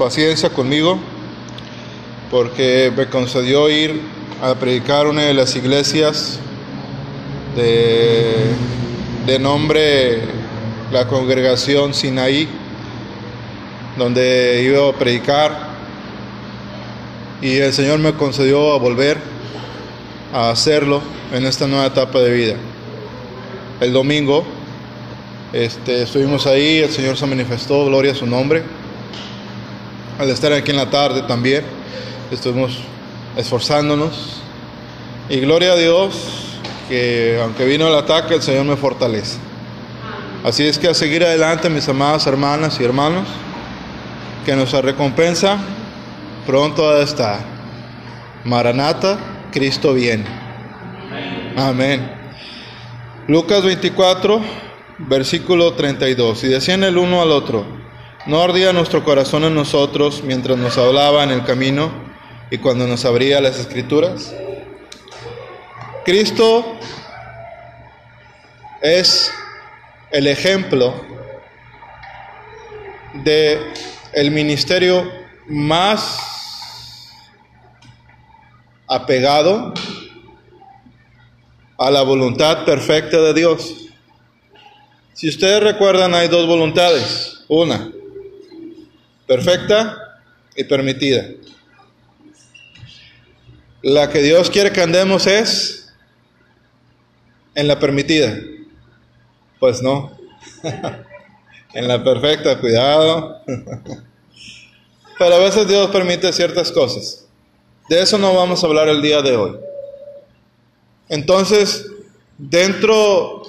paciencia 0.00 0.48
conmigo 0.48 0.98
porque 2.30 2.90
me 2.96 3.06
concedió 3.10 3.68
ir 3.68 4.00
a 4.40 4.54
predicar 4.54 5.06
una 5.06 5.24
de 5.24 5.34
las 5.34 5.54
iglesias 5.56 6.38
de, 7.54 8.46
de 9.26 9.38
nombre 9.38 10.22
la 10.90 11.06
congregación 11.06 11.92
Sinaí, 11.92 12.48
donde 13.98 14.62
iba 14.64 14.88
a 14.88 14.92
predicar 14.94 15.68
y 17.42 17.58
el 17.58 17.74
Señor 17.74 17.98
me 17.98 18.14
concedió 18.14 18.72
a 18.72 18.78
volver 18.78 19.18
a 20.32 20.48
hacerlo 20.48 21.02
en 21.30 21.44
esta 21.44 21.66
nueva 21.66 21.84
etapa 21.84 22.20
de 22.20 22.32
vida. 22.32 22.54
El 23.82 23.92
domingo 23.92 24.46
este, 25.52 26.04
estuvimos 26.04 26.46
ahí, 26.46 26.78
el 26.78 26.90
Señor 26.90 27.18
se 27.18 27.26
manifestó, 27.26 27.84
gloria 27.84 28.12
a 28.12 28.14
su 28.14 28.24
nombre. 28.24 28.79
Al 30.20 30.28
estar 30.28 30.52
aquí 30.52 30.70
en 30.70 30.76
la 30.76 30.90
tarde 30.90 31.22
también, 31.22 31.64
estuvimos 32.30 32.76
esforzándonos. 33.38 34.42
Y 35.30 35.40
gloria 35.40 35.72
a 35.72 35.76
Dios 35.76 36.58
que 36.90 37.40
aunque 37.42 37.64
vino 37.64 37.88
el 37.88 37.94
ataque, 37.94 38.34
el 38.34 38.42
Señor 38.42 38.66
me 38.66 38.76
fortalece. 38.76 39.38
Así 40.44 40.66
es 40.66 40.78
que 40.78 40.88
a 40.88 40.92
seguir 40.92 41.24
adelante, 41.24 41.70
mis 41.70 41.88
amadas 41.88 42.26
hermanas 42.26 42.78
y 42.78 42.84
hermanos, 42.84 43.26
que 44.44 44.54
nuestra 44.54 44.82
recompensa 44.82 45.56
pronto 46.46 46.86
ha 46.86 46.96
de 46.96 47.04
estar. 47.04 47.40
Maranata, 48.44 49.18
Cristo 49.50 49.94
viene. 49.94 50.26
Amén. 51.56 52.12
Lucas 53.26 53.64
24, 53.64 54.42
versículo 54.98 55.72
32. 55.72 56.44
Y 56.44 56.48
decían 56.48 56.84
el 56.84 56.98
uno 56.98 57.22
al 57.22 57.30
otro, 57.30 57.79
no 58.26 58.42
ardía 58.42 58.72
nuestro 58.72 59.02
corazón 59.04 59.44
en 59.44 59.54
nosotros 59.54 60.22
mientras 60.22 60.58
nos 60.58 60.76
hablaba 60.76 61.24
en 61.24 61.30
el 61.30 61.44
camino 61.44 61.90
y 62.50 62.58
cuando 62.58 62.86
nos 62.86 63.04
abría 63.04 63.40
las 63.40 63.58
escrituras. 63.58 64.34
Cristo 66.04 66.76
es 68.82 69.30
el 70.10 70.26
ejemplo 70.26 70.94
de 73.14 73.60
el 74.12 74.30
ministerio 74.30 75.10
más 75.46 76.18
apegado 78.86 79.72
a 81.78 81.90
la 81.90 82.02
voluntad 82.02 82.64
perfecta 82.64 83.20
de 83.20 83.34
Dios. 83.34 83.74
Si 85.14 85.28
ustedes 85.28 85.62
recuerdan, 85.62 86.14
hay 86.14 86.28
dos 86.28 86.46
voluntades. 86.46 87.44
Una, 87.48 87.90
perfecta 89.30 90.18
y 90.56 90.64
permitida. 90.64 91.24
La 93.80 94.10
que 94.10 94.22
Dios 94.22 94.50
quiere 94.50 94.72
que 94.72 94.80
andemos 94.80 95.28
es 95.28 95.94
en 97.54 97.68
la 97.68 97.78
permitida. 97.78 98.36
Pues 99.60 99.82
no. 99.82 100.18
en 101.74 101.86
la 101.86 102.02
perfecta, 102.02 102.58
cuidado. 102.58 103.40
Pero 105.16 105.34
a 105.36 105.38
veces 105.38 105.68
Dios 105.68 105.88
permite 105.92 106.32
ciertas 106.32 106.72
cosas. 106.72 107.24
De 107.88 108.02
eso 108.02 108.18
no 108.18 108.34
vamos 108.34 108.64
a 108.64 108.66
hablar 108.66 108.88
el 108.88 109.00
día 109.00 109.22
de 109.22 109.36
hoy. 109.36 109.56
Entonces, 111.08 111.86
dentro 112.36 113.42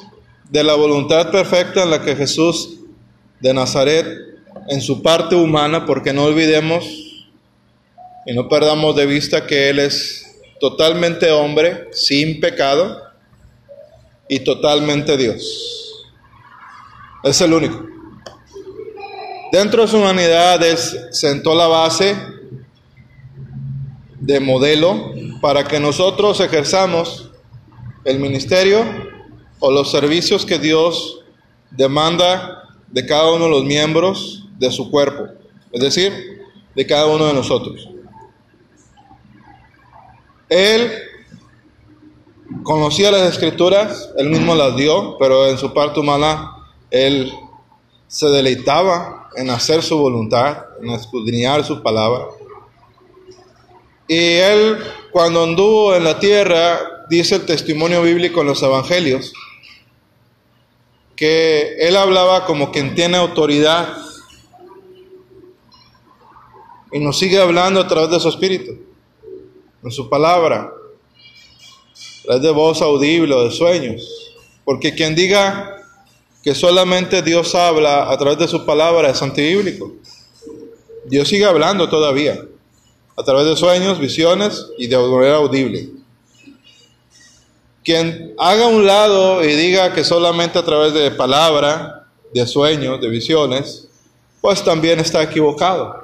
de 0.48 0.64
la 0.64 0.76
voluntad 0.76 1.32
perfecta 1.32 1.82
en 1.82 1.90
la 1.90 2.04
que 2.04 2.16
Jesús 2.16 2.82
de 3.40 3.52
Nazaret, 3.52 4.31
en 4.68 4.82
su 4.82 5.02
parte 5.02 5.36
humana, 5.36 5.86
porque 5.86 6.14
no 6.14 6.26
olvidemos 6.26 6.86
y 8.26 8.34
no 8.34 8.48
perdamos 8.48 8.96
de 8.96 9.06
vista 9.06 9.48
que 9.48 9.70
Él 9.70 9.80
es 9.80 10.40
totalmente 10.60 11.32
hombre, 11.32 11.88
sin 11.92 12.40
pecado, 12.40 13.02
y 14.30 14.40
totalmente 14.40 15.18
Dios. 15.18 16.08
Es 17.24 17.42
el 17.42 17.54
único. 17.54 17.86
Dentro 19.52 19.82
de 19.82 19.88
su 19.90 19.98
humanidad 19.98 20.64
Él 20.64 20.78
sentó 21.12 21.54
la 21.54 21.68
base 21.68 22.16
de 24.22 24.40
modelo 24.40 25.12
para 25.42 25.66
que 25.66 25.80
nosotros 25.80 26.40
ejerzamos 26.40 27.30
el 28.06 28.20
ministerio 28.20 28.86
o 29.60 29.72
los 29.72 29.92
servicios 29.92 30.46
que 30.46 30.58
Dios 30.58 31.26
demanda 31.72 32.64
de 32.88 33.06
cada 33.06 33.32
uno 33.34 33.46
de 33.46 33.52
los 33.52 33.64
miembros 33.66 34.41
de 34.62 34.72
su 34.72 34.92
cuerpo, 34.92 35.28
es 35.72 35.82
decir, 35.82 36.14
de 36.76 36.86
cada 36.86 37.08
uno 37.08 37.26
de 37.26 37.34
nosotros. 37.34 37.90
Él 40.48 40.92
conocía 42.62 43.10
las 43.12 43.24
escrituras, 43.24 44.10
él 44.18 44.30
mismo 44.30 44.54
las 44.54 44.76
dio, 44.76 45.18
pero 45.18 45.48
en 45.48 45.58
su 45.58 45.74
parte 45.74 46.00
humana 46.00 46.52
él 46.92 47.34
se 48.08 48.28
deleitaba 48.28 49.30
en 49.36 49.50
hacer 49.50 49.82
su 49.82 49.98
voluntad, 49.98 50.66
en 50.80 50.92
escudriñar 50.92 51.64
su 51.66 51.82
palabra. 51.82 52.28
Y 54.08 54.36
él, 54.36 54.78
cuando 55.12 55.44
anduvo 55.44 55.96
en 55.96 56.04
la 56.04 56.20
tierra, 56.20 57.06
dice 57.10 57.36
el 57.36 57.46
testimonio 57.46 58.04
bíblico 58.04 58.42
en 58.42 58.48
los 58.48 58.62
evangelios, 58.62 59.34
que 61.16 61.78
él 61.80 61.96
hablaba 61.96 62.46
como 62.46 62.72
quien 62.72 62.94
tiene 62.94 63.18
autoridad 63.18 63.96
y 66.92 67.00
nos 67.00 67.18
sigue 67.18 67.40
hablando 67.40 67.80
a 67.80 67.88
través 67.88 68.10
de 68.12 68.20
su 68.20 68.30
espíritu, 68.30 68.78
en 69.84 69.92
su 69.92 70.10
palabra, 70.10 70.72
a 70.72 72.24
través 72.24 72.42
de 72.42 72.52
voz 72.52 72.82
audible 72.82 73.34
o 73.34 73.46
de 73.46 73.52
sueños. 73.52 74.34
Porque 74.64 74.94
quien 74.94 75.16
diga 75.16 75.78
que 76.44 76.56
solamente 76.56 77.22
Dios 77.22 77.56
habla 77.56 78.12
a 78.12 78.18
través 78.18 78.38
de 78.40 78.48
su 78.48 78.66
palabra 78.66 79.10
es 79.10 79.22
antibíblico. 79.22 79.94
Dios 81.06 81.28
sigue 81.28 81.46
hablando 81.46 81.90
todavía, 81.90 82.40
a 83.16 83.24
través 83.24 83.46
de 83.46 83.56
sueños, 83.56 84.00
visiones 84.00 84.68
y 84.78 84.88
de 84.88 84.98
manera 84.98 85.38
audible. 85.38 85.90
Quien 87.84 88.36
haga 88.38 88.68
un 88.68 88.86
lado 88.86 89.44
y 89.44 89.56
diga 89.56 89.94
que 89.94 90.04
solamente 90.04 90.60
a 90.60 90.64
través 90.64 90.94
de 90.94 91.10
palabra, 91.12 92.08
de 92.32 92.46
sueños, 92.46 93.02
de 93.02 93.10
visiones, 93.10 93.88
pues 94.40 94.64
también 94.64 95.00
está 95.00 95.24
equivocado. 95.24 96.01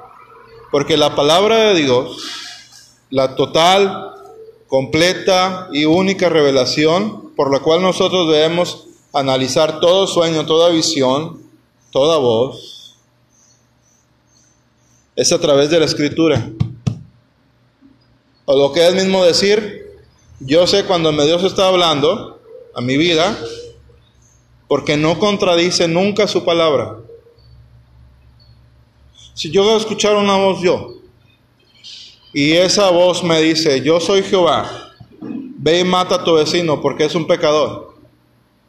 Porque 0.70 0.96
la 0.96 1.14
palabra 1.14 1.72
de 1.72 1.74
Dios, 1.74 2.22
la 3.10 3.36
total, 3.36 4.14
completa 4.66 5.68
y 5.72 5.86
única 5.86 6.28
revelación 6.28 7.32
por 7.34 7.50
la 7.50 7.60
cual 7.60 7.80
nosotros 7.80 8.30
debemos 8.30 8.86
analizar 9.12 9.80
todo 9.80 10.06
sueño, 10.06 10.44
toda 10.44 10.68
visión, 10.68 11.40
toda 11.90 12.18
voz, 12.18 12.96
es 15.16 15.32
a 15.32 15.40
través 15.40 15.70
de 15.70 15.80
la 15.80 15.86
escritura. 15.86 16.50
O 18.44 18.56
lo 18.56 18.72
que 18.72 18.86
es 18.86 18.94
mismo 18.94 19.24
decir, 19.24 19.98
yo 20.40 20.66
sé 20.66 20.84
cuando 20.84 21.10
Dios 21.12 21.42
está 21.44 21.68
hablando 21.68 22.40
a 22.74 22.80
mi 22.80 22.96
vida, 22.96 23.36
porque 24.68 24.96
no 24.96 25.18
contradice 25.18 25.88
nunca 25.88 26.28
su 26.28 26.44
palabra. 26.44 26.98
Si 29.38 29.52
yo 29.52 29.76
escuchar 29.76 30.16
una 30.16 30.34
voz 30.34 30.60
yo, 30.60 30.94
y 32.32 32.54
esa 32.54 32.90
voz 32.90 33.22
me 33.22 33.40
dice, 33.40 33.80
yo 33.82 34.00
soy 34.00 34.24
Jehová, 34.24 34.90
ve 35.20 35.78
y 35.78 35.84
mata 35.84 36.16
a 36.16 36.24
tu 36.24 36.34
vecino 36.34 36.82
porque 36.82 37.04
es 37.04 37.14
un 37.14 37.24
pecador. 37.24 37.94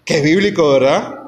Qué 0.05 0.21
bíblico, 0.21 0.73
¿verdad? 0.73 1.21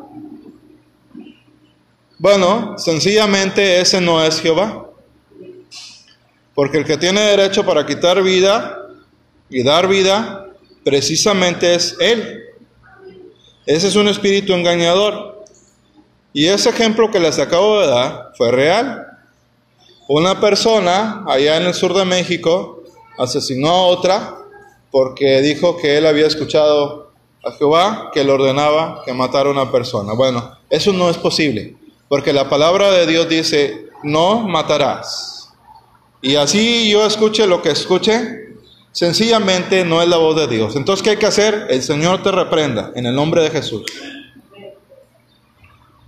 Bueno, 2.19 2.77
sencillamente 2.77 3.81
ese 3.81 3.99
no 3.99 4.23
es 4.23 4.39
Jehová. 4.39 4.91
Porque 6.53 6.77
el 6.77 6.85
que 6.85 6.97
tiene 6.97 7.21
derecho 7.21 7.65
para 7.65 7.83
quitar 7.83 8.21
vida 8.21 8.89
y 9.49 9.63
dar 9.63 9.87
vida, 9.87 10.49
precisamente 10.83 11.73
es 11.73 11.97
Él. 11.99 12.43
Ese 13.65 13.87
es 13.87 13.95
un 13.95 14.07
espíritu 14.07 14.53
engañador. 14.53 15.43
Y 16.31 16.45
ese 16.45 16.69
ejemplo 16.69 17.09
que 17.09 17.19
les 17.19 17.39
acabo 17.39 17.81
de 17.81 17.87
dar 17.87 18.33
fue 18.37 18.51
real. 18.51 19.07
Una 20.13 20.41
persona 20.41 21.23
allá 21.25 21.55
en 21.55 21.67
el 21.67 21.73
sur 21.73 21.93
de 21.93 22.03
México 22.03 22.83
asesinó 23.17 23.69
a 23.69 23.83
otra 23.83 24.39
porque 24.91 25.39
dijo 25.39 25.77
que 25.77 25.97
él 25.97 26.05
había 26.05 26.27
escuchado 26.27 27.13
a 27.45 27.53
Jehová 27.53 28.11
que 28.13 28.25
le 28.25 28.33
ordenaba 28.33 29.03
que 29.05 29.13
matara 29.13 29.47
a 29.47 29.53
una 29.53 29.71
persona. 29.71 30.11
Bueno, 30.11 30.51
eso 30.69 30.91
no 30.91 31.09
es 31.09 31.17
posible, 31.17 31.77
porque 32.09 32.33
la 32.33 32.49
palabra 32.49 32.91
de 32.91 33.07
Dios 33.07 33.29
dice, 33.29 33.87
no 34.03 34.41
matarás. 34.41 35.53
Y 36.21 36.35
así 36.35 36.89
yo 36.91 37.05
escuche 37.05 37.47
lo 37.47 37.61
que 37.61 37.71
escuche, 37.71 38.39
Sencillamente 38.91 39.85
no 39.85 40.01
es 40.01 40.09
la 40.09 40.17
voz 40.17 40.35
de 40.35 40.47
Dios. 40.47 40.75
Entonces, 40.75 41.01
¿qué 41.01 41.11
hay 41.11 41.15
que 41.15 41.25
hacer? 41.25 41.67
El 41.69 41.81
Señor 41.81 42.23
te 42.23 42.29
reprenda 42.29 42.91
en 42.93 43.05
el 43.05 43.15
nombre 43.15 43.41
de 43.41 43.49
Jesús. 43.49 43.83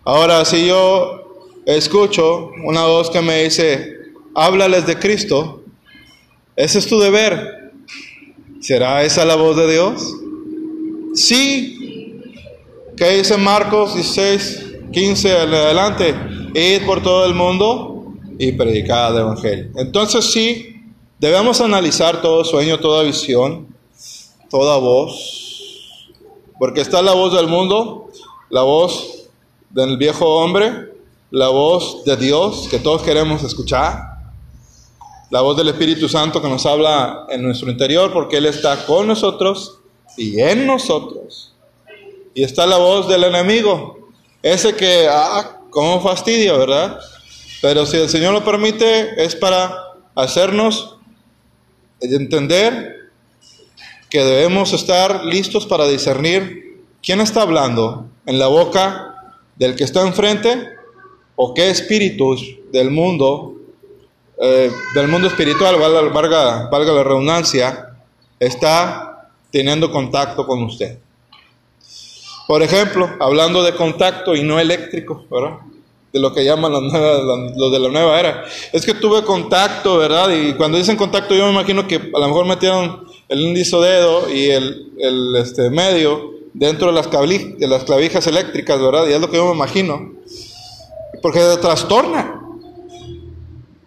Ahora, 0.03 0.43
si 0.43 0.67
yo 0.67 1.22
escucho 1.65 2.51
una 2.63 2.85
voz 2.85 3.09
que 3.09 3.21
me 3.21 3.43
dice, 3.43 3.97
háblales 4.35 4.85
de 4.85 4.97
Cristo. 4.97 5.63
Ese 6.55 6.79
es 6.79 6.87
tu 6.87 6.99
deber. 6.99 7.71
¿Será 8.59 9.03
esa 9.03 9.25
la 9.25 9.35
voz 9.35 9.57
de 9.57 9.71
Dios? 9.71 10.15
Sí. 11.15 12.21
¿Qué 12.95 13.17
dice 13.17 13.37
Marcos 13.37 13.95
16, 13.95 14.75
15 14.91 15.31
adelante? 15.31 16.15
Id 16.53 16.85
por 16.85 17.01
todo 17.01 17.25
el 17.25 17.33
mundo 17.33 18.13
y 18.37 18.51
predicad 18.51 19.15
el 19.15 19.21
Evangelio. 19.21 19.71
Entonces 19.75 20.31
sí, 20.31 20.81
debemos 21.19 21.59
analizar 21.61 22.21
todo 22.21 22.43
sueño, 22.43 22.79
toda 22.79 23.03
visión, 23.03 23.67
toda 24.49 24.77
voz. 24.77 26.09
Porque 26.59 26.81
está 26.81 27.01
la 27.01 27.13
voz 27.13 27.33
del 27.33 27.47
mundo, 27.47 28.09
la 28.49 28.61
voz 28.61 29.27
del 29.71 29.97
viejo 29.97 30.25
hombre, 30.37 30.92
la 31.33 31.47
voz 31.47 32.03
de 32.05 32.15
Dios 32.15 32.67
que 32.69 32.77
todos 32.77 33.01
queremos 33.01 33.43
escuchar, 33.43 34.19
la 35.31 35.41
voz 35.41 35.57
del 35.57 35.69
Espíritu 35.69 36.07
Santo 36.07 36.39
que 36.39 36.47
nos 36.47 36.63
habla 36.67 37.25
en 37.27 37.41
nuestro 37.41 37.71
interior 37.71 38.13
porque 38.13 38.37
Él 38.37 38.45
está 38.45 38.85
con 38.85 39.07
nosotros 39.07 39.79
y 40.15 40.39
en 40.39 40.67
nosotros. 40.67 41.55
Y 42.35 42.43
está 42.43 42.67
la 42.67 42.77
voz 42.77 43.07
del 43.07 43.23
enemigo, 43.23 44.11
ese 44.43 44.75
que, 44.75 45.07
ah, 45.09 45.59
como 45.71 45.99
fastidio, 46.01 46.59
¿verdad? 46.59 46.99
Pero 47.63 47.87
si 47.87 47.97
el 47.97 48.09
Señor 48.09 48.33
lo 48.33 48.45
permite, 48.45 49.23
es 49.23 49.35
para 49.35 49.75
hacernos 50.13 50.97
entender 51.99 53.09
que 54.11 54.23
debemos 54.23 54.71
estar 54.71 55.25
listos 55.25 55.65
para 55.65 55.87
discernir 55.87 56.83
quién 57.01 57.21
está 57.21 57.41
hablando 57.41 58.05
en 58.27 58.37
la 58.37 58.45
boca 58.45 59.15
del 59.55 59.75
que 59.75 59.83
está 59.83 60.01
enfrente 60.01 60.73
o 61.35 61.53
qué 61.53 61.69
espíritus 61.69 62.57
del 62.71 62.91
mundo, 62.91 63.55
eh, 64.41 64.71
del 64.95 65.07
mundo 65.07 65.27
espiritual, 65.27 65.77
valga, 65.77 66.69
valga 66.69 66.91
la 66.91 67.03
redundancia, 67.03 67.97
está 68.39 69.29
teniendo 69.51 69.91
contacto 69.91 70.45
con 70.45 70.63
usted. 70.63 70.97
Por 72.47 72.61
ejemplo, 72.61 73.09
hablando 73.19 73.63
de 73.63 73.73
contacto 73.73 74.35
y 74.35 74.43
no 74.43 74.59
eléctrico, 74.59 75.25
¿verdad? 75.31 75.59
De 76.11 76.19
lo 76.19 76.33
que 76.33 76.43
llaman 76.43 76.71
los 76.71 76.83
lo 77.55 77.69
de 77.71 77.79
la 77.79 77.89
nueva 77.89 78.19
era. 78.19 78.43
Es 78.71 78.85
que 78.85 78.93
tuve 78.93 79.23
contacto, 79.23 79.97
¿verdad? 79.97 80.29
Y 80.29 80.53
cuando 80.53 80.77
dicen 80.77 80.97
contacto, 80.97 81.33
yo 81.33 81.45
me 81.45 81.53
imagino 81.53 81.87
que 81.87 81.95
a 81.95 82.19
lo 82.19 82.27
mejor 82.27 82.45
metieron 82.45 83.07
el 83.29 83.39
índice 83.39 83.77
dedo 83.77 84.29
y 84.29 84.49
el, 84.49 84.91
el 84.99 85.35
este, 85.37 85.69
medio 85.69 86.33
dentro 86.53 86.87
de 86.87 86.93
las, 86.93 87.09
de 87.09 87.67
las 87.67 87.83
clavijas 87.85 88.27
eléctricas, 88.27 88.79
¿verdad? 88.79 89.07
Y 89.07 89.13
es 89.13 89.21
lo 89.21 89.29
que 89.29 89.37
yo 89.37 89.47
me 89.47 89.55
imagino 89.55 90.11
porque 91.23 91.39
se 91.39 91.57
trastorna. 91.57 92.41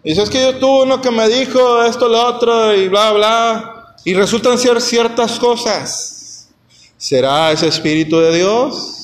Y 0.03 0.09
dice, 0.09 0.23
es 0.23 0.29
que 0.29 0.41
yo 0.41 0.57
tuve 0.57 0.83
uno 0.85 0.99
que 0.99 1.11
me 1.11 1.29
dijo 1.29 1.83
esto, 1.83 2.09
lo 2.09 2.25
otro, 2.25 2.73
y 2.75 2.87
bla, 2.89 3.13
bla, 3.13 3.95
y 4.03 4.15
resultan 4.15 4.57
ser 4.57 4.81
ciertas 4.81 5.37
cosas. 5.37 6.49
¿Será 6.97 7.51
ese 7.51 7.67
Espíritu 7.67 8.17
de 8.17 8.37
Dios? 8.37 8.95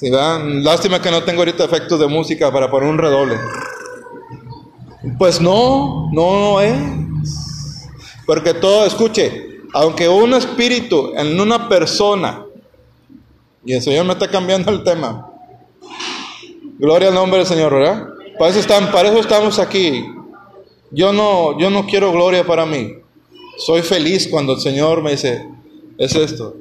Dan, 0.00 0.64
lástima 0.64 1.02
que 1.02 1.10
no 1.10 1.22
tengo 1.24 1.40
ahorita 1.40 1.62
efectos 1.62 2.00
de 2.00 2.06
música 2.06 2.50
para 2.50 2.70
poner 2.70 2.88
un 2.88 2.96
redoble. 2.96 3.38
Pues 5.18 5.42
no, 5.42 6.08
no 6.10 6.58
es. 6.62 7.86
Porque 8.24 8.54
todo, 8.54 8.86
escuche, 8.86 9.58
aunque 9.74 10.08
un 10.08 10.32
espíritu 10.32 11.12
en 11.14 11.38
una 11.38 11.68
persona, 11.68 12.46
y 13.62 13.74
el 13.74 13.82
Señor 13.82 14.06
me 14.06 14.14
está 14.14 14.30
cambiando 14.30 14.70
el 14.70 14.82
tema, 14.82 15.29
Gloria 16.80 17.08
al 17.08 17.14
nombre 17.14 17.40
del 17.40 17.46
Señor, 17.46 17.74
¿verdad? 17.74 18.08
Para 18.38 18.50
eso, 18.50 18.60
están, 18.60 18.90
para 18.90 19.10
eso 19.10 19.20
estamos 19.20 19.58
aquí. 19.58 20.02
Yo 20.90 21.12
no, 21.12 21.58
yo 21.58 21.68
no 21.68 21.84
quiero 21.84 22.10
gloria 22.10 22.46
para 22.46 22.64
mí. 22.64 22.94
Soy 23.58 23.82
feliz 23.82 24.26
cuando 24.30 24.54
el 24.54 24.60
Señor 24.60 25.02
me 25.02 25.10
dice, 25.10 25.46
es 25.98 26.14
esto. 26.14 26.54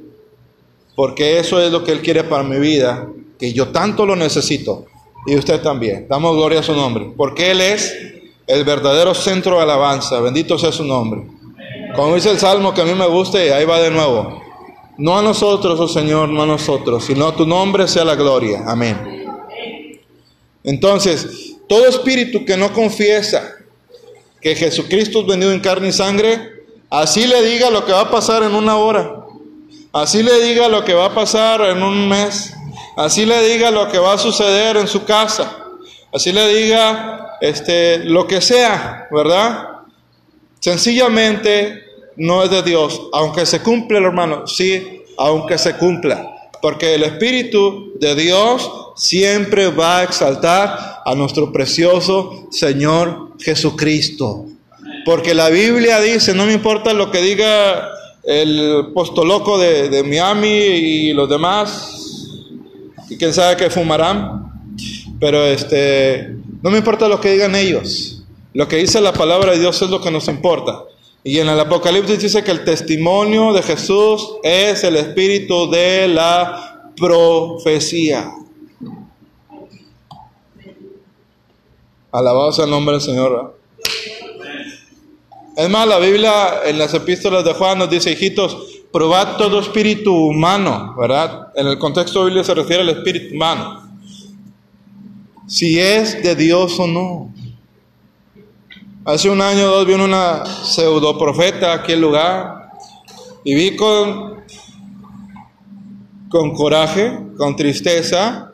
Porque 0.94 1.39
eso 1.39 1.62
es 1.62 1.71
lo 1.71 1.86
que 1.86 1.94
Él 1.94 2.01
quiere 2.01 2.25
para 2.25 2.44
mi 2.44 2.60
vida, 2.60 3.07
que 3.39 3.54
yo 3.54 3.69
tanto 3.69 4.06
lo 4.06 4.18
necesito. 4.18 4.88
Y 5.25 5.38
usted 5.38 5.62
también. 5.62 6.06
Damos 6.10 6.36
gloria 6.36 6.60
a 6.60 6.63
su 6.63 6.74
nombre. 6.74 7.13
Porque 7.16 7.51
Él 7.51 7.62
es 7.62 7.95
el 8.45 8.66
verdadero 8.66 9.13
centro 9.13 9.56
de 9.56 9.62
alabanza. 9.62 10.19
Bendito 10.19 10.60
sea 10.60 10.74
su 10.74 10.83
nombre. 10.83 11.27
Como 11.95 12.16
dice 12.16 12.30
el 12.30 12.39
Salmo 12.39 12.74
que 12.74 12.81
a 12.81 12.86
mí 12.86 12.94
me 12.94 13.07
gusta 13.07 13.42
y 13.42 13.48
ahí 13.48 13.63
va 13.63 13.80
de 13.80 13.89
nuevo. 13.89 14.42
No 14.98 15.18
a 15.18 15.21
nosotros, 15.21 15.80
oh 15.80 15.88
Señor, 15.88 16.27
no 16.27 16.44
a 16.44 16.45
nosotros, 16.45 17.06
sino 17.06 17.25
a 17.25 17.33
tu 17.33 17.45
nombre 17.45 17.88
sea 17.88 18.04
la 18.04 18.16
gloria. 18.16 18.63
Amén. 18.68 19.19
Entonces, 20.63 21.56
todo 21.67 21.88
espíritu 21.88 22.45
que 22.45 22.57
no 22.57 22.73
confiesa 22.73 23.56
que 24.41 24.56
Jesucristo 24.56 25.21
es 25.21 25.27
venido 25.27 25.51
en 25.51 25.59
carne 25.59 25.89
y 25.89 25.91
sangre, 25.91 26.39
así 26.89 27.27
le 27.27 27.41
diga 27.44 27.69
lo 27.69 27.85
que 27.85 27.91
va 27.91 28.01
a 28.01 28.11
pasar 28.11 28.44
en 28.44 28.56
una 28.56 28.77
hora, 28.77 29.25
así 29.94 30.23
le 30.23 30.41
diga 30.41 30.69
lo 30.69 30.85
que 30.85 30.94
va 30.94 31.06
a 31.06 31.15
pasar 31.15 31.61
en 31.61 31.83
un 31.83 32.07
mes, 32.07 32.53
así 32.95 33.25
le 33.25 33.41
diga 33.50 33.71
lo 33.71 33.89
que 33.89 34.00
va 34.00 34.13
a 34.13 34.17
suceder 34.17 34.77
en 34.77 34.88
su 34.88 35.03
casa, 35.03 35.65
así 36.13 36.31
le 36.31 36.47
diga 36.47 37.38
este, 37.41 38.00
lo 38.00 38.27
que 38.27 38.41
sea, 38.41 39.07
¿verdad? 39.11 39.67
Sencillamente 40.59 41.83
no 42.17 42.44
es 42.44 42.50
de 42.50 42.63
Dios, 42.63 43.01
aunque 43.13 43.45
se 43.45 43.61
cumpla, 43.61 44.00
hermano, 44.00 44.47
sí, 44.47 45.03
aunque 45.17 45.57
se 45.57 45.75
cumpla. 45.75 46.38
Porque 46.61 46.95
el 46.95 47.03
Espíritu 47.03 47.94
de 48.00 48.15
Dios 48.15 48.69
siempre 48.95 49.69
va 49.69 50.00
a 50.00 50.03
exaltar 50.03 51.01
a 51.06 51.15
nuestro 51.15 51.51
precioso 51.51 52.47
Señor 52.51 53.29
Jesucristo. 53.39 54.45
Porque 55.06 55.33
la 55.33 55.50
Biblia 55.50 56.00
dice, 56.01 56.33
no 56.33 56.45
me 56.45 56.53
importa 56.53 56.94
lo 56.94 57.11
que 57.11 57.21
diga 57.21 57.89
el 58.23 58.91
postoloco 58.94 59.57
de, 59.57 59.89
de 59.89 60.03
Miami 60.03 60.47
y 60.47 61.13
los 61.13 61.29
demás, 61.29 62.00
y 63.09 63.17
quién 63.17 63.33
sabe 63.33 63.57
que 63.57 63.69
fumarán, 63.69 64.51
pero 65.19 65.44
este, 65.45 66.35
no 66.61 66.69
me 66.69 66.77
importa 66.77 67.07
lo 67.07 67.19
que 67.19 67.31
digan 67.31 67.56
ellos. 67.56 68.23
Lo 68.53 68.67
que 68.67 68.77
dice 68.77 69.01
la 69.01 69.13
palabra 69.13 69.53
de 69.53 69.59
Dios 69.59 69.81
es 69.81 69.89
lo 69.89 70.01
que 70.01 70.11
nos 70.11 70.27
importa. 70.27 70.83
Y 71.24 71.39
en 71.39 71.50
el 71.50 71.60
Apocalipsis 71.60 72.19
dice 72.19 72.44
que 72.44 72.51
el 72.51 72.63
testimonio 72.63 73.51
de 73.54 73.62
Jesús 73.62 74.38
es 74.42 74.83
el 74.83 74.95
espíritu 74.95 75.69
de 75.69 76.07
la 76.07 76.92
profecía. 76.95 78.31
Alabado 82.12 82.51
sea 82.51 82.66
el 82.66 82.71
nombre 82.71 82.94
del 82.94 83.01
Señor. 83.01 83.60
Es 85.56 85.69
más, 85.69 85.88
la 85.88 85.99
Biblia 85.99 86.61
en 86.66 86.80
las 86.80 86.94
epístolas 86.94 87.44
de 87.44 87.54
Juan 87.54 87.80
nos 87.80 87.90
dice, 87.90 88.11
hijitos, 88.11 88.57
probad 88.92 89.35
todo 89.35 89.59
espíritu 89.59 90.16
humano, 90.16 90.95
¿verdad? 90.97 91.49
En 91.56 91.68
el 91.68 91.78
contexto 91.78 92.23
Biblia 92.23 92.44
se 92.45 92.56
refiere 92.56 92.81
al 92.81 92.90
espíritu 92.90 93.35
humano. 93.35 93.92
Si 95.47 95.80
es 95.80 96.23
de 96.23 96.35
Dios 96.35 96.80
o 96.80 96.88
no. 96.88 97.33
Hace 99.11 99.28
un 99.28 99.42
año 99.42 99.63
o 99.66 99.69
dos 99.69 99.87
vino 99.87 100.06
una 100.06 100.45
pseudo 100.45 101.18
profeta 101.18 101.73
aquí 101.73 101.94
el 101.94 102.01
lugar 102.01 102.69
y 103.44 103.56
vi 103.56 103.75
con, 103.75 104.44
con 106.30 106.54
coraje, 106.54 107.18
con 107.35 107.56
tristeza, 107.56 108.51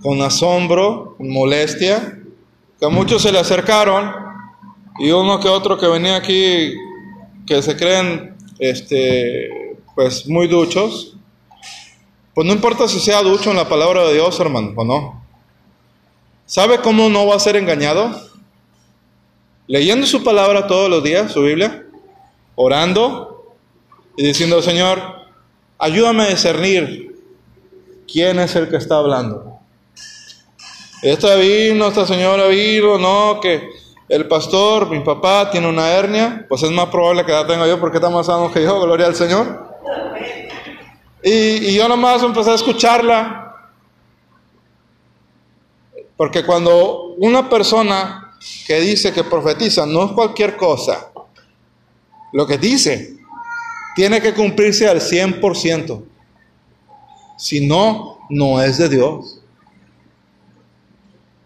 con 0.00 0.22
asombro, 0.22 1.16
con 1.16 1.28
molestia, 1.28 2.20
que 2.78 2.86
a 2.86 2.88
muchos 2.88 3.22
se 3.22 3.32
le 3.32 3.40
acercaron 3.40 4.12
y 5.00 5.10
uno 5.10 5.40
que 5.40 5.48
otro 5.48 5.76
que 5.76 5.88
venía 5.88 6.14
aquí 6.14 6.72
que 7.48 7.62
se 7.62 7.76
creen 7.76 8.36
este 8.60 9.76
pues 9.96 10.28
muy 10.28 10.46
duchos, 10.46 11.16
pues 12.32 12.46
no 12.46 12.52
importa 12.52 12.86
si 12.86 13.00
sea 13.00 13.22
ducho 13.22 13.50
en 13.50 13.56
la 13.56 13.68
palabra 13.68 14.04
de 14.04 14.14
Dios, 14.14 14.38
hermano, 14.38 14.72
o 14.76 14.84
no. 14.84 15.24
¿Sabe 16.46 16.78
cómo 16.78 17.08
no 17.08 17.26
va 17.26 17.34
a 17.34 17.40
ser 17.40 17.56
engañado? 17.56 18.29
Leyendo 19.70 20.04
su 20.04 20.24
palabra 20.24 20.66
todos 20.66 20.90
los 20.90 21.00
días, 21.04 21.30
su 21.30 21.42
Biblia, 21.42 21.84
orando 22.56 23.54
y 24.16 24.24
diciendo, 24.24 24.60
Señor, 24.62 25.00
ayúdame 25.78 26.24
a 26.24 26.28
discernir 26.30 27.14
quién 28.12 28.40
es 28.40 28.56
el 28.56 28.68
que 28.68 28.78
está 28.78 28.96
hablando. 28.96 29.60
Esta 31.02 31.36
vino, 31.36 31.86
esta 31.86 32.04
señora 32.04 32.48
vino, 32.48 32.98
no, 32.98 33.38
que 33.40 33.70
el 34.08 34.26
pastor, 34.26 34.90
mi 34.90 34.98
papá, 35.04 35.52
tiene 35.52 35.68
una 35.68 35.88
hernia, 35.92 36.46
pues 36.48 36.64
es 36.64 36.70
más 36.72 36.86
probable 36.86 37.24
que 37.24 37.30
la 37.30 37.46
tenga 37.46 37.64
yo 37.68 37.78
porque 37.78 37.98
está 37.98 38.10
más 38.10 38.26
sano 38.26 38.50
que 38.50 38.64
yo, 38.64 38.80
gloria 38.80 39.06
al 39.06 39.14
Señor. 39.14 39.68
Y, 41.22 41.30
y 41.68 41.74
yo 41.76 41.86
nomás 41.86 42.24
empecé 42.24 42.50
a 42.50 42.54
escucharla. 42.54 43.54
Porque 46.16 46.44
cuando 46.44 47.14
una 47.18 47.48
persona 47.48 48.29
que 48.66 48.80
dice 48.80 49.12
que 49.12 49.24
profetiza 49.24 49.86
no 49.86 50.06
es 50.06 50.12
cualquier 50.12 50.56
cosa. 50.56 51.12
Lo 52.32 52.46
que 52.46 52.58
dice 52.58 53.16
tiene 53.94 54.20
que 54.20 54.32
cumplirse 54.32 54.88
al 54.88 55.00
100%. 55.00 56.04
Si 57.36 57.66
no, 57.66 58.26
no 58.30 58.62
es 58.62 58.78
de 58.78 58.88
Dios. 58.88 59.40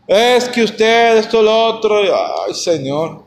Es 0.06 0.48
que 0.48 0.62
usted, 0.62 1.16
esto, 1.16 1.42
lo 1.42 1.66
otro, 1.66 1.96
ay 1.98 2.54
Señor. 2.54 3.24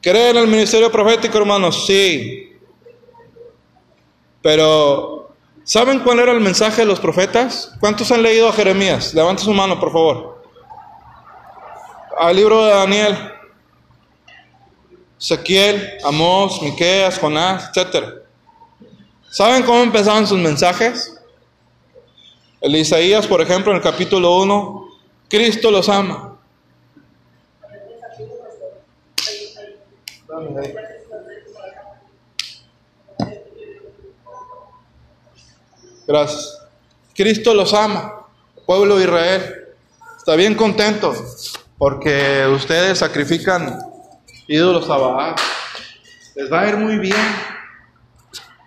¿Cree 0.00 0.30
en 0.30 0.36
el 0.38 0.48
ministerio 0.48 0.90
profético, 0.90 1.38
hermanos? 1.38 1.86
Sí. 1.86 2.50
Pero, 4.42 5.34
¿saben 5.62 6.00
cuál 6.00 6.18
era 6.18 6.32
el 6.32 6.40
mensaje 6.40 6.82
de 6.82 6.86
los 6.86 6.98
profetas? 6.98 7.72
¿Cuántos 7.78 8.10
han 8.10 8.22
leído 8.22 8.48
a 8.48 8.52
Jeremías? 8.52 9.14
Levante 9.14 9.44
su 9.44 9.52
mano, 9.52 9.78
por 9.78 9.92
favor. 9.92 10.31
Al 12.18 12.36
libro 12.36 12.64
de 12.64 12.70
Daniel. 12.70 13.32
Ezequiel, 15.20 15.98
Amós, 16.04 16.60
Miqueas, 16.62 17.18
Jonás, 17.18 17.70
etc. 17.74 18.24
¿Saben 19.30 19.62
cómo 19.62 19.82
empezaban 19.82 20.26
sus 20.26 20.38
mensajes? 20.38 21.14
El 22.60 22.74
Isaías, 22.74 23.26
por 23.26 23.40
ejemplo, 23.40 23.70
en 23.72 23.76
el 23.76 23.82
capítulo 23.82 24.36
1, 24.42 24.88
Cristo 25.28 25.70
los 25.70 25.88
ama. 25.88 26.36
Gracias. 36.06 36.58
Cristo 37.14 37.54
los 37.54 37.72
ama, 37.72 38.26
pueblo 38.66 38.96
de 38.96 39.04
Israel. 39.04 39.68
Está 40.18 40.34
bien 40.34 40.54
contento 40.54 41.14
porque 41.82 42.46
ustedes 42.54 42.98
sacrifican 42.98 43.76
ídolos 44.46 44.88
a 44.88 44.98
Baal. 44.98 45.34
Les 46.36 46.48
va 46.48 46.60
a 46.60 46.68
ir 46.68 46.76
muy 46.76 46.96
bien. 46.96 47.16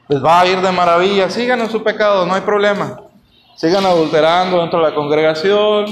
Les 0.10 0.22
va 0.22 0.41
a 0.41 0.45
ir 0.45 0.60
de 0.60 0.69
maravilla. 0.74 1.29
Sigan 1.29 1.62
en 1.62 1.69
su 1.69 1.81
pecado, 1.81 2.25
no 2.25 2.34
hay 2.34 2.41
problema. 2.41 3.00
Sigan 3.55 3.86
adulterando 3.86 4.60
dentro 4.60 4.79
de 4.79 4.89
la 4.89 4.93
congregación. 4.93 5.86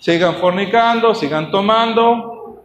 Sigan 0.00 0.36
fornicando, 0.36 1.14
sigan 1.14 1.50
tomando. 1.50 2.62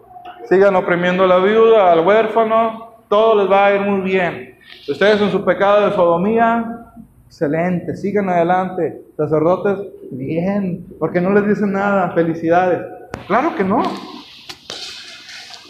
Sigan 0.47 0.77
oprimiendo 0.77 1.25
a 1.25 1.27
la 1.27 1.39
viuda, 1.39 1.91
al 1.91 1.99
huérfano. 1.99 2.93
Todo 3.09 3.35
les 3.41 3.51
va 3.51 3.65
a 3.65 3.75
ir 3.75 3.81
muy 3.81 4.09
bien. 4.09 4.57
Ustedes 4.87 5.19
en 5.19 5.31
su 5.31 5.43
pecado 5.43 5.89
de 5.89 5.93
sodomía, 5.93 6.85
excelente. 7.25 7.93
Sigan 7.97 8.29
adelante. 8.29 9.01
Sacerdotes, 9.17 9.79
bien. 10.11 10.87
Porque 10.97 11.19
no 11.19 11.33
les 11.33 11.45
dicen 11.45 11.73
nada. 11.73 12.09
Felicidades. 12.11 12.92
Claro 13.27 13.55
que 13.55 13.63
no. 13.63 13.81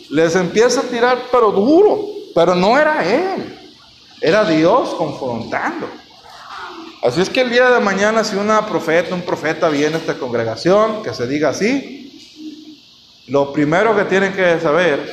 Les 0.10 0.36
empieza 0.36 0.82
a 0.82 0.84
tirar, 0.84 1.24
pero 1.32 1.52
duro. 1.52 2.08
Pero 2.34 2.56
no 2.56 2.78
era 2.78 3.04
él. 3.06 3.60
Era 4.22 4.46
Dios 4.46 4.96
confrontando. 4.96 5.88
Así 7.04 7.22
es 7.22 7.30
que 7.30 7.42
el 7.42 7.50
día 7.50 7.70
de 7.70 7.80
mañana, 7.80 8.24
si 8.24 8.36
una 8.36 8.66
profeta, 8.66 9.14
un 9.14 9.24
profeta 9.24 9.68
viene 9.70 9.96
a 9.96 10.00
esta 10.00 10.16
congregación, 10.16 11.04
que 11.04 11.14
se 11.14 11.28
diga 11.28 11.50
así, 11.50 12.04
lo 13.28 13.52
primero 13.52 13.96
que 13.96 14.06
tienen 14.06 14.34
que 14.34 14.60
saber 14.60 15.06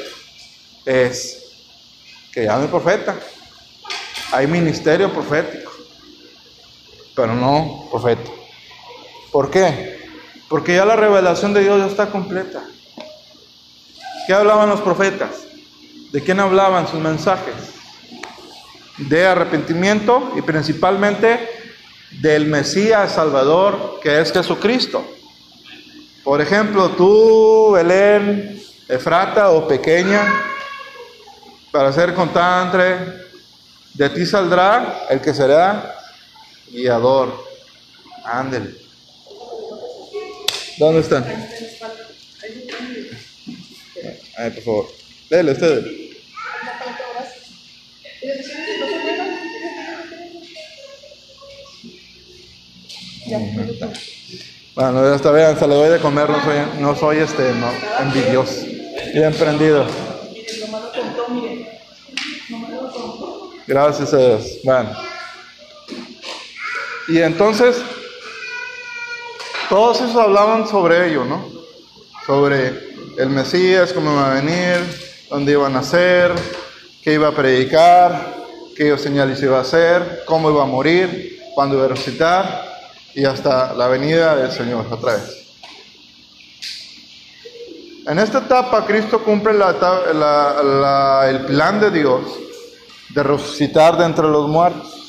es 0.85 1.41
que 2.33 2.45
ya 2.45 2.57
no 2.57 2.63
hay 2.63 2.69
profeta. 2.69 3.19
Hay 4.33 4.47
ministerio 4.47 5.13
profético, 5.13 5.73
pero 7.17 7.35
no 7.35 7.89
profeta. 7.91 8.31
¿Por 9.33 9.51
qué? 9.51 10.00
Porque 10.51 10.75
ya 10.75 10.85
la 10.85 10.97
revelación 10.97 11.55
de 11.55 11.63
Dios 11.63 11.79
ya 11.79 11.87
está 11.87 12.11
completa. 12.11 12.61
¿Qué 14.27 14.33
hablaban 14.35 14.69
los 14.69 14.81
profetas? 14.81 15.45
¿De 16.11 16.21
quién 16.21 16.41
hablaban 16.41 16.89
sus 16.89 16.99
mensajes? 16.99 17.55
De 18.99 19.25
arrepentimiento 19.25 20.33
y 20.37 20.43
principalmente 20.43 21.49
del 22.21 22.47
Mesías 22.47 23.13
Salvador 23.13 24.01
que 24.03 24.21
es 24.21 24.33
Jesucristo. 24.33 25.05
Por 26.25 26.41
ejemplo, 26.41 26.91
tú, 26.91 27.71
Belén, 27.73 28.61
Efrata 28.89 29.51
o 29.51 29.69
pequeña, 29.69 30.21
para 31.71 31.93
ser 31.93 32.13
constante, 32.13 32.97
de 33.95 34.11
ti 34.11 34.27
saldrá 34.27 35.07
el 35.11 35.21
que 35.21 35.33
será 35.33 35.95
guiador. 36.73 37.47
Ándele. 38.25 38.80
¿Dónde 40.81 41.03
están? 41.03 41.23
Ay, 44.39 44.51
por 44.51 44.63
favor. 44.63 44.89
Dele, 45.29 45.53
usted. 45.53 45.85
Bueno, 54.75 55.15
esta 55.15 55.31
vez 55.33 55.59
se 55.59 55.69
le 55.69 55.75
doy 55.75 55.91
de 55.91 55.99
comer, 55.99 56.31
no 56.31 56.43
soy, 56.43 56.81
no 56.81 56.97
soy 56.97 57.19
este, 57.19 57.53
no, 57.53 57.71
envidioso. 58.01 58.65
Bien 59.13 59.35
prendido. 59.35 59.87
Gracias 63.67 64.15
a 64.15 64.17
Dios. 64.17 64.59
Bueno. 64.65 64.97
Y 67.09 67.19
entonces, 67.19 67.77
todos 69.71 70.01
esos 70.01 70.17
hablaban 70.17 70.67
sobre 70.67 71.09
ello, 71.09 71.25
¿no? 71.25 71.47
Sobre 72.27 72.91
el 73.17 73.31
Mesías, 73.31 73.93
cómo 73.93 74.13
iba 74.13 74.33
a 74.33 74.35
venir, 74.35 74.79
dónde 75.31 75.53
iba 75.53 75.69
a 75.69 75.71
nacer, 75.71 76.33
qué 77.03 77.15
iba 77.15 77.29
a 77.29 77.33
predicar, 77.33 78.35
qué 78.77 78.99
señales 78.99 79.41
iba 79.43 79.59
a 79.59 79.61
hacer, 79.61 80.25
cómo 80.27 80.51
iba 80.51 80.65
a 80.65 80.67
morir, 80.67 81.41
cuándo 81.55 81.77
iba 81.77 81.85
a 81.85 81.89
resucitar 81.89 82.65
y 83.15 83.25
hasta 83.25 83.73
la 83.75 83.87
venida 83.87 84.35
del 84.35 84.51
Señor 84.51 84.87
otra 84.91 85.15
vez. 85.15 85.37
En 88.09 88.19
esta 88.19 88.39
etapa 88.39 88.85
Cristo 88.87 89.23
cumple 89.23 89.53
el 89.53 91.41
plan 91.47 91.81
de 91.81 91.91
Dios 91.93 92.23
de 93.11 93.23
resucitar 93.23 93.97
de 93.97 94.05
entre 94.05 94.27
los 94.27 94.49
muertos. 94.49 95.00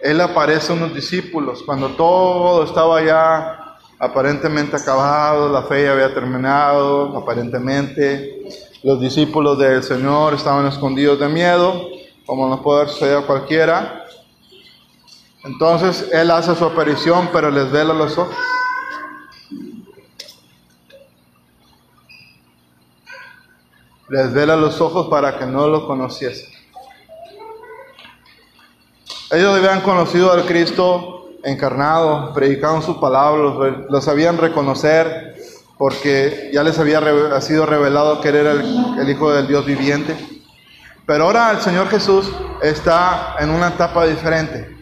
Él 0.00 0.20
aparece 0.20 0.72
a 0.72 0.76
unos 0.76 0.94
discípulos 0.94 1.62
cuando 1.64 1.90
todo 1.90 2.64
estaba 2.64 3.02
ya 3.02 3.78
aparentemente 3.98 4.76
acabado, 4.76 5.48
la 5.48 5.62
fe 5.62 5.84
ya 5.84 5.92
había 5.92 6.12
terminado, 6.12 7.16
aparentemente 7.16 8.46
los 8.82 9.00
discípulos 9.00 9.58
del 9.58 9.82
Señor 9.82 10.34
estaban 10.34 10.66
escondidos 10.66 11.18
de 11.18 11.28
miedo, 11.28 11.88
como 12.26 12.48
nos 12.48 12.60
puede 12.60 12.88
suceder 12.88 13.18
a 13.18 13.26
cualquiera. 13.26 14.04
Entonces 15.44 16.08
Él 16.12 16.30
hace 16.30 16.54
su 16.54 16.64
aparición, 16.64 17.30
pero 17.32 17.50
les 17.50 17.70
vela 17.70 17.94
los 17.94 18.18
ojos. 18.18 18.36
Les 24.08 24.32
vela 24.32 24.56
los 24.56 24.80
ojos 24.80 25.08
para 25.08 25.38
que 25.38 25.46
no 25.46 25.66
lo 25.68 25.86
conociesen. 25.86 26.55
Ellos 29.30 29.56
habían 29.56 29.80
conocido 29.80 30.32
al 30.32 30.44
Cristo 30.46 31.30
encarnado, 31.42 32.32
predicaban 32.32 32.82
su 32.82 33.00
palabra, 33.00 33.84
los, 33.88 34.04
sabían 34.04 34.38
reconocer 34.38 35.34
porque 35.78 36.50
ya 36.52 36.62
les 36.62 36.78
había 36.78 37.40
sido 37.40 37.66
revelado 37.66 38.20
que 38.20 38.28
Él 38.30 38.36
era 38.36 38.52
el, 38.52 38.98
el 39.00 39.10
Hijo 39.10 39.32
del 39.32 39.46
Dios 39.46 39.66
viviente. 39.66 40.16
Pero 41.06 41.24
ahora 41.24 41.50
el 41.52 41.60
Señor 41.60 41.88
Jesús 41.88 42.30
está 42.62 43.36
en 43.38 43.50
una 43.50 43.68
etapa 43.68 44.06
diferente 44.06 44.76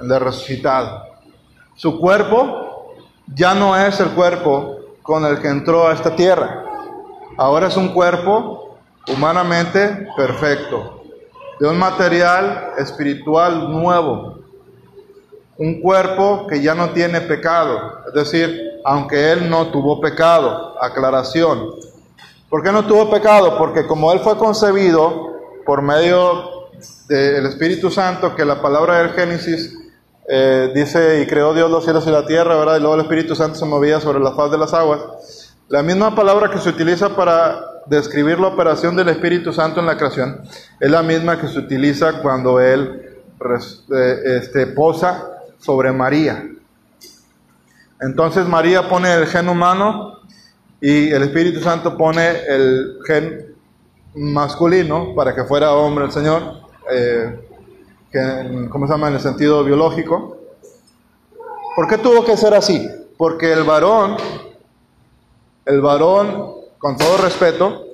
el 0.00 0.08
de 0.08 0.18
resucitado. 0.18 1.04
Su 1.74 1.98
cuerpo 1.98 2.94
ya 3.26 3.54
no 3.54 3.76
es 3.76 4.00
el 4.00 4.10
cuerpo 4.10 4.78
con 5.02 5.24
el 5.24 5.40
que 5.40 5.48
entró 5.48 5.88
a 5.88 5.92
esta 5.92 6.16
tierra. 6.16 6.64
Ahora 7.36 7.68
es 7.68 7.76
un 7.76 7.88
cuerpo 7.88 8.78
humanamente 9.08 10.08
perfecto, 10.16 10.99
de 11.60 11.68
un 11.68 11.78
material 11.78 12.72
espiritual 12.78 13.70
nuevo. 13.70 14.38
Un 15.58 15.82
cuerpo 15.82 16.46
que 16.48 16.62
ya 16.62 16.74
no 16.74 16.90
tiene 16.90 17.20
pecado, 17.20 18.00
es 18.08 18.14
decir, 18.14 18.58
aunque 18.82 19.30
él 19.30 19.50
no 19.50 19.66
tuvo 19.66 20.00
pecado, 20.00 20.74
aclaración. 20.82 21.74
¿Por 22.48 22.62
qué 22.62 22.72
no 22.72 22.86
tuvo 22.86 23.10
pecado? 23.10 23.58
Porque 23.58 23.86
como 23.86 24.10
él 24.10 24.20
fue 24.20 24.38
concebido 24.38 25.36
por 25.66 25.82
medio 25.82 26.68
del 27.06 27.44
Espíritu 27.44 27.90
Santo, 27.90 28.34
que 28.34 28.46
la 28.46 28.62
palabra 28.62 29.02
del 29.02 29.10
Génesis 29.10 29.76
eh, 30.26 30.72
dice, 30.74 31.20
y 31.20 31.26
creó 31.26 31.52
Dios 31.52 31.70
los 31.70 31.84
cielos 31.84 32.06
y 32.06 32.10
la 32.10 32.26
tierra, 32.26 32.56
¿verdad? 32.56 32.78
Y 32.78 32.80
luego 32.80 32.94
el 32.94 33.02
Espíritu 33.02 33.36
Santo 33.36 33.58
se 33.58 33.66
movía 33.66 34.00
sobre 34.00 34.18
la 34.18 34.32
faz 34.32 34.50
de 34.50 34.56
las 34.56 34.72
aguas. 34.72 35.54
La 35.68 35.82
misma 35.82 36.14
palabra 36.14 36.50
que 36.50 36.58
se 36.58 36.70
utiliza 36.70 37.10
para 37.10 37.69
describir 37.86 38.38
la 38.38 38.48
operación 38.48 38.96
del 38.96 39.08
Espíritu 39.08 39.52
Santo 39.52 39.80
en 39.80 39.86
la 39.86 39.96
creación 39.96 40.42
es 40.78 40.90
la 40.90 41.02
misma 41.02 41.40
que 41.40 41.48
se 41.48 41.58
utiliza 41.58 42.20
cuando 42.20 42.60
Él 42.60 43.10
eh, 43.94 44.22
este, 44.38 44.66
posa 44.66 45.30
sobre 45.58 45.92
María. 45.92 46.46
Entonces 48.00 48.46
María 48.46 48.88
pone 48.88 49.12
el 49.14 49.26
gen 49.26 49.48
humano 49.48 50.18
y 50.80 51.10
el 51.10 51.22
Espíritu 51.22 51.60
Santo 51.60 51.96
pone 51.96 52.30
el 52.48 52.98
gen 53.06 53.54
masculino 54.14 55.14
para 55.14 55.34
que 55.34 55.44
fuera 55.44 55.72
hombre 55.72 56.04
el 56.04 56.12
Señor. 56.12 56.60
Eh, 56.90 57.48
que, 58.10 58.68
¿cómo 58.70 58.86
se 58.86 58.92
llama? 58.92 59.08
En 59.08 59.14
el 59.14 59.20
sentido 59.20 59.64
biológico. 59.64 60.38
¿Por 61.76 61.88
qué 61.88 61.98
tuvo 61.98 62.24
que 62.24 62.36
ser 62.36 62.52
así? 62.54 62.88
Porque 63.16 63.52
el 63.52 63.64
varón, 63.64 64.16
el 65.64 65.80
varón, 65.80 66.59
con 66.80 66.96
todo 66.96 67.18
respeto, 67.18 67.84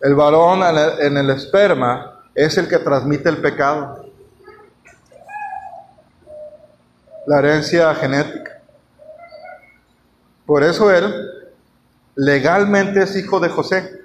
el 0.00 0.16
varón 0.16 0.64
en 0.64 0.76
el, 0.76 1.00
en 1.00 1.16
el 1.18 1.30
esperma 1.30 2.20
es 2.34 2.58
el 2.58 2.68
que 2.68 2.78
transmite 2.78 3.28
el 3.28 3.38
pecado. 3.38 4.04
La 7.26 7.38
herencia 7.38 7.94
genética. 7.94 8.60
Por 10.44 10.64
eso 10.64 10.90
él 10.90 11.14
legalmente 12.16 13.04
es 13.04 13.14
hijo 13.14 13.38
de 13.38 13.48
José, 13.48 14.00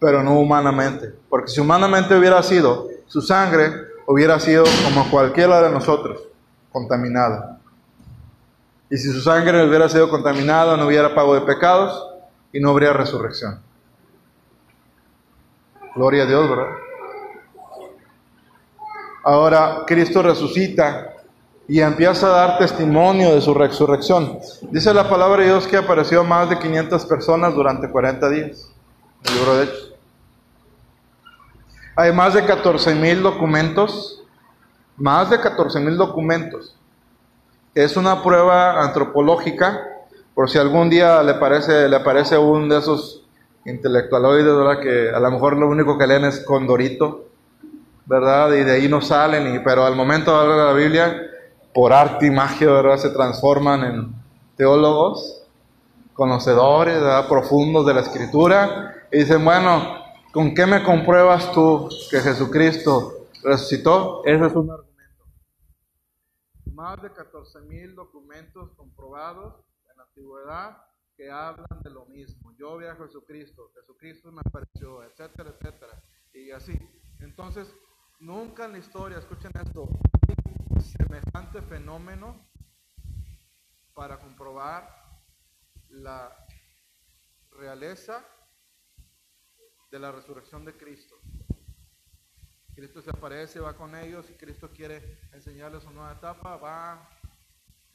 pero 0.00 0.22
no 0.22 0.40
humanamente. 0.40 1.14
Porque 1.28 1.50
si 1.50 1.60
humanamente 1.60 2.16
hubiera 2.16 2.42
sido, 2.42 2.88
su 3.06 3.20
sangre 3.20 3.74
hubiera 4.06 4.40
sido 4.40 4.64
como 4.84 5.10
cualquiera 5.10 5.60
de 5.60 5.70
nosotros, 5.70 6.18
contaminada. 6.72 7.58
Y 8.88 8.96
si 8.96 9.12
su 9.12 9.20
sangre 9.20 9.68
hubiera 9.68 9.90
sido 9.90 10.08
contaminada, 10.08 10.78
no 10.78 10.86
hubiera 10.86 11.14
pago 11.14 11.34
de 11.34 11.42
pecados 11.42 12.11
y 12.52 12.60
no 12.60 12.70
habría 12.70 12.92
resurrección. 12.92 13.60
Gloria 15.94 16.24
a 16.24 16.26
Dios, 16.26 16.48
¿verdad? 16.48 16.74
Ahora 19.24 19.82
Cristo 19.86 20.22
resucita 20.22 21.12
y 21.68 21.80
empieza 21.80 22.26
a 22.26 22.30
dar 22.30 22.58
testimonio 22.58 23.34
de 23.34 23.40
su 23.40 23.54
resurrección. 23.54 24.38
Dice 24.70 24.92
la 24.92 25.08
palabra 25.08 25.42
de 25.42 25.48
Dios 25.48 25.66
que 25.66 25.76
apareció 25.76 26.20
a 26.20 26.24
más 26.24 26.50
de 26.50 26.58
500 26.58 27.06
personas 27.06 27.54
durante 27.54 27.88
40 27.88 28.28
días. 28.30 28.68
El 29.24 29.34
libro 29.34 29.56
de 29.56 29.64
Hechos. 29.64 29.94
Hay 31.94 32.12
más 32.12 32.34
de 32.34 32.44
14 32.44 32.94
mil 32.94 33.22
documentos, 33.22 34.22
más 34.96 35.30
de 35.30 35.40
14 35.40 35.78
mil 35.80 35.96
documentos. 35.96 36.74
Es 37.74 37.96
una 37.96 38.22
prueba 38.22 38.82
antropológica, 38.82 39.91
por 40.34 40.48
si 40.48 40.58
algún 40.58 40.88
día 40.88 41.22
le 41.22 41.34
parece, 41.34 41.88
le 41.88 41.96
aparece 41.96 42.38
un 42.38 42.68
de 42.68 42.78
esos 42.78 43.24
intelectualoides, 43.64 44.56
¿verdad? 44.56 44.80
Que 44.80 45.10
a 45.10 45.20
lo 45.20 45.30
mejor 45.30 45.56
lo 45.56 45.68
único 45.68 45.98
que 45.98 46.06
leen 46.06 46.24
es 46.24 46.40
Condorito, 46.40 47.26
¿verdad? 48.06 48.52
Y 48.52 48.64
de 48.64 48.72
ahí 48.72 48.88
no 48.88 49.00
salen, 49.00 49.62
pero 49.62 49.84
al 49.84 49.94
momento 49.94 50.32
de 50.32 50.38
hablar 50.38 50.58
de 50.58 50.64
la 50.64 50.72
Biblia, 50.72 51.22
por 51.74 51.92
arte 51.92 52.26
y 52.26 52.30
magia, 52.30 52.70
¿verdad? 52.70 52.96
Se 52.96 53.10
transforman 53.10 53.84
en 53.84 54.14
teólogos, 54.56 55.46
conocedores, 56.14 57.00
profundos 57.28 57.86
de 57.86 57.94
la 57.94 58.00
escritura, 58.00 59.06
y 59.12 59.18
dicen, 59.18 59.44
bueno, 59.44 60.02
¿con 60.32 60.54
qué 60.54 60.66
me 60.66 60.82
compruebas 60.82 61.52
tú 61.52 61.88
que 62.10 62.20
Jesucristo 62.20 63.26
resucitó? 63.44 64.22
Ese 64.24 64.46
es 64.46 64.52
un 64.54 64.70
argumento. 64.70 64.92
Más 66.74 67.02
de 67.02 67.12
14 67.12 67.60
mil 67.68 67.94
documentos 67.94 68.70
comprobados 68.76 69.54
antigüedad 70.12 70.76
que 71.16 71.30
hablan 71.30 71.82
de 71.82 71.90
lo 71.90 72.06
mismo. 72.06 72.52
Yo 72.56 72.78
vi 72.78 72.86
a 72.86 72.96
Jesucristo, 72.96 73.70
Jesucristo 73.74 74.30
me 74.30 74.40
apareció, 74.44 75.02
etcétera, 75.04 75.50
etcétera. 75.50 76.02
Y 76.32 76.50
así. 76.50 76.78
Entonces, 77.20 77.74
nunca 78.20 78.64
en 78.64 78.72
la 78.72 78.78
historia, 78.78 79.18
escuchen 79.18 79.52
esto, 79.54 79.88
semejante 80.80 81.62
fenómeno 81.62 82.48
para 83.94 84.18
comprobar 84.18 84.88
la 85.88 86.34
realeza 87.50 88.26
de 89.90 89.98
la 89.98 90.10
resurrección 90.10 90.64
de 90.64 90.76
Cristo. 90.76 91.16
Cristo 92.74 93.02
se 93.02 93.10
aparece, 93.10 93.60
va 93.60 93.76
con 93.76 93.94
ellos 93.94 94.30
y 94.30 94.34
Cristo 94.34 94.70
quiere 94.70 95.20
enseñarles 95.32 95.84
una 95.84 95.92
nueva 95.92 96.12
etapa, 96.14 96.56
va, 96.56 97.21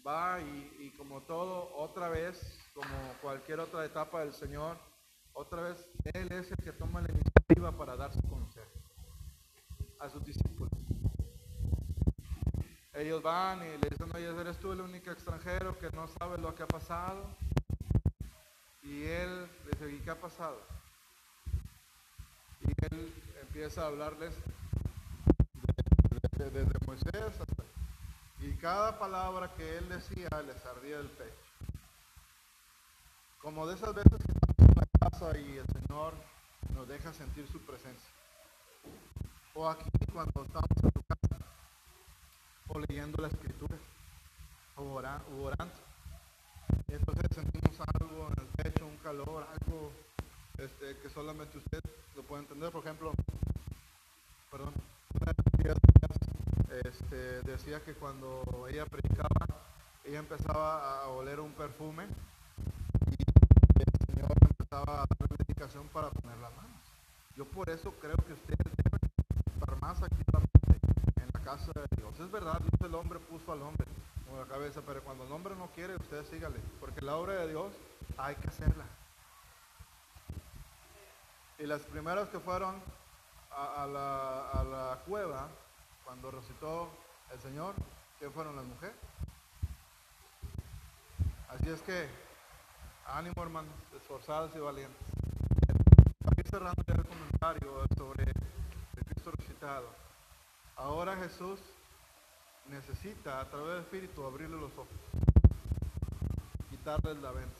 va 0.07 0.39
y, 0.39 0.93
como 0.97 1.21
todo, 1.21 1.75
otra 1.75 2.07
vez, 2.09 2.57
como 2.73 2.87
cualquier 3.21 3.59
otra 3.59 3.85
etapa 3.85 4.21
del 4.21 4.33
Señor, 4.33 4.77
otra 5.33 5.61
vez 5.61 5.85
Él 6.13 6.31
es 6.31 6.49
el 6.51 6.57
que 6.57 6.71
toma 6.71 7.01
la 7.01 7.09
iniciativa 7.11 7.71
para 7.71 7.95
darse 7.95 8.19
a 8.19 8.29
conocer 8.29 8.67
a 9.99 10.09
sus 10.09 10.23
discípulos. 10.23 10.71
Ellos 12.93 13.21
van 13.21 13.59
y 13.59 13.77
le 13.77 13.89
dicen, 13.89 14.09
oye, 14.15 14.41
eres 14.41 14.57
tú 14.57 14.71
el 14.71 14.81
único 14.81 15.11
extranjero 15.11 15.77
que 15.77 15.91
no 15.91 16.07
sabe 16.07 16.37
lo 16.39 16.55
que 16.55 16.63
ha 16.63 16.67
pasado. 16.67 17.25
Y 18.81 19.03
él 19.03 19.47
dice, 19.71 19.91
¿y 19.93 19.99
qué 19.99 20.11
ha 20.11 20.19
pasado? 20.19 20.59
Y 22.61 22.71
él 22.91 23.13
empieza 23.41 23.83
a 23.83 23.87
hablarles 23.87 24.33
desde, 26.37 26.65
Moisés. 26.85 27.56
Y 28.39 28.53
cada 28.57 28.99
palabra 28.99 29.53
que 29.55 29.77
él 29.77 29.89
decía 29.89 30.29
les 30.45 30.65
ardía 30.65 30.99
el 30.99 31.09
pecho. 31.09 31.31
Como 33.41 33.65
de 33.65 33.75
esas 33.75 33.95
veces 33.95 34.11
que 34.11 34.31
estamos 34.31 34.59
en 34.59 34.75
la 34.75 35.09
casa 35.09 35.37
y 35.37 35.57
el 35.57 35.67
Señor 35.67 36.13
nos 36.73 36.87
deja 36.87 37.13
sentir 37.13 37.47
su 37.47 37.59
presencia. 37.61 38.09
O 39.55 39.67
aquí 39.67 39.89
cuando 40.13 40.43
estamos 40.43 40.83
en 40.83 40.91
tu 40.91 41.01
casa 41.03 41.43
o 42.67 42.79
leyendo 42.79 43.21
la 43.21 43.29
escritura 43.29 43.77
o 44.75 44.83
orando. 44.93 45.75
Y 46.87 46.93
entonces 46.93 47.25
sentimos 47.33 47.79
algo 47.79 48.27
en 48.27 48.43
el 48.43 48.47
pecho, 48.63 48.85
un 48.85 48.97
calor, 48.97 49.47
algo 49.49 49.91
este, 50.57 50.97
que 50.99 51.09
solamente 51.09 51.57
usted 51.57 51.81
lo 52.15 52.23
puede 52.23 52.43
entender. 52.43 52.71
Por 52.71 52.83
ejemplo, 52.83 53.13
perdón, 54.51 54.73
este, 56.83 57.41
decía 57.41 57.83
que 57.83 57.93
cuando 57.93 58.67
ella 58.69 58.85
predicaba, 58.85 59.45
ella 60.03 60.19
empezaba 60.19 61.03
a 61.03 61.07
oler 61.09 61.39
un 61.39 61.51
perfume 61.53 62.05
y 63.09 63.81
el 63.81 64.15
Señor 64.15 64.31
empezaba 64.41 65.03
a 65.03 65.05
dar 65.05 65.29
indicación 65.39 65.87
para 65.89 66.09
poner 66.09 66.37
las 66.37 66.55
manos. 66.55 66.81
Yo 67.35 67.45
por 67.45 67.69
eso 67.69 67.93
creo 68.01 68.17
que 68.17 68.33
usted 68.33 68.55
debe 68.57 68.99
estar 69.53 69.81
más 69.81 70.01
activamente 70.01 70.79
en 71.15 71.29
la 71.33 71.39
casa 71.41 71.71
de 71.73 71.87
Dios. 71.97 72.19
Es 72.19 72.31
verdad, 72.31 72.59
Dios 72.59 72.89
el 72.89 72.95
hombre 72.95 73.19
puso 73.19 73.51
al 73.51 73.61
hombre 73.61 73.87
como 74.25 74.39
la 74.39 74.45
cabeza, 74.45 74.81
pero 74.85 75.01
cuando 75.03 75.25
el 75.25 75.31
hombre 75.31 75.55
no 75.55 75.67
quiere, 75.67 75.95
usted 75.95 76.25
sígale, 76.25 76.59
porque 76.79 77.01
la 77.01 77.15
obra 77.15 77.33
de 77.33 77.49
Dios 77.49 77.71
hay 78.17 78.35
que 78.35 78.47
hacerla. 78.47 78.85
Y 81.59 81.65
las 81.65 81.81
primeras 81.81 82.29
que 82.29 82.39
fueron 82.39 82.75
a 83.51 83.87
la, 83.87 84.99
cueva, 85.07 85.47
cuando 86.07 86.31
recitó 86.31 86.87
el 87.33 87.39
Señor, 87.41 87.75
¿qué 88.17 88.29
fueron 88.29 88.55
las 88.55 88.63
mujeres? 88.63 88.95
Así 91.49 91.69
es 91.69 91.81
que, 91.81 92.07
ánimo 93.05 93.43
hermanos, 93.43 93.73
esforzados 93.93 94.55
y 94.55 94.59
valientes. 94.59 94.95
Ir 96.37 96.47
cerrando 96.47 96.81
ya 96.87 96.93
el 96.93 97.05
comentario 97.05 97.83
sobre 97.97 98.23
el 98.23 99.05
Cristo 99.05 99.31
resucitado. 99.31 99.89
Ahora 100.77 101.17
Jesús 101.17 101.59
necesita 102.69 103.41
a 103.41 103.49
través 103.49 103.67
del 103.73 103.79
Espíritu 103.81 104.25
abrirle 104.25 104.55
los 104.55 104.71
ojos, 104.73 104.87
quitarles 106.69 107.17
la 107.17 107.31
venta. 107.31 107.59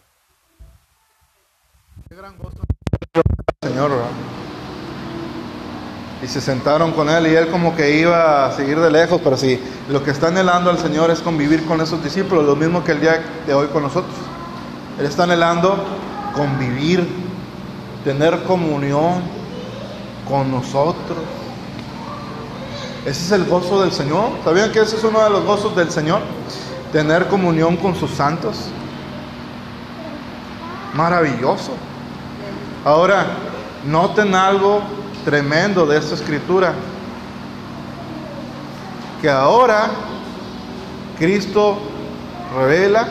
Qué 2.08 2.16
gran 2.16 2.38
gozo. 2.38 2.62
Señor, 3.62 3.90
¿verdad? 3.90 4.37
Y 6.24 6.28
se 6.28 6.42
sentaron 6.42 6.94
con 6.94 7.10
él 7.10 7.28
y 7.28 7.36
él 7.36 7.50
como 7.50 7.76
que 7.76 8.00
iba 8.00 8.48
a 8.48 8.52
seguir 8.52 8.80
de 8.80 8.90
lejos, 8.90 9.22
pero 9.24 9.38
si 9.38 9.60
lo 9.90 10.04
que 10.04 10.12
está 10.12 10.30
anhelando 10.30 10.72
al 10.72 10.80
Señor 10.80 11.12
es 11.12 11.20
convivir 11.20 11.66
con 11.66 11.80
esos 11.80 12.04
discípulos, 12.04 12.44
lo 12.44 12.56
mismo 12.56 12.84
que 12.84 12.94
el 12.94 13.02
día 13.02 13.24
de 13.46 13.54
hoy 13.54 13.68
con 13.68 13.84
nosotros. 13.84 14.16
Él 15.00 15.06
está 15.06 15.24
anhelando 15.24 15.78
convivir, 16.36 17.08
tener 18.04 18.44
comunión 18.44 19.22
con 20.28 20.52
nosotros. 20.52 21.18
Ese 23.06 23.24
es 23.24 23.32
el 23.32 23.46
gozo 23.46 23.82
del 23.82 23.92
Señor. 23.92 24.32
¿Sabían 24.44 24.72
que 24.72 24.80
ese 24.82 24.98
es 24.98 25.04
uno 25.04 25.24
de 25.24 25.30
los 25.30 25.46
gozos 25.46 25.76
del 25.76 25.92
Señor? 25.92 26.22
Tener 26.92 27.28
comunión 27.28 27.78
con 27.78 27.96
sus 27.96 28.12
santos. 28.12 28.70
Maravilloso. 30.94 31.74
Ahora, 32.84 33.28
noten 33.86 34.34
algo 34.34 34.82
tremendo 35.28 35.86
de 35.86 35.98
esta 35.98 36.16
escritura. 36.16 36.74
Que 39.22 39.30
ahora 39.30 39.90
Cristo 41.20 41.78
revela 42.58 43.10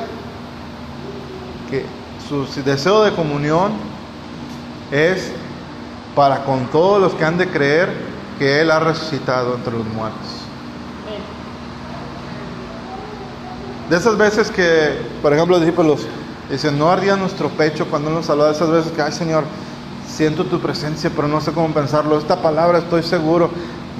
que 1.69 1.85
su 2.27 2.47
deseo 2.63 3.05
de 3.05 3.13
comunión 3.13 3.73
es 4.91 5.31
para 6.15 6.43
con 6.45 6.65
todos 6.69 7.03
los 7.03 7.13
que 7.13 7.23
han 7.23 7.37
de 7.37 7.51
creer 7.51 7.93
que 8.39 8.63
Él 8.63 8.71
ha 8.71 8.81
resucitado 8.81 9.55
entre 9.55 9.75
los 9.75 9.87
muertos. 9.89 10.47
De 13.91 13.97
esas 13.99 14.17
veces 14.17 14.51
que, 14.51 15.03
por 15.21 15.35
ejemplo, 15.35 15.59
los 15.59 16.01
dicen, 16.51 16.79
no 16.79 16.91
ardía 16.91 17.15
nuestro 17.17 17.51
pecho 17.51 17.87
cuando 17.91 18.09
Él 18.09 18.15
nos 18.15 18.31
habló, 18.31 18.47
de 18.47 18.53
esas 18.53 18.71
veces 18.71 18.93
que, 18.93 19.03
ay 19.03 19.13
Señor, 19.13 19.45
siento 20.17 20.45
tu 20.45 20.59
presencia, 20.61 21.11
pero 21.15 21.29
no 21.29 21.43
sé 21.43 21.53
cómo 21.53 21.73
pensarlo. 21.75 22.19
Esta 22.19 22.41
palabra 22.41 22.79
estoy 22.79 23.03
seguro, 23.03 23.51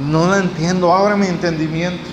no 0.09 0.29
la 0.29 0.39
entiendo, 0.39 0.95
abre 0.95 1.15
mi 1.15 1.27
entendimiento. 1.27 2.09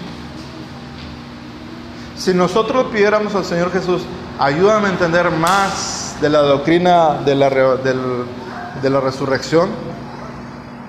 Si 2.17 2.33
nosotros 2.33 2.87
pidiéramos 2.91 3.33
al 3.33 3.45
Señor 3.45 3.71
Jesús, 3.71 4.01
ayúdame 4.39 4.87
a 4.87 4.91
entender 4.91 5.31
más 5.31 6.17
de 6.19 6.29
la 6.29 6.39
doctrina 6.39 7.21
de 7.25 7.35
la, 7.35 7.49
de 7.49 8.89
la 8.89 8.99
resurrección, 8.99 9.69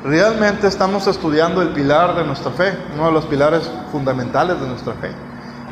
realmente 0.03 0.67
estamos 0.67 1.07
estudiando 1.07 1.63
el 1.63 1.69
pilar 1.69 2.17
de 2.17 2.25
nuestra 2.25 2.51
fe, 2.51 2.77
uno 2.95 3.07
de 3.07 3.13
los 3.13 3.27
pilares 3.27 3.71
fundamentales 3.93 4.61
de 4.61 4.67
nuestra 4.67 4.93
fe, 4.95 5.13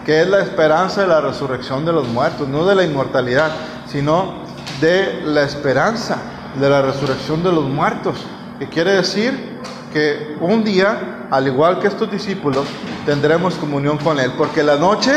que 0.07 0.23
es 0.23 0.29
la 0.29 0.41
esperanza 0.41 1.03
de 1.03 1.09
la 1.09 1.21
resurrección 1.21 1.85
de 1.85 1.93
los 1.93 2.07
muertos, 2.07 2.47
no 2.49 2.65
de 2.65 2.77
la 2.77 2.85
inmortalidad, 2.85 3.51
sino 3.89 4.43
de 4.81 5.23
la 5.25 5.43
esperanza 5.43 6.19
de 6.55 6.69
la 6.69 6.83
resurrección 6.83 7.43
de 7.43 7.53
los 7.53 7.65
muertos, 7.65 8.17
que 8.59 8.69
quiere 8.69 8.93
decir 8.93 9.59
que 9.93 10.37
un 10.41 10.65
día, 10.65 11.27
al 11.31 11.47
igual 11.47 11.79
que 11.79 11.89
estos 11.89 12.11
discípulos, 12.11 12.67
tendremos 13.05 13.55
comunión 13.57 13.99
con 13.99 14.19
Él, 14.19 14.33
porque 14.37 14.63
la 14.63 14.77
noche 14.77 15.13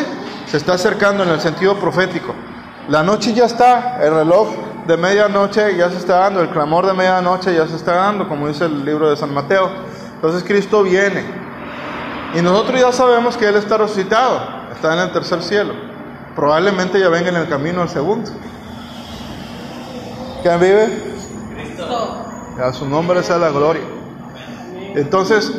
se 0.48 0.58
está 0.58 0.74
acercando 0.74 1.24
en 1.24 1.30
el 1.30 1.40
sentido 1.40 1.78
profético. 1.78 2.34
La 2.90 3.04
noche 3.04 3.34
ya 3.34 3.46
está, 3.46 4.00
el 4.04 4.14
reloj 4.14 4.50
de 4.86 4.98
medianoche 4.98 5.76
ya 5.76 5.90
se 5.90 5.98
está 5.98 6.18
dando, 6.20 6.42
el 6.42 6.50
clamor 6.50 6.86
de 6.86 6.94
medianoche 6.94 7.56
ya 7.56 7.68
se 7.68 7.76
está 7.76 7.96
dando, 7.96 8.28
como 8.28 8.48
dice 8.48 8.66
el 8.66 8.86
libro 8.86 9.10
de 9.10 9.18
San 9.18 9.34
Mateo. 9.34 9.70
Entonces 10.16 10.44
Cristo 10.44 10.84
viene. 10.84 11.24
Y 12.36 12.42
nosotros 12.42 12.80
ya 12.80 12.92
sabemos 12.92 13.38
que 13.38 13.48
Él 13.48 13.56
está 13.56 13.78
resucitado, 13.78 14.42
está 14.74 14.94
en 14.94 15.00
el 15.00 15.12
tercer 15.12 15.42
cielo. 15.42 15.74
Probablemente 16.36 17.00
ya 17.00 17.10
venga 17.10 17.30
en 17.30 17.38
el 17.38 17.48
camino 17.48 17.82
al 17.82 17.90
segundo. 17.90 18.30
¿Quién 20.44 20.60
vive? 20.60 21.05
A 22.62 22.74
su 22.74 22.88
nombre 22.88 23.22
sea 23.24 23.38
la 23.38 23.50
gloria. 23.50 23.84
Entonces, 24.96 25.52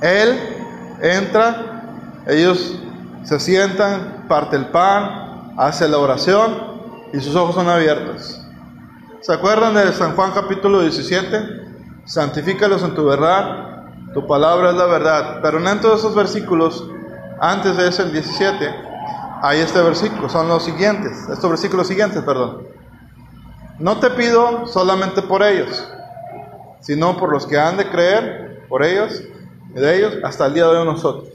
Él 0.00 0.38
entra, 1.00 1.82
ellos 2.26 2.78
se 3.24 3.40
sientan, 3.40 4.26
parte 4.28 4.56
el 4.56 4.66
pan, 4.66 5.54
hace 5.56 5.88
la 5.88 5.98
oración 5.98 6.72
y 7.12 7.20
sus 7.20 7.34
ojos 7.34 7.54
son 7.54 7.68
abiertos. 7.68 8.40
¿Se 9.20 9.32
acuerdan 9.32 9.74
de 9.74 9.92
San 9.92 10.16
Juan 10.16 10.32
capítulo 10.32 10.80
17? 10.80 11.62
Santifícalos 12.04 12.82
en 12.82 12.94
tu 12.94 13.04
verdad, 13.04 13.84
tu 14.12 14.26
palabra 14.26 14.70
es 14.70 14.76
la 14.76 14.86
verdad. 14.86 15.38
Pero 15.42 15.66
en 15.66 15.80
todos 15.80 16.00
esos 16.00 16.14
versículos, 16.14 16.84
antes 17.40 17.76
de 17.76 17.88
ese, 17.88 18.02
el 18.02 18.12
17, 18.12 18.74
hay 19.42 19.60
este 19.60 19.80
versículo, 19.80 20.28
son 20.28 20.48
los 20.48 20.64
siguientes, 20.64 21.28
estos 21.28 21.48
versículos 21.48 21.86
siguientes, 21.86 22.22
perdón. 22.22 22.66
No 23.78 23.98
te 23.98 24.10
pido 24.10 24.66
solamente 24.66 25.22
por 25.22 25.42
ellos, 25.42 25.88
sino 26.80 27.16
por 27.16 27.32
los 27.32 27.46
que 27.46 27.58
han 27.58 27.76
de 27.76 27.88
creer, 27.88 28.64
por 28.68 28.84
ellos 28.84 29.22
y 29.74 29.80
de 29.80 29.96
ellos, 29.96 30.14
hasta 30.22 30.46
el 30.46 30.54
día 30.54 30.66
de 30.66 30.78
hoy 30.78 30.84
nosotros. 30.84 31.28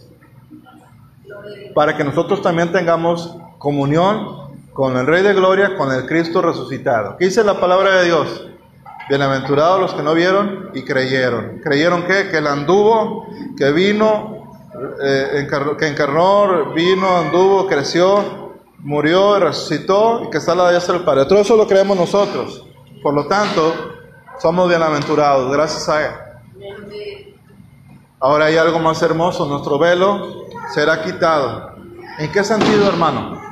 Para 1.74 1.96
que 1.98 2.04
nosotros 2.04 2.42
también 2.42 2.72
tengamos 2.72 3.36
comunión 3.58 4.48
con 4.74 4.96
el 4.96 5.08
Rey 5.08 5.24
de 5.24 5.34
Gloria, 5.34 5.76
con 5.76 5.92
el 5.92 6.06
Cristo 6.06 6.42
resucitado. 6.42 7.18
¿Qué 7.18 7.26
dice 7.26 7.44
la 7.44 7.60
palabra 7.60 7.98
de 7.98 8.06
Dios? 8.06 8.48
Bienaventurados 9.10 9.80
los 9.80 9.94
que 9.94 10.04
no 10.04 10.14
vieron 10.14 10.70
y 10.74 10.84
creyeron. 10.84 11.60
¿Creyeron 11.64 12.04
qué? 12.04 12.30
Que 12.30 12.38
Él 12.38 12.48
anduvo, 12.48 13.26
que 13.58 13.72
vino, 13.72 14.38
eh, 15.02 15.48
que 15.80 15.88
encarnó, 15.88 16.74
vino, 16.74 17.18
anduvo, 17.18 17.68
creció, 17.68 18.47
murió, 18.80 19.40
resucitó 19.40 20.24
y 20.24 20.30
que 20.30 20.38
está 20.38 20.54
a 20.54 20.56
la 20.56 20.72
diestra 20.72 20.96
del 20.96 21.04
Padre. 21.04 21.26
Todo 21.26 21.40
eso 21.40 21.56
lo 21.56 21.68
creemos 21.68 21.98
nosotros. 21.98 22.66
Por 23.02 23.14
lo 23.14 23.28
tanto, 23.28 23.74
somos 24.40 24.70
bienaventurados, 24.70 25.52
gracias 25.52 25.90
a 25.90 26.06
Él. 26.06 26.12
Ahora 28.20 28.46
hay 28.46 28.58
algo 28.58 28.80
más 28.80 29.02
hermoso, 29.02 29.46
nuestro 29.46 29.78
velo 29.78 30.46
será 30.74 31.04
quitado. 31.04 31.76
¿En 32.20 32.32
qué 32.32 32.44
sentido, 32.44 32.88
hermano? 32.88 33.48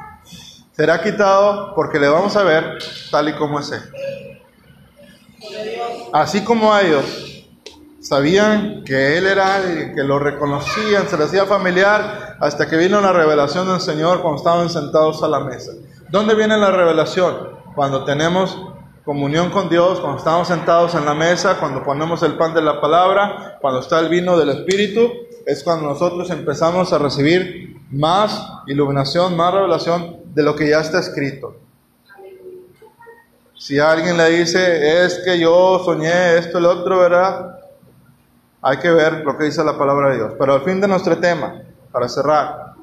será 0.76 1.02
quitado 1.02 1.74
porque 1.74 2.00
le 2.00 2.10
vamos 2.10 2.36
a 2.36 2.44
ver 2.44 2.78
tal 3.10 3.30
y 3.30 3.34
como 3.34 3.60
es 3.60 3.72
Él. 3.72 3.82
Así 6.12 6.44
como 6.44 6.78
ellos 6.78 7.35
sabían 8.06 8.84
que 8.84 9.18
Él 9.18 9.26
era 9.26 9.56
alguien, 9.56 9.96
que 9.96 10.04
lo 10.04 10.20
reconocían, 10.20 11.08
se 11.10 11.18
les 11.18 11.28
hacía 11.28 11.46
familiar, 11.46 12.38
hasta 12.40 12.68
que 12.68 12.78
vino 12.78 13.02
la 13.02 13.12
revelación 13.12 13.68
del 13.68 13.82
Señor 13.82 14.22
cuando 14.22 14.38
estaban 14.38 14.70
sentados 14.70 15.24
a 15.24 15.28
la 15.28 15.40
mesa. 15.40 15.72
¿Dónde 16.10 16.36
viene 16.36 16.56
la 16.56 16.70
revelación? 16.70 17.36
Cuando 17.74 18.06
tenemos 18.06 18.62
comunión 19.04 19.50
con 19.50 19.70
Dios, 19.70 20.00
cuando 20.00 20.20
estamos 20.20 20.48
sentados 20.48 20.94
en 20.94 21.04
la 21.04 21.16
mesa, 21.16 21.58
cuando 21.60 21.84
ponemos 21.84 22.22
el 22.22 22.38
pan 22.38 22.54
de 22.54 22.62
la 22.62 22.80
palabra, 22.80 23.58
cuando 23.60 23.80
está 23.80 24.00
el 24.00 24.10
vino 24.10 24.38
del 24.38 24.50
Espíritu, 24.50 25.12
es 25.44 25.64
cuando 25.64 25.88
nosotros 25.88 26.30
empezamos 26.30 26.94
a 26.94 27.00
recibir 27.00 27.76
más 27.90 28.48
iluminación, 28.68 29.36
más 29.36 29.52
revelación 29.52 30.18
de 30.26 30.44
lo 30.44 30.56
que 30.56 30.70
ya 30.70 30.82
está 30.82 31.00
escrito. 31.00 31.56
Si 33.58 33.80
alguien 33.80 34.16
le 34.16 34.30
dice, 34.30 35.06
es 35.06 35.22
que 35.26 35.40
yo 35.40 35.82
soñé 35.84 36.38
esto, 36.38 36.60
el 36.60 36.66
otro, 36.66 37.00
¿verdad? 37.00 37.65
Hay 38.68 38.78
que 38.80 38.90
ver 38.90 39.24
lo 39.24 39.38
que 39.38 39.44
dice 39.44 39.64
la 39.64 39.78
palabra 39.78 40.10
de 40.10 40.16
Dios. 40.16 40.34
Pero 40.40 40.54
al 40.54 40.62
fin 40.62 40.82
de 40.82 40.88
nuestro 40.88 41.20
tema, 41.20 41.62
para 41.92 42.10
cerrar, 42.10 42.74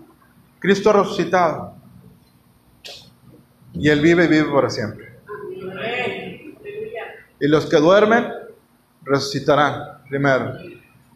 Cristo 0.61 0.93
resucitado. 0.93 1.75
Y 3.73 3.89
Él 3.89 4.01
vive 4.01 4.27
y 4.27 4.29
vive 4.29 4.49
para 4.53 4.71
siempre. 4.71 5.19
Y 7.41 7.49
los 7.49 7.67
que 7.67 7.79
duermen 7.79 8.33
resucitarán 9.03 10.05
primero. 10.09 10.53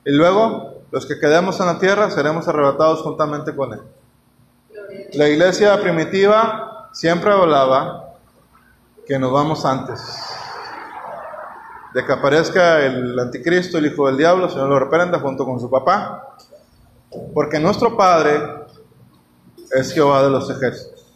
Y 0.05 0.11
luego 0.11 0.83
los 0.90 1.07
que 1.07 1.20
quedemos 1.20 1.61
en 1.61 1.66
la 1.66 1.79
tierra 1.79 2.11
seremos 2.11 2.48
arrebatados 2.48 3.02
juntamente 3.02 3.55
con 3.55 3.72
Él. 3.72 3.83
La 5.12 5.29
iglesia 5.29 5.81
primitiva 5.81 6.90
siempre 6.92 7.31
hablaba 7.31 8.14
que 9.07 9.16
nos 9.16 9.31
vamos 9.31 9.64
antes 9.64 10.36
de 11.96 12.04
que 12.04 12.12
aparezca 12.12 12.85
el 12.85 13.18
anticristo, 13.18 13.78
el 13.78 13.87
hijo 13.87 14.06
del 14.06 14.18
diablo, 14.18 14.50
Señor 14.50 14.68
lo 14.68 14.78
reprenda 14.78 15.18
junto 15.18 15.46
con 15.46 15.59
su 15.59 15.70
papá, 15.70 16.37
porque 17.32 17.59
nuestro 17.59 17.96
Padre 17.96 18.38
es 19.74 19.94
Jehová 19.94 20.22
de 20.22 20.28
los 20.28 20.50
ejércitos. 20.50 21.06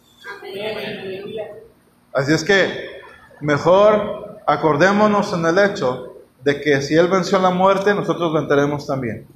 Así 2.11 2.33
es 2.33 2.43
que 2.43 2.99
mejor 3.41 4.39
acordémonos 4.47 5.31
en 5.33 5.45
el 5.45 5.59
hecho 5.59 6.15
de 6.43 6.59
que 6.59 6.81
si 6.81 6.95
Él 6.95 7.09
venció 7.09 7.37
la 7.37 7.51
muerte, 7.51 7.93
nosotros 7.93 8.33
venceremos 8.33 8.87
también. 8.87 9.27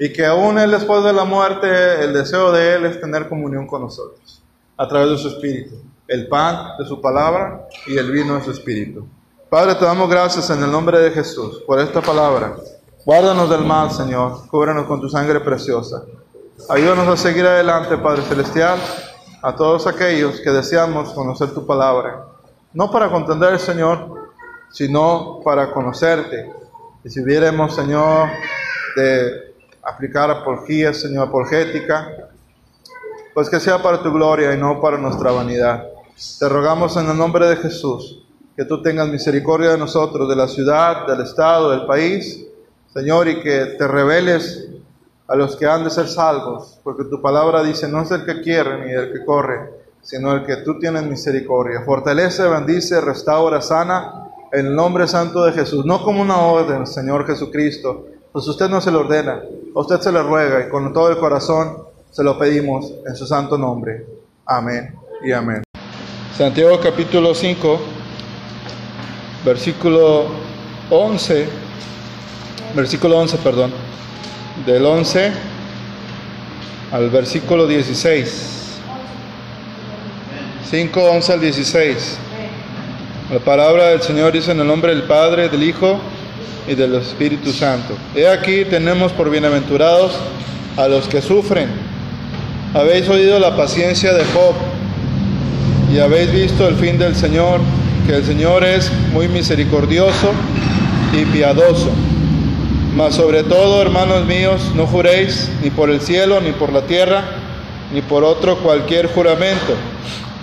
Y 0.00 0.12
que 0.12 0.26
aún 0.26 0.58
Él 0.58 0.72
después 0.72 1.04
de 1.04 1.12
la 1.12 1.24
muerte, 1.24 2.02
el 2.02 2.12
deseo 2.12 2.50
de 2.50 2.74
Él 2.74 2.86
es 2.86 3.00
tener 3.00 3.28
comunión 3.28 3.68
con 3.68 3.82
nosotros, 3.82 4.42
a 4.76 4.88
través 4.88 5.10
de 5.10 5.18
su 5.18 5.28
Espíritu, 5.28 5.76
el 6.08 6.26
pan 6.26 6.76
de 6.80 6.84
su 6.84 7.00
palabra 7.00 7.68
y 7.86 7.96
el 7.96 8.10
vino 8.10 8.34
de 8.34 8.42
su 8.42 8.50
Espíritu. 8.50 9.06
Padre, 9.50 9.74
te 9.74 9.84
damos 9.84 10.08
gracias 10.08 10.48
en 10.50 10.62
el 10.62 10.70
nombre 10.70 11.00
de 11.00 11.10
Jesús 11.10 11.64
por 11.66 11.80
esta 11.80 12.00
palabra. 12.00 12.54
Guárdanos 13.04 13.50
del 13.50 13.64
mal, 13.64 13.90
Señor, 13.90 14.46
cúbranos 14.46 14.86
con 14.86 15.00
tu 15.00 15.08
sangre 15.08 15.40
preciosa. 15.40 16.04
Ayúdanos 16.68 17.08
a 17.08 17.16
seguir 17.16 17.44
adelante, 17.44 17.98
Padre 17.98 18.22
Celestial, 18.22 18.78
a 19.42 19.56
todos 19.56 19.88
aquellos 19.88 20.40
que 20.40 20.50
deseamos 20.50 21.12
conocer 21.14 21.52
tu 21.52 21.66
palabra. 21.66 22.26
No 22.72 22.92
para 22.92 23.10
contender, 23.10 23.58
Señor, 23.58 24.30
sino 24.70 25.40
para 25.44 25.72
conocerte. 25.72 26.52
Y 27.02 27.10
si 27.10 27.20
viéramos, 27.24 27.74
Señor, 27.74 28.28
de 28.94 29.52
aplicar 29.82 30.30
apología, 30.30 30.94
Señor, 30.94 31.26
apologética, 31.26 32.08
pues 33.34 33.50
que 33.50 33.58
sea 33.58 33.82
para 33.82 34.00
tu 34.00 34.12
gloria 34.12 34.54
y 34.54 34.56
no 34.56 34.80
para 34.80 34.96
nuestra 34.96 35.32
vanidad. 35.32 35.88
Te 36.38 36.48
rogamos 36.48 36.96
en 36.96 37.10
el 37.10 37.18
nombre 37.18 37.48
de 37.48 37.56
Jesús 37.56 38.20
que 38.60 38.66
tú 38.66 38.82
tengas 38.82 39.08
misericordia 39.08 39.70
de 39.70 39.78
nosotros, 39.78 40.28
de 40.28 40.36
la 40.36 40.46
ciudad, 40.46 41.06
del 41.06 41.22
estado, 41.22 41.70
del 41.70 41.86
país, 41.86 42.44
Señor, 42.92 43.26
y 43.26 43.40
que 43.40 43.74
te 43.78 43.88
reveles 43.88 44.68
a 45.28 45.34
los 45.34 45.56
que 45.56 45.64
han 45.64 45.82
de 45.82 45.88
ser 45.88 46.06
salvos, 46.08 46.78
porque 46.84 47.04
tu 47.04 47.22
palabra 47.22 47.62
dice, 47.62 47.88
no 47.88 48.02
es 48.02 48.10
el 48.10 48.26
que 48.26 48.42
quiere 48.42 48.84
ni 48.84 48.92
el 48.92 49.14
que 49.14 49.24
corre, 49.24 49.60
sino 50.02 50.34
el 50.34 50.44
que 50.44 50.56
tú 50.56 50.78
tienes 50.78 51.04
misericordia. 51.04 51.80
Fortalece, 51.86 52.46
bendice, 52.48 53.00
restaura, 53.00 53.62
sana, 53.62 54.28
en 54.52 54.66
el 54.66 54.76
nombre 54.76 55.08
santo 55.08 55.42
de 55.42 55.52
Jesús, 55.52 55.86
no 55.86 56.04
como 56.04 56.20
una 56.20 56.36
orden, 56.36 56.86
Señor 56.86 57.26
Jesucristo, 57.26 58.08
pues 58.30 58.46
usted 58.46 58.68
no 58.68 58.82
se 58.82 58.90
lo 58.90 59.00
ordena, 59.00 59.40
usted 59.72 60.00
se 60.00 60.12
le 60.12 60.22
ruega 60.22 60.66
y 60.66 60.68
con 60.68 60.92
todo 60.92 61.08
el 61.08 61.16
corazón 61.16 61.78
se 62.10 62.22
lo 62.22 62.38
pedimos 62.38 62.92
en 63.06 63.16
su 63.16 63.26
santo 63.26 63.56
nombre. 63.56 64.04
Amén 64.44 64.94
y 65.24 65.32
amén. 65.32 65.62
Santiago 66.36 66.78
capítulo 66.82 67.34
5, 67.34 67.99
versículo 69.44 70.26
11, 70.90 71.46
versículo 72.74 73.18
11, 73.18 73.36
perdón, 73.38 73.72
del 74.66 74.84
11 74.84 75.32
al 76.92 77.10
versículo 77.10 77.66
16. 77.66 78.56
5, 80.70 81.00
11 81.00 81.32
al 81.32 81.40
16. 81.40 82.18
La 83.32 83.38
palabra 83.38 83.88
del 83.88 84.02
Señor 84.02 84.32
dice 84.32 84.52
en 84.52 84.60
el 84.60 84.66
nombre 84.66 84.94
del 84.94 85.04
Padre, 85.04 85.48
del 85.48 85.62
Hijo 85.62 86.00
y 86.68 86.74
del 86.74 86.94
Espíritu 86.96 87.52
Santo. 87.52 87.94
He 88.14 88.26
aquí 88.28 88.64
tenemos 88.64 89.12
por 89.12 89.30
bienaventurados 89.30 90.12
a 90.76 90.88
los 90.88 91.08
que 91.08 91.22
sufren. 91.22 91.68
Habéis 92.74 93.08
oído 93.08 93.38
la 93.38 93.56
paciencia 93.56 94.12
de 94.12 94.24
Job 94.26 94.54
y 95.92 95.98
habéis 95.98 96.32
visto 96.32 96.68
el 96.68 96.76
fin 96.76 96.98
del 96.98 97.16
Señor, 97.16 97.60
el 98.14 98.24
Señor 98.24 98.64
es 98.64 98.90
muy 99.12 99.28
misericordioso 99.28 100.32
y 101.12 101.24
piadoso. 101.26 101.90
Mas 102.96 103.14
sobre 103.14 103.44
todo, 103.44 103.80
hermanos 103.80 104.26
míos, 104.26 104.72
no 104.74 104.86
juréis 104.86 105.50
ni 105.62 105.70
por 105.70 105.90
el 105.90 106.00
cielo, 106.00 106.40
ni 106.40 106.50
por 106.52 106.72
la 106.72 106.82
tierra, 106.82 107.22
ni 107.92 108.02
por 108.02 108.24
otro 108.24 108.58
cualquier 108.58 109.06
juramento, 109.12 109.74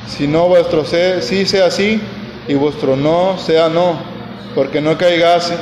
sino 0.07 0.47
vuestro 0.47 0.85
sí 0.85 1.45
sea 1.45 1.69
sí 1.69 1.99
y 2.47 2.53
vuestro 2.53 2.95
no 2.95 3.37
sea 3.37 3.67
no, 3.67 3.97
porque 4.55 4.79
no 4.79 4.97
caigáis, 4.97 5.53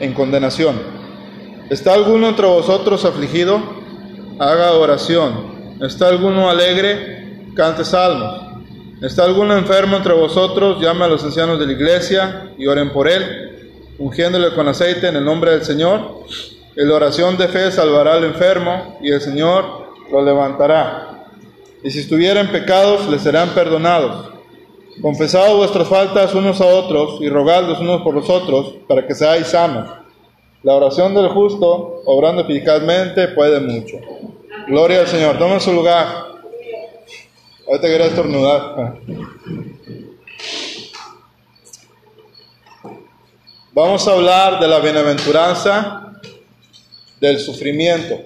en 0.00 0.12
condenación. 0.12 0.80
¿Está 1.70 1.94
alguno 1.94 2.28
entre 2.28 2.46
vosotros 2.46 3.04
afligido? 3.04 3.62
Haga 4.38 4.72
oración. 4.72 5.78
¿Está 5.80 6.08
alguno 6.08 6.50
alegre? 6.50 7.46
Cante 7.54 7.84
salmos. 7.84 8.51
¿Está 9.02 9.24
alguno 9.24 9.56
enfermo 9.58 9.96
entre 9.96 10.12
vosotros? 10.12 10.80
Llame 10.80 11.06
a 11.06 11.08
los 11.08 11.24
ancianos 11.24 11.58
de 11.58 11.66
la 11.66 11.72
iglesia 11.72 12.52
y 12.56 12.68
oren 12.68 12.92
por 12.92 13.08
él, 13.08 13.72
ungiéndole 13.98 14.54
con 14.54 14.68
aceite 14.68 15.08
en 15.08 15.16
el 15.16 15.24
nombre 15.24 15.50
del 15.50 15.64
Señor. 15.64 16.20
La 16.76 16.94
oración 16.94 17.36
de 17.36 17.48
fe 17.48 17.72
salvará 17.72 18.14
al 18.14 18.22
enfermo 18.22 18.98
y 19.02 19.10
el 19.10 19.20
Señor 19.20 19.64
lo 20.08 20.24
levantará. 20.24 21.26
Y 21.82 21.90
si 21.90 21.98
estuviera 21.98 22.48
pecados, 22.52 23.08
le 23.08 23.18
serán 23.18 23.48
perdonados. 23.48 24.30
Confesad 25.00 25.52
vuestras 25.56 25.88
faltas 25.88 26.32
unos 26.32 26.60
a 26.60 26.66
otros 26.66 27.20
y 27.20 27.28
rogad 27.28 27.64
los 27.64 27.80
unos 27.80 28.02
por 28.02 28.14
los 28.14 28.30
otros 28.30 28.76
para 28.86 29.04
que 29.04 29.16
seáis 29.16 29.48
sanos. 29.48 29.90
La 30.62 30.74
oración 30.74 31.12
del 31.12 31.26
justo, 31.26 32.02
obrando 32.04 32.42
eficazmente, 32.42 33.26
puede 33.26 33.58
mucho. 33.58 33.96
Gloria 34.68 35.00
al 35.00 35.08
Señor. 35.08 35.38
Toma 35.38 35.58
su 35.58 35.72
lugar. 35.72 36.31
Ahorita 37.66 37.86
quería 37.86 38.06
estornudar. 38.06 38.98
Vamos 43.72 44.06
a 44.06 44.12
hablar 44.12 44.60
de 44.60 44.68
la 44.68 44.80
bienaventuranza 44.80 46.20
del 47.20 47.38
sufrimiento. 47.38 48.20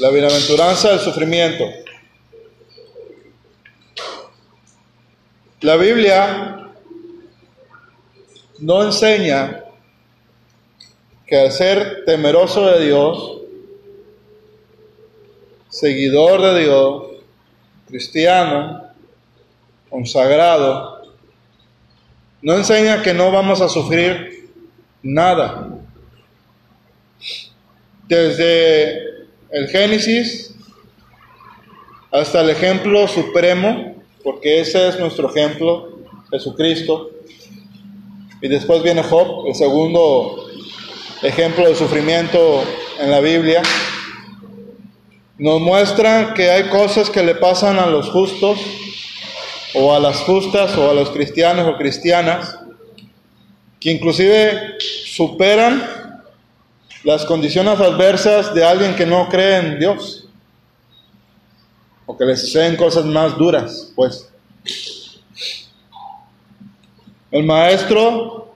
La 0.00 0.10
bienaventuranza 0.10 0.90
del 0.90 1.00
sufrimiento. 1.00 1.64
La 5.60 5.76
Biblia 5.76 6.70
no 8.60 8.82
enseña 8.82 9.64
que 11.26 11.36
al 11.36 11.52
ser 11.52 12.04
temeroso 12.06 12.64
de 12.66 12.86
Dios, 12.86 13.42
seguidor 15.68 16.40
de 16.40 16.60
Dios, 16.62 17.15
cristiano, 17.86 18.82
consagrado, 19.88 21.02
no 22.42 22.54
enseña 22.54 23.02
que 23.02 23.14
no 23.14 23.30
vamos 23.30 23.60
a 23.60 23.68
sufrir 23.68 24.50
nada. 25.02 25.68
Desde 28.06 29.26
el 29.50 29.68
Génesis 29.68 30.54
hasta 32.12 32.40
el 32.40 32.50
ejemplo 32.50 33.08
supremo, 33.08 33.96
porque 34.22 34.60
ese 34.60 34.88
es 34.88 34.98
nuestro 34.98 35.30
ejemplo, 35.30 35.98
Jesucristo. 36.30 37.10
Y 38.40 38.48
después 38.48 38.82
viene 38.82 39.02
Job, 39.02 39.46
el 39.48 39.54
segundo 39.54 40.46
ejemplo 41.22 41.68
de 41.68 41.74
sufrimiento 41.74 42.62
en 43.00 43.10
la 43.10 43.20
Biblia. 43.20 43.62
Nos 45.38 45.60
muestra 45.60 46.32
que 46.32 46.50
hay 46.50 46.70
cosas 46.70 47.10
que 47.10 47.22
le 47.22 47.34
pasan 47.34 47.78
a 47.78 47.86
los 47.86 48.08
justos, 48.08 48.58
o 49.74 49.94
a 49.94 50.00
las 50.00 50.20
justas, 50.20 50.76
o 50.78 50.90
a 50.90 50.94
los 50.94 51.10
cristianos 51.10 51.68
o 51.68 51.76
cristianas, 51.76 52.58
que 53.78 53.90
inclusive 53.90 54.78
superan 54.80 56.22
las 57.04 57.26
condiciones 57.26 57.78
adversas 57.78 58.54
de 58.54 58.64
alguien 58.64 58.96
que 58.96 59.04
no 59.04 59.28
cree 59.28 59.58
en 59.58 59.78
Dios. 59.78 60.26
O 62.06 62.16
que 62.16 62.24
les 62.24 62.40
suceden 62.40 62.76
cosas 62.76 63.04
más 63.04 63.36
duras, 63.36 63.92
pues. 63.94 64.30
El 67.30 67.44
maestro 67.44 68.54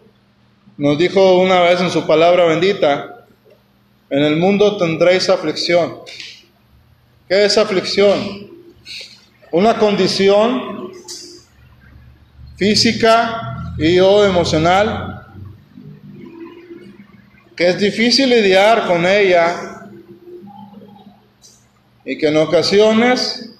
nos 0.78 0.96
dijo 0.96 1.38
una 1.38 1.60
vez 1.60 1.80
en 1.82 1.90
su 1.90 2.06
palabra 2.06 2.46
bendita, 2.46 3.26
en 4.08 4.22
el 4.22 4.36
mundo 4.36 4.78
tendréis 4.78 5.28
aflicción. 5.28 5.98
¿Qué 7.30 7.44
es 7.44 7.56
aflicción? 7.56 8.50
Una 9.52 9.78
condición 9.78 10.90
física 12.56 13.72
y 13.78 14.00
o 14.00 14.24
emocional 14.24 15.28
que 17.54 17.68
es 17.68 17.78
difícil 17.78 18.30
lidiar 18.30 18.84
con 18.88 19.06
ella 19.06 19.86
y 22.04 22.18
que 22.18 22.26
en 22.26 22.36
ocasiones 22.36 23.54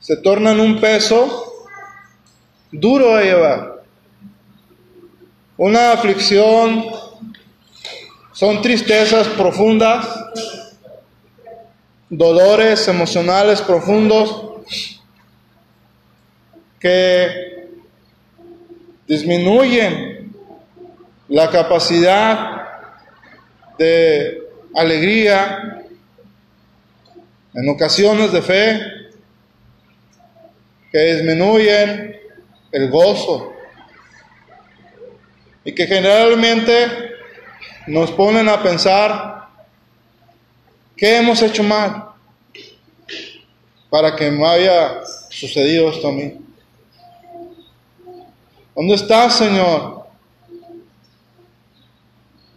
se 0.00 0.16
tornan 0.16 0.58
un 0.58 0.80
peso 0.80 1.68
duro 2.72 3.14
a 3.14 3.22
llevar. 3.22 3.84
Una 5.56 5.92
aflicción 5.92 6.86
son 8.32 8.60
tristezas 8.60 9.28
profundas, 9.28 10.08
dolores 12.08 12.86
emocionales 12.88 13.60
profundos 13.62 14.44
que 16.78 17.68
disminuyen 19.06 20.32
la 21.28 21.50
capacidad 21.50 22.68
de 23.78 24.42
alegría, 24.74 25.82
en 27.54 27.68
ocasiones 27.68 28.32
de 28.32 28.42
fe, 28.42 28.80
que 30.92 30.98
disminuyen 31.14 32.16
el 32.72 32.90
gozo 32.90 33.52
y 35.64 35.74
que 35.74 35.86
generalmente 35.86 37.14
nos 37.86 38.12
ponen 38.12 38.48
a 38.48 38.62
pensar 38.62 39.35
qué 40.96 41.18
hemos 41.18 41.42
hecho 41.42 41.62
mal 41.62 42.10
para 43.90 44.16
que 44.16 44.30
me 44.30 44.46
haya 44.46 45.00
sucedido 45.30 45.90
esto 45.90 46.08
a 46.08 46.12
mí. 46.12 46.34
¿Dónde 48.74 48.94
estás, 48.94 49.36
Señor? 49.36 49.96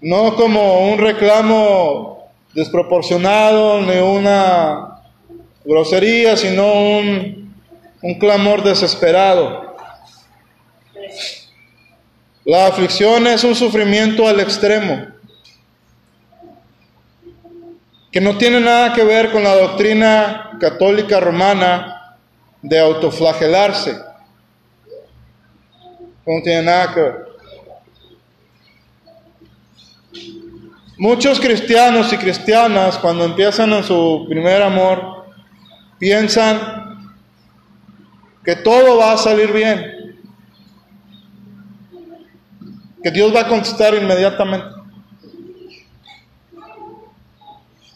no 0.02 0.36
como 0.36 0.92
un 0.92 0.98
reclamo 0.98 2.32
desproporcionado 2.54 3.82
ni 3.82 3.98
una 3.98 5.02
grosería, 5.64 6.38
sino 6.38 6.72
un, 6.74 7.54
un 8.02 8.20
clamor 8.20 8.64
desesperado. 8.64 9.76
La 12.46 12.68
aflicción 12.68 13.28
es 13.28 13.44
un 13.44 13.56
sufrimiento 13.56 14.28
al 14.28 14.40
extremo, 14.40 15.08
que 18.12 18.22
no 18.22 18.38
tiene 18.38 18.60
nada 18.60 18.94
que 18.94 19.04
ver 19.04 19.32
con 19.32 19.44
la 19.44 19.56
doctrina 19.56 20.58
católica 20.60 21.20
romana 21.20 22.18
de 22.62 22.80
autoflagelarse. 22.80 23.98
No 26.26 26.42
tiene 26.44 26.64
nada 26.64 26.94
que 26.94 27.02
ver. 27.02 27.30
Muchos 30.98 31.40
cristianos 31.40 32.12
y 32.12 32.18
cristianas 32.18 32.98
cuando 32.98 33.24
empiezan 33.24 33.72
en 33.72 33.84
su 33.84 34.26
primer 34.28 34.62
amor 34.62 35.26
piensan 35.98 37.14
que 38.44 38.56
todo 38.58 38.98
va 38.98 39.14
a 39.14 39.18
salir 39.18 39.54
bien, 39.54 40.20
que 43.02 43.12
Dios 43.12 43.34
va 43.34 43.42
a 43.42 43.48
contestar 43.48 43.94
inmediatamente. 43.94 44.79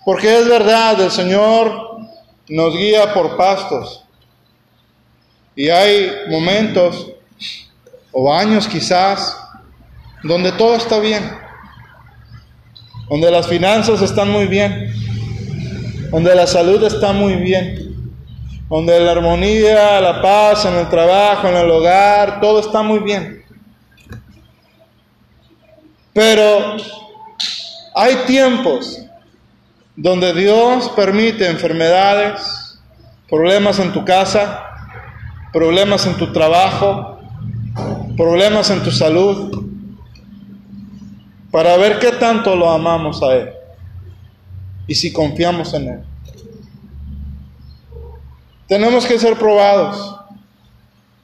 Porque 0.05 0.39
es 0.39 0.47
verdad, 0.47 0.99
el 1.01 1.11
Señor 1.11 1.97
nos 2.49 2.75
guía 2.75 3.13
por 3.13 3.37
pastos 3.37 4.03
y 5.55 5.69
hay 5.69 6.11
momentos 6.29 7.11
o 8.11 8.33
años 8.33 8.67
quizás 8.67 9.37
donde 10.23 10.51
todo 10.53 10.75
está 10.75 10.99
bien 10.99 11.43
donde 13.09 13.29
las 13.29 13.47
finanzas 13.47 14.01
están 14.01 14.31
muy 14.31 14.47
bien, 14.47 14.91
donde 16.09 16.33
la 16.35 16.47
salud 16.47 16.83
está 16.83 17.13
muy 17.13 17.35
bien, 17.35 17.95
donde 18.69 18.99
la 18.99 19.11
armonía, 19.11 20.01
la 20.01 20.21
paz 20.21 20.65
en 20.65 20.75
el 20.75 20.89
trabajo, 20.89 21.47
en 21.47 21.55
el 21.55 21.69
hogar, 21.69 22.39
todo 22.41 22.59
está 22.59 22.81
muy 22.81 22.99
bien. 22.99 23.43
Pero 26.11 26.77
hay 27.95 28.15
tiempos 28.25 29.02
donde 29.95 30.33
Dios 30.33 30.89
permite 30.95 31.49
enfermedades, 31.49 32.79
problemas 33.29 33.79
en 33.79 33.93
tu 33.93 34.03
casa, 34.03 34.63
problemas 35.51 36.05
en 36.05 36.17
tu 36.17 36.31
trabajo, 36.31 37.19
problemas 38.17 38.69
en 38.69 38.83
tu 38.83 38.91
salud, 38.91 39.69
para 41.51 41.77
ver 41.77 41.99
qué 41.99 42.11
tanto 42.13 42.55
lo 42.55 42.69
amamos 42.71 43.21
a 43.21 43.35
Él 43.35 43.53
y 44.87 44.95
si 44.95 45.13
confiamos 45.13 45.73
en 45.75 45.87
Él. 45.87 45.99
Tenemos 48.67 49.05
que 49.05 49.19
ser 49.19 49.37
probados. 49.37 50.15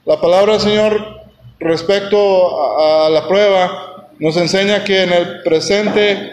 La 0.05 0.21
palabra 0.21 0.53
del 0.53 0.62
Señor 0.62 1.19
respecto 1.60 2.79
a, 2.79 3.10
la 3.10 3.27
prueba 3.27 4.08
nos 4.19 4.38
enseña 4.38 4.84
que 4.84 5.03
en 5.03 5.13
el 5.13 5.41
presente 5.41 6.32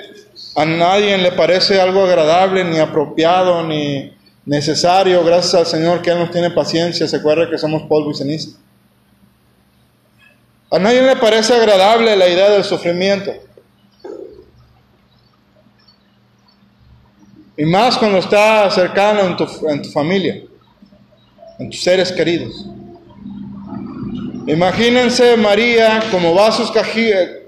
a 0.56 0.64
nadie 0.64 1.18
le 1.18 1.32
parece 1.32 1.78
algo 1.78 2.04
agradable, 2.04 2.64
ni 2.64 2.78
apropiado, 2.78 3.62
ni 3.62 4.16
necesario. 4.46 5.22
Gracias 5.22 5.54
al 5.54 5.66
Señor 5.66 6.00
que 6.00 6.10
Él 6.10 6.18
nos 6.18 6.30
tiene 6.30 6.50
paciencia. 6.50 7.06
Se 7.06 7.16
acuerda 7.16 7.50
que 7.50 7.58
somos 7.58 7.82
polvo 7.82 8.10
y 8.10 8.14
ceniza. 8.14 8.58
A 10.70 10.78
nadie 10.78 11.02
le 11.02 11.14
parece 11.16 11.54
agradable 11.54 12.16
la 12.16 12.26
idea 12.26 12.48
del 12.48 12.64
sufrimiento. 12.64 13.34
Y 17.58 17.66
más 17.66 17.98
cuando 17.98 18.18
está 18.18 18.70
cercano 18.70 19.20
en 19.20 19.36
tu, 19.82 19.90
familia, 19.90 20.42
en 21.58 21.68
tus 21.68 21.82
seres 21.82 22.10
queridos. 22.12 22.64
Imagínense 24.46 25.36
María 25.36 26.02
como 26.10 26.32
vaso, 26.32 26.72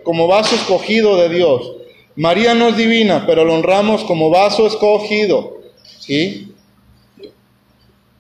como 0.05 0.27
vaso 0.27 0.55
escogido 0.57 1.17
de 1.17 1.31
Dios. 1.31 1.79
María 2.19 2.53
no 2.53 2.67
es 2.67 2.77
divina, 2.77 3.23
pero 3.25 3.45
lo 3.45 3.55
honramos 3.55 4.03
como 4.03 4.29
vaso 4.29 4.67
escogido. 4.67 5.59
¿Sí? 6.01 6.53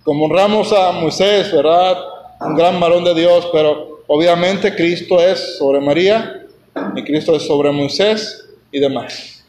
Como 0.04 0.26
honramos 0.26 0.72
a 0.72 0.92
Moisés, 0.92 1.50
¿verdad? 1.50 1.98
Un 2.40 2.54
gran 2.54 2.78
varón 2.78 3.02
de 3.02 3.12
Dios, 3.12 3.48
pero 3.52 4.02
obviamente 4.06 4.72
Cristo 4.76 5.20
es 5.20 5.58
sobre 5.58 5.80
María 5.80 6.46
y 6.94 7.02
Cristo 7.02 7.34
es 7.34 7.42
sobre 7.42 7.72
Moisés 7.72 8.48
y 8.70 8.78
demás. 8.78 9.42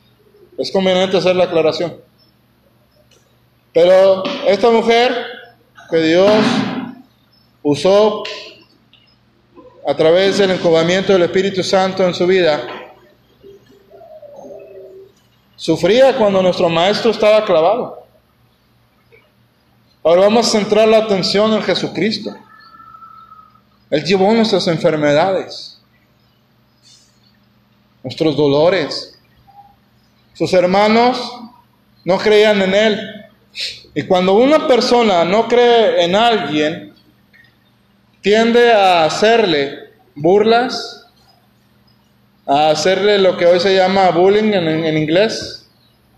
Es 0.58 0.72
conveniente 0.72 1.18
hacer 1.18 1.36
la 1.36 1.44
aclaración. 1.44 1.98
Pero 3.72 4.24
esta 4.48 4.72
mujer 4.72 5.14
que 5.92 5.98
Dios 5.98 6.32
usó 7.62 8.24
a 9.88 9.94
través 9.94 10.40
del 10.40 10.50
encobamiento 10.50 11.14
del 11.14 11.22
Espíritu 11.22 11.62
Santo 11.64 12.04
en 12.04 12.16
su 12.16 12.26
vida, 12.26 12.79
sufría 15.60 16.16
cuando 16.16 16.42
nuestro 16.42 16.70
maestro 16.70 17.12
estaba 17.12 17.44
clavado. 17.44 18.02
Ahora 20.02 20.22
vamos 20.22 20.48
a 20.48 20.52
centrar 20.52 20.88
la 20.88 21.00
atención 21.00 21.54
en 21.54 21.62
Jesucristo. 21.62 22.36
Él 23.90 24.04
llevó 24.06 24.34
nuestras 24.34 24.68
enfermedades, 24.68 25.82
nuestros 28.02 28.38
dolores. 28.38 29.20
Sus 30.34 30.54
hermanos 30.54 31.42
no 32.06 32.18
creían 32.18 32.62
en 32.62 32.74
Él. 32.74 33.26
Y 33.94 34.04
cuando 34.04 34.36
una 34.36 34.66
persona 34.66 35.26
no 35.26 35.50
cree 35.50 36.06
en 36.06 36.16
alguien, 36.16 36.94
tiende 38.22 38.72
a 38.72 39.04
hacerle 39.04 39.92
burlas, 40.16 40.99
a 42.50 42.72
hacerle 42.72 43.20
lo 43.20 43.38
que 43.38 43.46
hoy 43.46 43.60
se 43.60 43.76
llama 43.76 44.10
bullying 44.10 44.54
en, 44.54 44.98
inglés, 44.98 45.70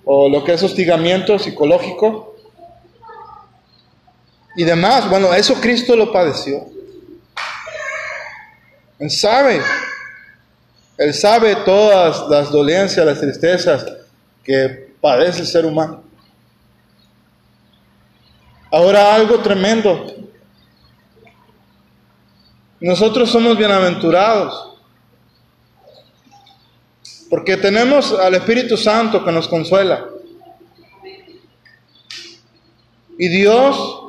o 0.05 0.29
lo 0.29 0.45
que 0.45 0.53
es 0.53 0.63
hostigamiento 0.63 1.37
psicológico 1.37 2.37
y 4.55 4.63
demás. 4.63 5.09
Bueno, 5.09 5.33
eso 5.33 5.55
Cristo 5.55 5.93
lo 5.93 6.13
padeció. 6.13 6.65
Él 8.97 9.11
sabe, 9.11 9.61
Él 10.97 11.13
sabe 11.13 11.53
todas 11.65 12.29
las 12.29 12.49
dolencias, 12.49 13.05
las 13.05 13.19
tristezas 13.19 13.85
que 14.41 14.93
padece 15.01 15.41
el 15.41 15.47
ser 15.47 15.65
humano. 15.65 16.01
Ahora 18.71 19.13
algo 19.13 19.39
tremendo. 19.39 20.07
Nosotros 22.79 23.29
somos 23.29 23.57
bienaventurados. 23.57 24.70
Porque 27.31 27.55
tenemos 27.55 28.11
al 28.19 28.35
Espíritu 28.35 28.75
Santo 28.75 29.23
que 29.23 29.31
nos 29.31 29.47
consuela. 29.47 30.05
Y 33.17 33.29
Dios, 33.29 34.03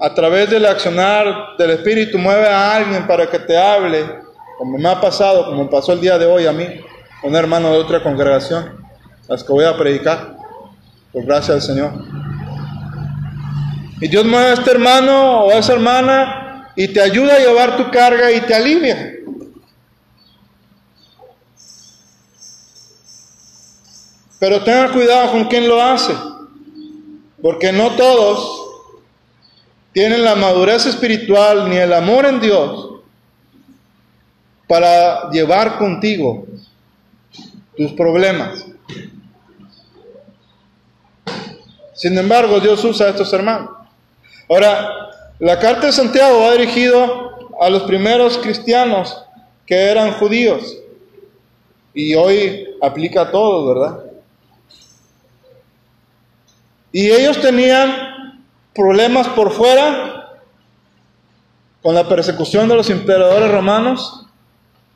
a 0.00 0.14
través 0.14 0.48
del 0.48 0.64
accionar 0.64 1.58
del 1.58 1.72
Espíritu, 1.72 2.16
mueve 2.16 2.48
a 2.48 2.74
alguien 2.74 3.06
para 3.06 3.30
que 3.30 3.38
te 3.38 3.58
hable, 3.58 4.02
como 4.56 4.78
me 4.78 4.88
ha 4.88 4.98
pasado, 4.98 5.44
como 5.44 5.68
pasó 5.68 5.92
el 5.92 6.00
día 6.00 6.16
de 6.16 6.24
hoy 6.24 6.46
a 6.46 6.52
mí, 6.52 6.66
un 7.22 7.36
hermano 7.36 7.70
de 7.70 7.76
otra 7.76 8.02
congregación, 8.02 8.82
las 9.28 9.44
que 9.44 9.52
voy 9.52 9.66
a 9.66 9.76
predicar, 9.76 10.38
por 11.12 11.26
gracia 11.26 11.52
del 11.52 11.62
Señor. 11.62 11.92
Y 14.00 14.08
Dios 14.08 14.24
mueve 14.24 14.46
a 14.46 14.54
este 14.54 14.70
hermano 14.70 15.42
o 15.44 15.50
a 15.50 15.56
esa 15.56 15.74
hermana 15.74 16.70
y 16.76 16.88
te 16.88 17.02
ayuda 17.02 17.34
a 17.34 17.40
llevar 17.40 17.76
tu 17.76 17.90
carga 17.90 18.32
y 18.32 18.40
te 18.40 18.54
alivia. 18.54 19.18
Pero 24.44 24.62
tenga 24.62 24.92
cuidado 24.92 25.32
con 25.32 25.44
quién 25.44 25.66
lo 25.66 25.80
hace, 25.80 26.14
porque 27.40 27.72
no 27.72 27.92
todos 27.92 28.60
tienen 29.90 30.22
la 30.22 30.34
madurez 30.34 30.84
espiritual 30.84 31.70
ni 31.70 31.76
el 31.76 31.90
amor 31.94 32.26
en 32.26 32.42
Dios 32.42 32.90
para 34.68 35.30
llevar 35.30 35.78
contigo 35.78 36.44
tus 37.74 37.92
problemas. 37.92 38.66
Sin 41.94 42.18
embargo, 42.18 42.60
Dios 42.60 42.84
usa 42.84 43.06
a 43.06 43.10
estos 43.12 43.32
hermanos. 43.32 43.70
Ahora, 44.46 45.10
la 45.38 45.58
carta 45.58 45.86
de 45.86 45.92
Santiago 45.92 46.40
va 46.40 46.52
dirigido 46.52 47.48
a 47.62 47.70
los 47.70 47.84
primeros 47.84 48.36
cristianos 48.36 49.24
que 49.64 49.74
eran 49.74 50.12
judíos 50.18 50.76
y 51.94 52.14
hoy 52.14 52.68
aplica 52.82 53.22
a 53.22 53.30
todos, 53.30 53.74
¿verdad? 53.74 54.03
Y 56.94 57.10
ellos 57.10 57.40
tenían 57.40 58.40
problemas 58.72 59.26
por 59.30 59.50
fuera 59.50 60.38
con 61.82 61.92
la 61.92 62.08
persecución 62.08 62.68
de 62.68 62.76
los 62.76 62.88
emperadores 62.88 63.50
romanos 63.50 64.26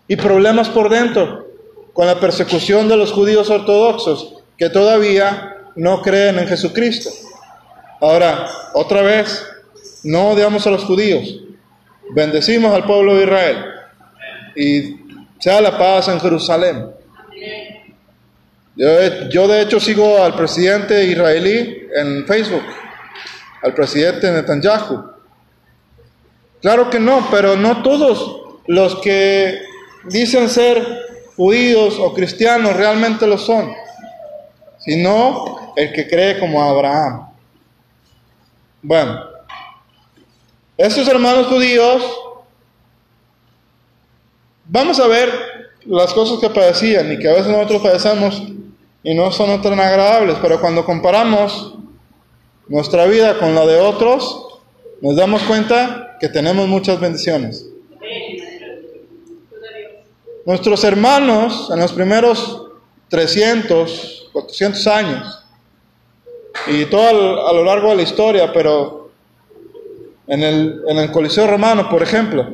y 0.07 0.15
problemas 0.15 0.69
por 0.69 0.91
dentro 0.91 1.49
con 1.93 2.07
la 2.07 2.21
persecución 2.21 2.89
de 2.89 2.97
los 2.97 3.11
judíos 3.11 3.51
ortodoxos 3.51 4.35
que 4.57 4.71
todavía 4.71 5.57
no 5.75 6.01
creen 6.01 6.39
en 6.39 6.47
Jesucristo. 6.47 7.11
Ahora, 8.01 8.47
otra 8.75 9.03
vez, 9.03 9.45
no 10.05 10.29
odiamos 10.29 10.69
a 10.69 10.71
los 10.71 10.85
judíos, 10.85 11.41
bendecimos 12.15 12.73
al 12.73 12.85
pueblo 12.85 13.17
de 13.17 13.25
Israel 13.25 13.65
y 14.55 15.01
sea 15.41 15.61
la 15.61 15.77
paz 15.77 16.07
en 16.07 16.21
Jerusalén. 16.21 16.98
Yo, 18.79 19.49
de 19.49 19.63
hecho 19.63 19.81
sigo 19.81 20.23
al 20.23 20.37
presidente 20.37 21.05
israelí 21.05 21.89
en 21.97 22.25
Facebook, 22.29 22.63
al 23.61 23.75
presidente 23.75 24.31
Netanyahu. 24.31 25.03
Claro 26.63 26.89
que 26.89 27.01
no, 27.01 27.27
pero 27.29 27.57
no 27.57 27.83
todos 27.83 28.61
los 28.69 29.01
que 29.01 29.63
dicen 30.05 30.49
ser 30.49 30.87
judíos 31.37 31.99
o 31.99 32.15
cristianos 32.15 32.77
realmente 32.77 33.27
lo 33.27 33.37
son, 33.37 33.75
sino 34.79 35.73
el 35.75 35.93
que 35.93 36.07
cree 36.07 36.39
como 36.39 36.63
Abraham. 36.63 37.31
Bueno, 38.81 39.25
estos 40.77 41.09
hermanos 41.09 41.49
judíos, 41.49 42.01
vamos 44.67 45.01
a 45.01 45.09
ver 45.09 45.33
las 45.85 46.13
cosas 46.13 46.39
que 46.39 46.49
padecían 46.49 47.11
y 47.13 47.19
que 47.19 47.29
a 47.29 47.33
veces 47.33 47.49
nosotros 47.49 47.83
padecemos 47.83 48.41
y 49.09 49.15
no 49.15 49.33
son 49.33 49.63
tan 49.63 49.81
agradables, 49.81 50.37
pero 50.43 50.61
cuando 50.61 50.85
comparamos 50.85 51.73
nuestra 52.69 53.07
vida 53.07 53.39
con 53.39 53.55
la 53.55 53.65
de 53.65 53.81
otros, 53.81 54.61
nos 55.01 55.17
damos 55.17 55.43
cuenta 55.45 56.19
que 56.21 56.29
tenemos 56.29 56.69
muchas 56.69 57.01
bendiciones. 57.01 57.65
Nuestros 60.45 60.85
hermanos 60.85 61.71
en 61.73 61.81
los 61.81 61.91
primeros 61.95 62.67
300, 63.09 64.29
400 64.31 64.87
años 64.89 65.45
y 66.67 66.85
todo 66.85 67.49
a 67.49 67.53
lo 67.55 67.65
largo 67.65 67.89
de 67.89 67.97
la 67.97 68.03
historia, 68.03 68.53
pero 68.53 69.11
en 70.27 70.43
el, 70.43 70.83
en 70.87 70.99
el 70.99 71.11
Coliseo 71.11 71.47
Romano, 71.47 71.89
por 71.89 72.03
ejemplo, 72.03 72.47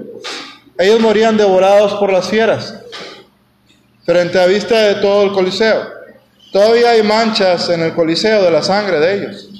ellos 0.79 1.01
morían 1.01 1.37
devorados 1.37 1.95
por 1.95 2.13
las 2.13 2.29
fieras, 2.29 2.81
frente 4.07 4.41
a 4.41 4.47
vista 4.47 4.81
de 4.83 4.95
todo 5.01 5.25
el 5.25 5.33
Coliseo. 5.33 5.94
Todavía 6.55 6.91
hay 6.91 7.03
manchas 7.03 7.69
en 7.71 7.81
el 7.81 7.95
Coliseo 7.97 8.41
de 8.45 8.51
la 8.53 8.63
sangre 8.63 9.01
de 9.01 9.15
ellos. 9.15 9.51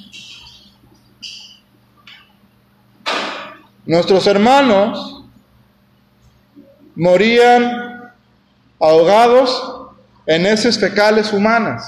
Nuestros 3.85 4.25
hermanos 4.27 5.25
morían 6.95 8.13
ahogados 8.79 9.91
en 10.25 10.45
heces 10.45 10.79
fecales 10.79 11.33
humanas. 11.33 11.85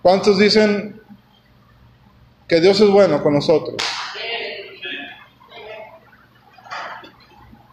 ¿Cuántos 0.00 0.38
dicen 0.38 1.02
que 2.46 2.60
Dios 2.60 2.80
es 2.80 2.88
bueno 2.88 3.20
con 3.20 3.34
nosotros? 3.34 3.82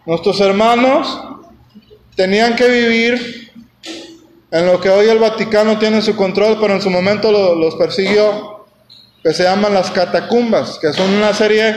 Nuestros 0.08 0.40
hermanos 0.42 1.28
tenían 2.16 2.56
que 2.56 2.68
vivir 2.68 3.52
en 4.52 4.66
lo 4.66 4.82
que 4.82 4.90
hoy 4.90 5.08
el 5.08 5.20
Vaticano 5.20 5.80
tiene 5.80 6.02
su 6.02 6.16
control, 6.16 6.58
pero 6.60 6.74
en 6.74 6.82
su 6.82 6.90
momento 6.90 7.32
los 7.56 7.76
persiguió, 7.76 8.66
que 9.24 9.34
se 9.34 9.44
llaman 9.44 9.74
las 9.74 9.92
catacumbas, 9.92 10.78
que 10.80 10.92
son 10.94 11.14
una 11.14 11.34
serie 11.34 11.76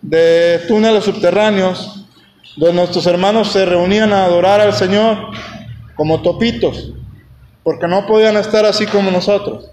de 0.00 0.60
túneles 0.68 1.04
subterráneos 1.04 2.04
donde 2.56 2.74
nuestros 2.74 3.06
hermanos 3.06 3.52
se 3.52 3.66
reunían 3.66 4.12
a 4.12 4.24
adorar 4.24 4.60
al 4.60 4.72
Señor 4.72 5.18
como 5.94 6.22
topitos, 6.22 6.92
porque 7.62 7.86
no 7.86 8.06
podían 8.06 8.36
estar 8.36 8.64
así 8.64 8.86
como 8.86 9.10
nosotros 9.10 9.70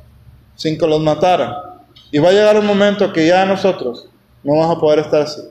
sin 0.56 0.78
que 0.78 0.88
los 0.88 1.00
mataran. 1.00 1.54
Y 2.12 2.20
va 2.20 2.30
a 2.30 2.34
llegar 2.34 2.58
un 2.58 2.66
momento 2.66 3.12
que 3.12 3.26
ya 3.26 3.46
nosotros 3.46 4.08
no 4.44 4.56
vamos 4.56 4.76
a 4.76 4.80
poder 4.80 5.00
estar 5.00 5.22
así. 5.22 5.42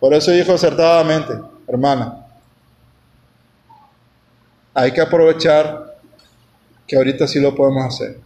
Por 0.00 0.14
eso 0.14 0.30
dijo 0.30 0.54
acertadamente, 0.54 1.34
hermana, 1.68 2.26
hay 4.72 4.92
que 4.92 5.00
aprovechar 5.02 5.98
que 6.86 6.96
ahorita 6.96 7.28
sí 7.28 7.38
lo 7.38 7.54
podemos 7.54 7.84
hacer. 7.84 8.18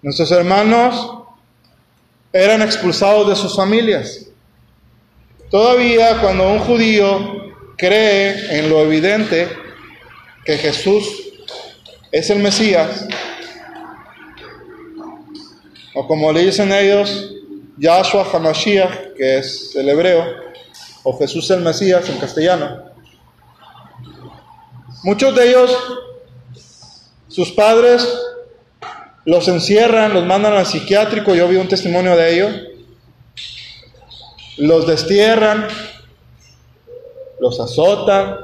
Nuestros 0.00 0.32
hermanos 0.32 1.18
eran 2.32 2.62
expulsados 2.62 3.28
de 3.28 3.36
sus 3.36 3.54
familias. 3.54 4.26
Todavía 5.50 6.20
cuando 6.20 6.50
un 6.50 6.58
judío 6.60 7.52
cree 7.76 8.58
en 8.58 8.70
lo 8.70 8.80
evidente, 8.80 9.48
que 10.44 10.56
Jesús 10.56 11.32
es 12.10 12.30
el 12.30 12.38
Mesías, 12.38 13.06
o 15.94 16.06
como 16.06 16.32
le 16.32 16.44
dicen 16.44 16.72
ellos, 16.72 17.33
Yahshua 17.76 18.26
HaMashiach, 18.32 19.14
que 19.16 19.38
es 19.38 19.74
el 19.76 19.88
hebreo, 19.88 20.24
o 21.02 21.18
Jesús 21.18 21.50
el 21.50 21.60
Mesías 21.60 22.08
en 22.08 22.18
castellano. 22.18 22.82
Muchos 25.02 25.34
de 25.34 25.48
ellos, 25.48 25.76
sus 27.28 27.50
padres 27.52 28.08
los 29.24 29.48
encierran, 29.48 30.14
los 30.14 30.24
mandan 30.24 30.54
al 30.54 30.66
psiquiátrico, 30.66 31.34
yo 31.34 31.48
vi 31.48 31.56
un 31.56 31.68
testimonio 31.68 32.16
de 32.16 32.34
ello, 32.34 32.48
los 34.58 34.86
destierran, 34.86 35.66
los 37.40 37.58
azotan, 37.58 38.38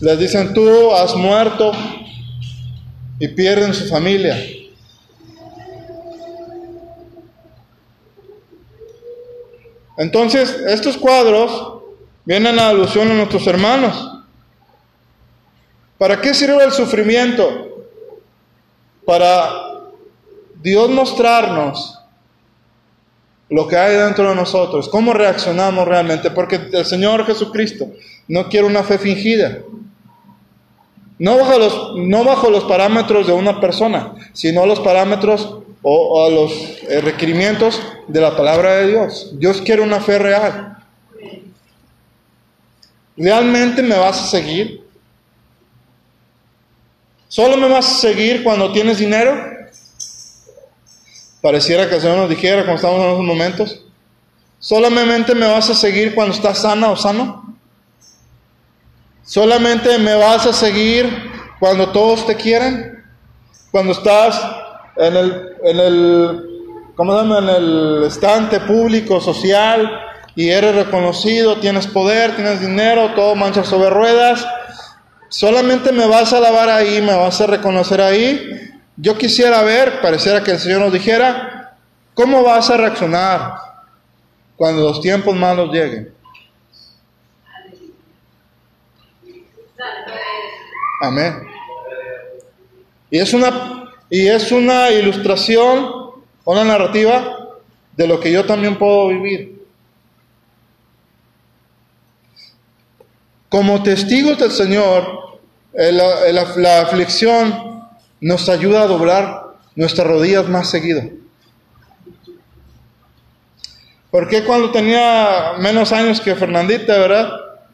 les 0.00 0.18
dicen, 0.18 0.52
tú 0.52 0.92
has 0.92 1.14
muerto 1.14 1.72
y 3.18 3.28
pierden 3.28 3.72
su 3.72 3.86
familia. 3.88 4.36
Entonces, 9.96 10.50
estos 10.66 10.96
cuadros 10.96 11.82
vienen 12.24 12.58
a 12.58 12.68
alusión 12.68 13.10
a 13.10 13.14
nuestros 13.14 13.46
hermanos. 13.46 14.10
¿Para 15.98 16.20
qué 16.20 16.34
sirve 16.34 16.64
el 16.64 16.72
sufrimiento? 16.72 17.86
Para 19.04 19.50
Dios 20.62 20.90
mostrarnos 20.90 21.98
lo 23.50 23.68
que 23.68 23.76
hay 23.76 23.96
dentro 23.96 24.30
de 24.30 24.34
nosotros, 24.34 24.88
cómo 24.88 25.12
reaccionamos 25.12 25.86
realmente, 25.86 26.30
porque 26.30 26.58
el 26.72 26.86
Señor 26.86 27.26
Jesucristo 27.26 27.88
no 28.28 28.48
quiere 28.48 28.66
una 28.66 28.82
fe 28.82 28.96
fingida. 28.96 29.58
No 31.18 31.36
bajo 31.36 31.58
los, 31.58 31.92
no 31.96 32.24
bajo 32.24 32.50
los 32.50 32.64
parámetros 32.64 33.26
de 33.26 33.32
una 33.32 33.60
persona, 33.60 34.14
sino 34.32 34.64
los 34.64 34.80
parámetros 34.80 35.61
o, 35.82 36.24
a 36.24 36.30
los 36.30 36.52
eh, 36.88 37.00
requerimientos 37.00 37.80
de 38.06 38.20
la 38.20 38.36
palabra 38.36 38.76
de 38.76 38.88
Dios. 38.88 39.30
Dios 39.34 39.60
quiere 39.60 39.82
una 39.82 40.00
fe 40.00 40.18
real. 40.18 40.78
¿Realmente 43.16 43.82
me 43.82 43.98
vas 43.98 44.22
a 44.22 44.26
seguir? 44.26 44.86
¿Solo 47.28 47.56
me 47.56 47.68
vas 47.68 47.86
a 47.86 48.00
seguir 48.00 48.42
cuando 48.42 48.72
tienes 48.72 48.98
dinero? 48.98 49.52
Pareciera 51.40 51.88
que 51.88 51.96
el 51.96 52.00
Señor 52.00 52.18
nos 52.18 52.30
dijera 52.30 52.62
cuando 52.64 52.76
estamos 52.76 53.00
en 53.00 53.10
esos 53.10 53.24
momentos. 53.24 53.84
¿Solamente 54.58 55.34
me 55.34 55.46
vas 55.46 55.68
a 55.70 55.74
seguir 55.74 56.14
cuando 56.14 56.34
estás 56.34 56.58
sana 56.58 56.90
o 56.90 56.96
sano? 56.96 57.56
Solamente 59.24 59.98
me 59.98 60.14
vas 60.14 60.46
a 60.46 60.52
seguir 60.52 61.30
cuando 61.58 61.90
todos 61.90 62.26
te 62.26 62.36
quieren. 62.36 63.02
Cuando 63.70 63.92
estás 63.92 64.61
en 64.96 65.16
el, 65.16 65.56
en 65.64 65.80
el, 65.80 66.92
¿cómo 66.94 67.12
se 67.12 67.22
llama? 67.22 67.38
En 67.38 67.48
el 67.48 68.04
estante 68.04 68.60
público, 68.60 69.20
social, 69.20 69.90
y 70.34 70.48
eres 70.48 70.74
reconocido, 70.74 71.58
tienes 71.58 71.86
poder, 71.86 72.34
tienes 72.36 72.60
dinero, 72.60 73.14
todo 73.14 73.34
mancha 73.34 73.64
sobre 73.64 73.90
ruedas. 73.90 74.46
Solamente 75.28 75.92
me 75.92 76.06
vas 76.06 76.32
a 76.32 76.38
alabar 76.38 76.68
ahí, 76.68 77.00
me 77.02 77.14
vas 77.14 77.40
a 77.40 77.46
reconocer 77.46 78.00
ahí. 78.00 78.70
Yo 78.96 79.16
quisiera 79.16 79.62
ver, 79.62 80.00
pareciera 80.00 80.42
que 80.42 80.52
el 80.52 80.58
Señor 80.58 80.80
nos 80.80 80.92
dijera, 80.92 81.76
¿cómo 82.14 82.42
vas 82.42 82.70
a 82.70 82.76
reaccionar 82.76 83.54
cuando 84.56 84.82
los 84.82 85.00
tiempos 85.00 85.34
malos 85.34 85.70
lleguen? 85.72 86.14
Amén. 91.02 91.48
Y 93.10 93.18
es 93.18 93.34
una, 93.34 93.81
y 94.12 94.28
es 94.28 94.52
una 94.52 94.90
ilustración, 94.90 95.90
una 96.44 96.64
narrativa 96.64 97.48
de 97.96 98.06
lo 98.06 98.20
que 98.20 98.30
yo 98.30 98.44
también 98.44 98.76
puedo 98.76 99.08
vivir. 99.08 99.64
Como 103.48 103.82
testigos 103.82 104.38
del 104.38 104.50
Señor, 104.50 105.40
la, 105.72 106.80
aflicción 106.82 107.88
nos 108.20 108.50
ayuda 108.50 108.82
a 108.82 108.86
doblar 108.86 109.54
nuestras 109.76 110.06
rodillas 110.06 110.46
más 110.46 110.68
seguido. 110.68 111.04
Porque 114.10 114.44
cuando 114.44 114.72
tenía 114.72 115.54
menos 115.58 115.90
años 115.90 116.20
que 116.20 116.34
Fernandita, 116.34 116.98
verdad? 116.98 117.30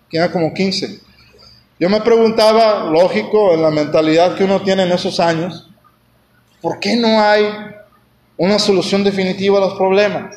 Que 0.08 0.30
como 0.30 0.54
15. 0.54 1.00
Yo 1.80 1.90
me 1.90 2.00
preguntaba, 2.00 2.84
lógico, 2.84 3.54
en 3.54 3.62
la 3.62 3.72
mentalidad 3.72 4.36
que 4.36 4.44
uno 4.44 4.62
tiene 4.62 4.84
en 4.84 4.92
esos 4.92 5.18
años, 5.18 5.67
¿por 6.60 6.80
qué 6.80 6.96
no 6.96 7.20
hay 7.20 7.44
una 8.36 8.58
solución 8.58 9.04
definitiva 9.04 9.58
a 9.58 9.62
los 9.62 9.74
problemas? 9.74 10.34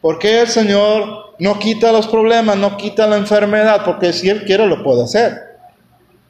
¿Por 0.00 0.18
qué 0.18 0.40
el 0.40 0.48
Señor 0.48 1.34
no 1.38 1.58
quita 1.58 1.92
los 1.92 2.06
problemas, 2.06 2.56
no 2.56 2.76
quita 2.76 3.06
la 3.06 3.16
enfermedad? 3.16 3.84
Porque 3.84 4.12
si 4.12 4.28
Él 4.28 4.44
quiere 4.44 4.66
lo 4.66 4.82
puede 4.82 5.04
hacer. 5.04 5.38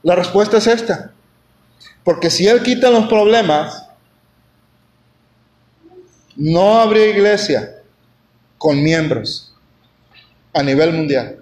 La 0.02 0.14
respuesta 0.14 0.58
es 0.58 0.66
esta. 0.66 1.12
Porque 2.02 2.30
si 2.30 2.46
Él 2.48 2.62
quita 2.62 2.90
los 2.90 3.06
problemas, 3.06 3.86
no 6.36 6.80
habría 6.80 7.06
iglesia 7.06 7.76
con 8.58 8.82
miembros 8.82 9.54
a 10.52 10.62
nivel 10.62 10.92
mundial. 10.92 11.40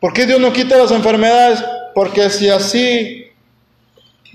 ¿Por 0.00 0.12
qué 0.12 0.26
Dios 0.26 0.40
no 0.40 0.52
quita 0.52 0.76
las 0.76 0.90
enfermedades? 0.92 1.64
Porque 1.94 2.30
si 2.30 2.48
así, 2.48 3.25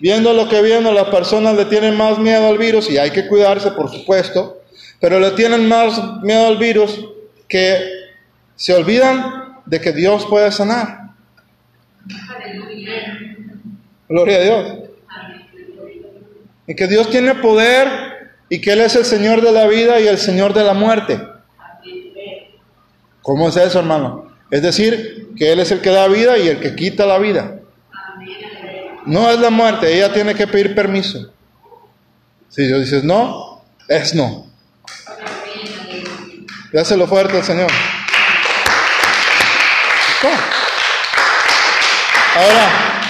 viendo 0.02 0.34
lo 0.34 0.50
que 0.50 0.62
viendo, 0.62 0.92
las 0.92 1.10
personas 1.10 1.56
le 1.56 1.66
tienen 1.66 1.96
más 1.96 2.18
miedo 2.18 2.48
al 2.48 2.58
virus, 2.58 2.90
y 2.90 2.98
hay 2.98 3.12
que 3.12 3.28
cuidarse, 3.28 3.72
por 3.72 3.90
supuesto, 3.90 4.62
pero 5.00 5.20
le 5.20 5.32
tienen 5.32 5.68
más 5.68 6.22
miedo 6.22 6.48
al 6.48 6.58
virus 6.58 7.06
que 7.48 7.78
se 8.56 8.74
olvidan 8.74 9.62
de 9.66 9.80
que 9.80 9.92
Dios 9.94 10.26
puede 10.26 10.52
sanar. 10.52 11.12
Gloria 14.10 14.38
a 14.38 14.42
Dios. 14.42 14.78
Y 16.68 16.76
que 16.76 16.88
Dios 16.88 17.10
tiene 17.10 17.36
poder 17.36 17.88
y 18.50 18.60
que 18.60 18.74
Él 18.74 18.82
es 18.82 18.96
el 18.96 19.06
Señor 19.06 19.42
de 19.42 19.52
la 19.52 19.68
vida 19.68 20.00
y 20.00 20.08
el 20.08 20.18
Señor 20.18 20.54
de 20.54 20.64
la 20.64 20.74
muerte. 20.74 21.22
¿Cómo 23.22 23.50
es 23.50 23.58
eso, 23.58 23.80
hermano? 23.80 24.32
Es 24.50 24.62
decir, 24.62 25.30
que 25.38 25.52
Él 25.54 25.60
es 25.60 25.72
el 25.72 25.82
que 25.82 25.90
da 25.90 26.08
vida 26.08 26.38
y 26.38 26.48
el 26.48 26.60
que 26.60 26.76
quita 26.76 27.06
la 27.06 27.20
vida. 27.20 27.61
No 29.06 29.30
es 29.30 29.40
la 29.40 29.50
muerte, 29.50 29.96
ella 29.96 30.14
tiene 30.14 30.36
que 30.36 30.48
pedir 30.48 30.76
permiso. 30.76 31.32
Si 32.50 32.66
Dios 32.66 32.82
dice 32.82 33.02
no, 33.04 33.64
es 33.88 34.14
no. 34.14 34.48
Dáselo 36.72 37.08
fuerte 37.08 37.38
al 37.38 37.44
Señor. 37.44 37.72
Ahora, 42.36 43.02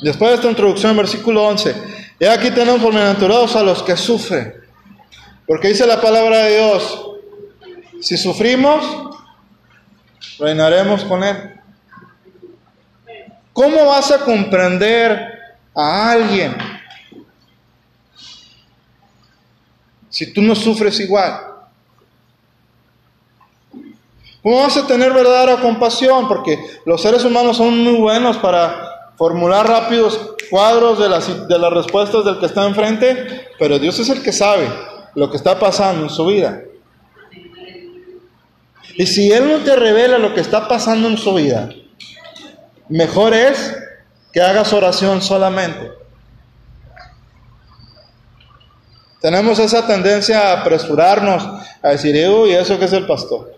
después 0.00 0.30
de 0.30 0.36
esta 0.36 0.48
introducción, 0.48 0.96
versículo 0.96 1.44
11, 1.44 1.74
y 2.18 2.24
aquí 2.24 2.50
tenemos 2.50 2.80
por 2.80 2.92
bienaventurados 2.92 3.54
a 3.56 3.62
los 3.62 3.82
que 3.82 3.96
sufren. 3.96 4.54
Porque 5.46 5.68
dice 5.68 5.86
la 5.86 6.00
palabra 6.00 6.38
de 6.38 6.56
Dios, 6.56 7.10
si 8.00 8.16
sufrimos, 8.16 8.84
reinaremos 10.38 11.04
con 11.04 11.22
Él. 11.22 11.53
¿Cómo 13.54 13.86
vas 13.86 14.10
a 14.10 14.18
comprender 14.24 15.32
a 15.74 16.10
alguien 16.10 16.56
si 20.10 20.32
tú 20.32 20.42
no 20.42 20.56
sufres 20.56 20.98
igual? 20.98 21.40
¿Cómo 24.42 24.60
vas 24.60 24.76
a 24.76 24.86
tener 24.88 25.12
verdadera 25.12 25.56
compasión? 25.58 26.26
Porque 26.26 26.58
los 26.84 27.00
seres 27.00 27.24
humanos 27.24 27.56
son 27.56 27.78
muy 27.78 27.94
buenos 27.94 28.36
para 28.38 29.12
formular 29.16 29.68
rápidos 29.68 30.34
cuadros 30.50 30.98
de 30.98 31.08
las, 31.08 31.48
de 31.48 31.58
las 31.58 31.72
respuestas 31.72 32.24
del 32.24 32.40
que 32.40 32.46
está 32.46 32.66
enfrente, 32.66 33.50
pero 33.56 33.78
Dios 33.78 34.00
es 34.00 34.08
el 34.08 34.20
que 34.20 34.32
sabe 34.32 34.68
lo 35.14 35.30
que 35.30 35.36
está 35.36 35.60
pasando 35.60 36.02
en 36.02 36.10
su 36.10 36.26
vida. 36.26 36.60
Y 38.96 39.06
si 39.06 39.30
Él 39.30 39.48
no 39.48 39.58
te 39.58 39.76
revela 39.76 40.18
lo 40.18 40.34
que 40.34 40.40
está 40.40 40.66
pasando 40.66 41.08
en 41.08 41.18
su 41.18 41.34
vida, 41.34 41.70
mejor 42.88 43.34
es 43.34 43.76
que 44.32 44.40
hagas 44.40 44.72
oración 44.72 45.22
solamente. 45.22 45.92
Tenemos 49.20 49.58
esa 49.58 49.86
tendencia 49.86 50.50
a 50.50 50.60
apresurarnos, 50.60 51.48
a 51.82 51.88
decir, 51.88 52.28
uy, 52.28 52.52
eso 52.52 52.78
que 52.78 52.84
es 52.84 52.92
el 52.92 53.06
pastor. 53.06 53.56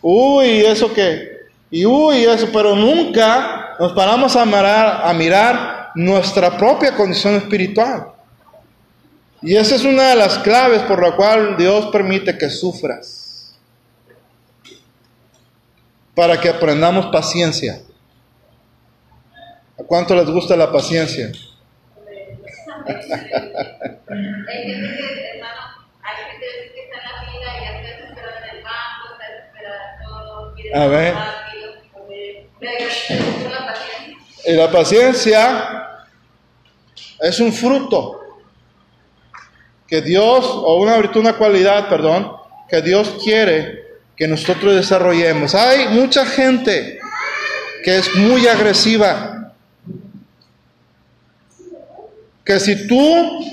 Uy, 0.00 0.64
eso 0.64 0.92
que. 0.92 1.40
Y 1.70 1.86
uy, 1.86 2.24
eso, 2.24 2.48
pero 2.52 2.76
nunca 2.76 3.74
nos 3.80 3.94
paramos 3.94 4.36
a 4.36 4.44
mirar, 4.44 5.00
a 5.04 5.12
mirar 5.12 5.90
nuestra 5.94 6.56
propia 6.56 6.94
condición 6.94 7.34
espiritual. 7.34 8.12
Y 9.40 9.56
esa 9.56 9.74
es 9.74 9.84
una 9.84 10.10
de 10.10 10.16
las 10.16 10.38
claves 10.38 10.82
por 10.82 11.02
la 11.02 11.16
cual 11.16 11.56
Dios 11.56 11.86
permite 11.86 12.38
que 12.38 12.48
sufras. 12.48 13.56
Para 16.14 16.40
que 16.40 16.48
aprendamos 16.48 17.06
paciencia. 17.06 17.80
¿A 19.78 19.84
cuánto 19.84 20.14
les 20.14 20.26
gusta 20.26 20.56
la 20.56 20.70
paciencia? 20.70 21.32
A 30.74 30.86
ver. 30.86 31.14
Y 34.44 34.52
la 34.52 34.70
paciencia 34.70 36.04
es 37.20 37.38
un 37.40 37.52
fruto 37.52 38.20
que 39.86 40.00
Dios, 40.00 40.44
o 40.46 40.76
una 40.76 40.96
virtud, 40.96 41.20
una 41.20 41.36
cualidad, 41.36 41.88
perdón, 41.88 42.32
que 42.68 42.80
Dios 42.80 43.18
quiere 43.22 43.82
que 44.16 44.26
nosotros 44.26 44.74
desarrollemos. 44.74 45.54
Hay 45.54 45.88
mucha 45.88 46.24
gente 46.24 46.98
que 47.84 47.98
es 47.98 48.14
muy 48.14 48.46
agresiva, 48.46 49.41
que 52.44 52.58
si 52.58 52.86
tú 52.86 53.44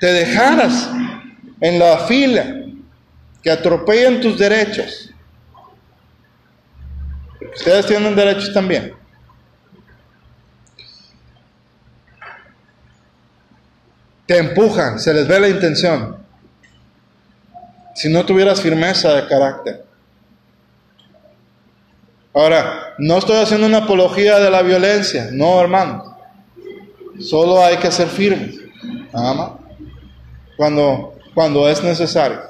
te 0.00 0.06
dejaras 0.12 0.90
en 1.60 1.78
la 1.78 1.98
fila, 2.06 2.62
que 3.42 3.50
atropellen 3.50 4.20
tus 4.20 4.38
derechos, 4.38 5.10
ustedes 7.54 7.86
tienen 7.86 8.14
derechos 8.14 8.52
también, 8.52 8.94
te 14.26 14.38
empujan, 14.38 14.98
se 14.98 15.12
les 15.12 15.26
ve 15.26 15.40
la 15.40 15.48
intención. 15.48 16.24
Si 17.94 18.08
no 18.08 18.24
tuvieras 18.26 18.60
firmeza 18.60 19.14
de 19.14 19.28
carácter. 19.28 19.84
Ahora, 22.32 22.94
no 22.98 23.18
estoy 23.18 23.36
haciendo 23.36 23.68
una 23.68 23.78
apología 23.78 24.40
de 24.40 24.50
la 24.50 24.62
violencia, 24.62 25.28
no 25.30 25.60
hermano. 25.60 26.13
Solo 27.20 27.62
hay 27.62 27.76
que 27.76 27.90
ser 27.90 28.08
firmes, 28.08 28.56
nada 29.12 29.34
más. 29.34 29.50
Cuando, 30.56 31.14
cuando 31.34 31.68
es 31.68 31.82
necesario. 31.82 32.40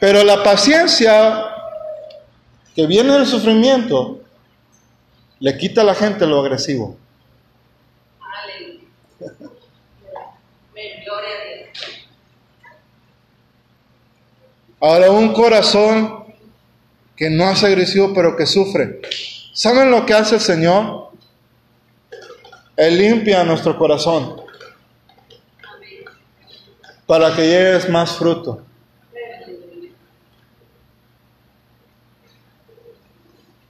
Pero 0.00 0.24
la 0.24 0.42
paciencia 0.42 1.44
que 2.74 2.86
viene 2.86 3.12
del 3.12 3.26
sufrimiento 3.26 4.20
le 5.38 5.56
quita 5.56 5.82
a 5.82 5.84
la 5.84 5.94
gente 5.94 6.26
lo 6.26 6.40
agresivo. 6.40 6.96
Ahora 14.80 15.12
un 15.12 15.32
corazón 15.32 16.24
que 17.16 17.30
no 17.30 17.46
hace 17.46 17.66
agresivo 17.66 18.12
pero 18.12 18.36
que 18.36 18.46
sufre. 18.46 19.00
¿Saben 19.52 19.92
lo 19.92 20.04
que 20.04 20.14
hace 20.14 20.34
el 20.34 20.40
Señor? 20.40 21.11
Él 22.76 22.98
limpia 22.98 23.44
nuestro 23.44 23.76
corazón 23.76 24.40
para 27.06 27.34
que 27.34 27.42
llegues 27.42 27.88
más 27.88 28.16
fruto. 28.16 28.62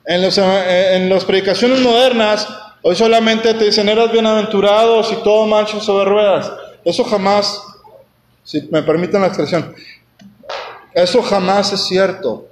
En, 0.05 0.22
los, 0.22 0.36
en 0.38 1.09
las 1.09 1.24
predicaciones 1.24 1.80
modernas, 1.80 2.48
hoy 2.82 2.94
solamente 2.94 3.55
te 3.55 3.64
dicen, 3.64 3.88
eras 3.88 4.12
bienaventurado 4.12 5.03
si 5.03 5.16
todo 5.16 5.46
marcha 5.46 5.80
sobre 5.80 6.05
ruedas. 6.05 6.53
Eso 6.84 7.05
jamás, 7.05 7.61
si 8.44 8.68
me 8.70 8.82
permiten 8.82 9.20
la 9.20 9.28
expresión, 9.28 9.74
eso 10.92 11.22
jamás 11.22 11.72
es 11.72 11.84
cierto. 11.86 12.48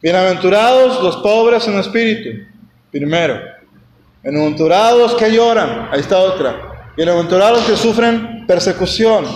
Bienaventurados 0.00 1.02
los 1.02 1.16
pobres 1.18 1.66
en 1.68 1.78
espíritu, 1.78 2.44
primero. 2.90 3.61
Bienaventurados 4.22 5.14
que 5.14 5.32
lloran, 5.32 5.88
ahí 5.90 5.98
está 5.98 6.20
otra. 6.20 6.92
Bienaventurados 6.96 7.64
que 7.64 7.76
sufren 7.76 8.46
persecución. 8.46 9.26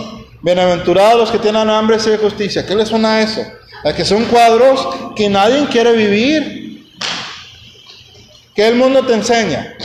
Bienaventurados 0.41 1.29
que 1.29 1.39
tienen 1.39 1.69
hambre 1.69 1.97
y 1.97 2.17
justicia. 2.17 2.65
¿Qué 2.65 2.73
le 2.73 2.85
suena 2.85 3.15
a 3.15 3.21
eso? 3.21 3.45
A 3.83 3.91
que 3.91 4.05
son 4.05 4.23
cuadros 4.25 4.87
que 5.13 5.29
nadie 5.29 5.65
quiere 5.65 5.91
vivir. 5.91 6.87
¿Qué 8.55 8.65
el 8.65 8.75
mundo 8.75 9.05
te 9.05 9.13
enseña? 9.13 9.75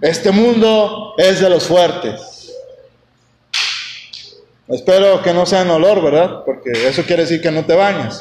Este 0.00 0.32
mundo 0.32 1.14
es 1.16 1.38
de 1.38 1.50
los 1.50 1.68
fuertes. 1.68 2.52
Espero 4.66 5.22
que 5.22 5.32
no 5.32 5.46
sea 5.46 5.62
en 5.62 5.70
olor, 5.70 6.02
¿verdad? 6.02 6.42
Porque 6.44 6.88
eso 6.88 7.04
quiere 7.04 7.22
decir 7.22 7.40
que 7.40 7.52
no 7.52 7.64
te 7.64 7.76
bañas. 7.76 8.18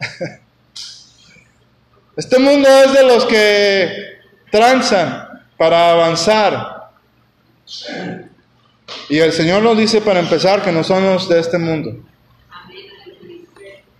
Este 2.16 2.38
mundo 2.38 2.66
es 2.66 2.94
de 2.94 3.02
los 3.02 3.26
que 3.26 4.18
transan 4.50 5.28
para 5.56 5.90
avanzar. 5.92 6.90
Y 9.08 9.18
el 9.18 9.32
Señor 9.32 9.62
nos 9.62 9.76
dice 9.76 10.00
para 10.00 10.20
empezar 10.20 10.62
que 10.62 10.72
no 10.72 10.82
somos 10.82 11.28
de 11.28 11.40
este 11.40 11.58
mundo. 11.58 12.02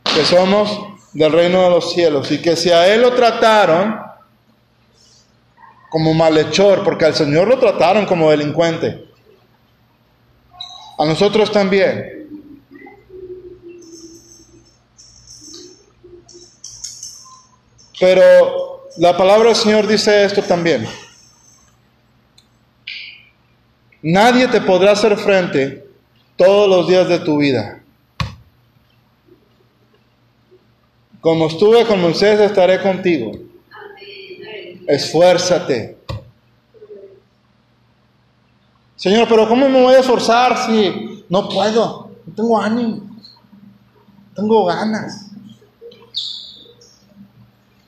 Que 0.02 0.24
somos 0.24 0.80
del 1.12 1.30
reino 1.30 1.62
de 1.64 1.70
los 1.70 1.92
cielos. 1.92 2.32
Y 2.32 2.40
que 2.40 2.56
si 2.56 2.70
a 2.70 2.92
Él 2.92 3.02
lo 3.02 3.12
trataron 3.12 4.00
como 5.90 6.14
malhechor, 6.14 6.84
porque 6.84 7.04
al 7.04 7.14
Señor 7.14 7.48
lo 7.48 7.58
trataron 7.58 8.06
como 8.06 8.30
delincuente 8.30 9.04
a 10.98 11.04
nosotros 11.04 11.52
también. 11.52 12.25
Pero 17.98 18.88
la 18.98 19.16
palabra 19.16 19.48
del 19.48 19.56
Señor 19.56 19.86
dice 19.86 20.24
esto 20.24 20.42
también. 20.42 20.86
Nadie 24.02 24.46
te 24.48 24.60
podrá 24.60 24.92
hacer 24.92 25.16
frente 25.16 25.86
todos 26.36 26.68
los 26.68 26.88
días 26.88 27.08
de 27.08 27.18
tu 27.20 27.38
vida. 27.38 27.80
Como 31.20 31.48
estuve 31.48 31.84
con 31.86 32.00
Moisés, 32.00 32.38
estaré 32.38 32.80
contigo. 32.80 33.32
Esfuérzate. 34.86 35.96
Señor, 38.94 39.26
pero 39.28 39.48
¿cómo 39.48 39.68
me 39.68 39.82
voy 39.82 39.94
a 39.94 40.00
esforzar 40.00 40.66
si 40.66 41.24
no 41.28 41.48
puedo? 41.48 42.10
No 42.26 42.34
tengo 42.34 42.60
ánimo, 42.60 43.02
tengo 44.34 44.64
ganas. 44.66 45.25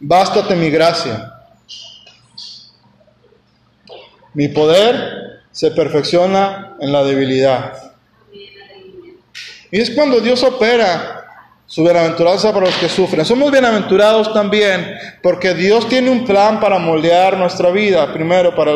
Bástate 0.00 0.54
mi 0.54 0.70
gracia. 0.70 1.32
Mi 4.32 4.48
poder 4.48 5.42
se 5.50 5.72
perfecciona 5.72 6.76
en 6.80 6.92
la 6.92 7.02
debilidad. 7.02 7.72
Y 9.70 9.80
es 9.80 9.90
cuando 9.90 10.20
Dios 10.20 10.42
opera 10.44 11.18
su 11.66 11.82
bienaventuranza 11.82 12.52
para 12.52 12.66
los 12.66 12.76
que 12.76 12.88
sufren. 12.88 13.24
Somos 13.24 13.50
bienaventurados 13.50 14.32
también 14.32 14.94
porque 15.22 15.54
Dios 15.54 15.88
tiene 15.88 16.10
un 16.10 16.24
plan 16.24 16.60
para 16.60 16.78
moldear 16.78 17.36
nuestra 17.36 17.70
vida, 17.70 18.12
primero 18.12 18.54
para, 18.54 18.72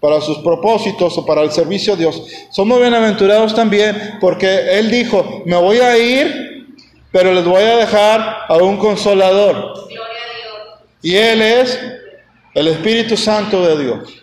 para 0.00 0.20
sus 0.20 0.38
propósitos 0.38 1.16
o 1.18 1.26
para 1.26 1.42
el 1.42 1.52
servicio 1.52 1.92
a 1.92 1.96
Dios. 1.96 2.22
Somos 2.50 2.80
bienaventurados 2.80 3.54
también 3.54 4.16
porque 4.20 4.78
Él 4.78 4.90
dijo, 4.90 5.42
me 5.44 5.56
voy 5.56 5.78
a 5.78 5.96
ir, 5.98 6.66
pero 7.12 7.32
les 7.32 7.44
voy 7.44 7.62
a 7.62 7.76
dejar 7.76 8.38
a 8.48 8.56
un 8.56 8.78
consolador. 8.78 9.87
Y 11.02 11.16
Él 11.16 11.42
es 11.42 11.78
el 12.54 12.68
Espíritu 12.68 13.16
Santo 13.16 13.66
de 13.66 13.84
Dios. 13.84 14.14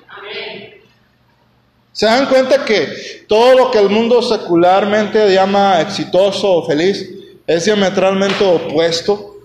¿Se 1.91 2.05
dan 2.05 2.25
cuenta 2.25 2.65
que 2.65 3.23
todo 3.27 3.57
lo 3.57 3.71
que 3.71 3.79
el 3.79 3.89
mundo 3.89 4.21
secularmente 4.21 5.33
llama 5.33 5.79
exitoso 5.79 6.51
o 6.51 6.67
feliz 6.67 7.09
es 7.47 7.63
diametralmente 7.63 8.43
opuesto 8.43 9.37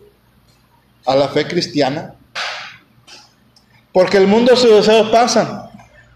a 1.07 1.15
la 1.15 1.29
fe 1.29 1.47
cristiana? 1.47 2.15
Porque 3.93 4.17
el 4.17 4.27
mundo 4.27 4.57
sus 4.57 4.71
deseos 4.71 5.09
pasan, 5.11 5.71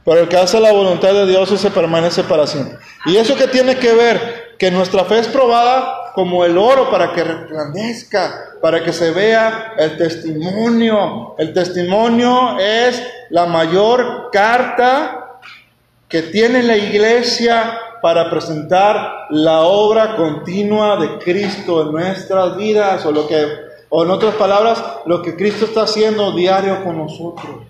pero 0.04 0.22
el 0.22 0.28
que 0.28 0.36
hace 0.36 0.58
la 0.58 0.72
voluntad 0.72 1.12
de 1.12 1.26
Dios 1.26 1.48
se 1.60 1.70
permanece 1.70 2.24
para 2.24 2.46
siempre. 2.48 2.78
¿Y 3.06 3.16
eso 3.16 3.36
qué 3.36 3.46
tiene 3.46 3.76
que 3.76 3.92
ver? 3.92 4.56
Que 4.58 4.72
nuestra 4.72 5.04
fe 5.04 5.20
es 5.20 5.28
probada 5.28 6.03
como 6.14 6.44
el 6.44 6.56
oro 6.56 6.90
para 6.90 7.12
que 7.12 7.24
resplandezca, 7.24 8.52
para 8.62 8.84
que 8.84 8.92
se 8.92 9.10
vea 9.10 9.74
el 9.76 9.96
testimonio. 9.96 11.34
El 11.38 11.52
testimonio 11.52 12.56
es 12.58 13.02
la 13.30 13.46
mayor 13.46 14.30
carta 14.30 15.40
que 16.08 16.22
tiene 16.22 16.62
la 16.62 16.76
iglesia 16.76 17.80
para 18.00 18.30
presentar 18.30 19.26
la 19.30 19.62
obra 19.62 20.14
continua 20.14 20.96
de 20.98 21.18
Cristo 21.18 21.82
en 21.82 21.92
nuestras 21.92 22.56
vidas, 22.56 23.04
o 23.04 23.28
o 23.88 24.04
en 24.04 24.10
otras 24.10 24.34
palabras, 24.36 24.82
lo 25.06 25.20
que 25.20 25.34
Cristo 25.34 25.64
está 25.64 25.82
haciendo 25.82 26.32
diario 26.32 26.84
con 26.84 26.96
nosotros. 26.96 27.62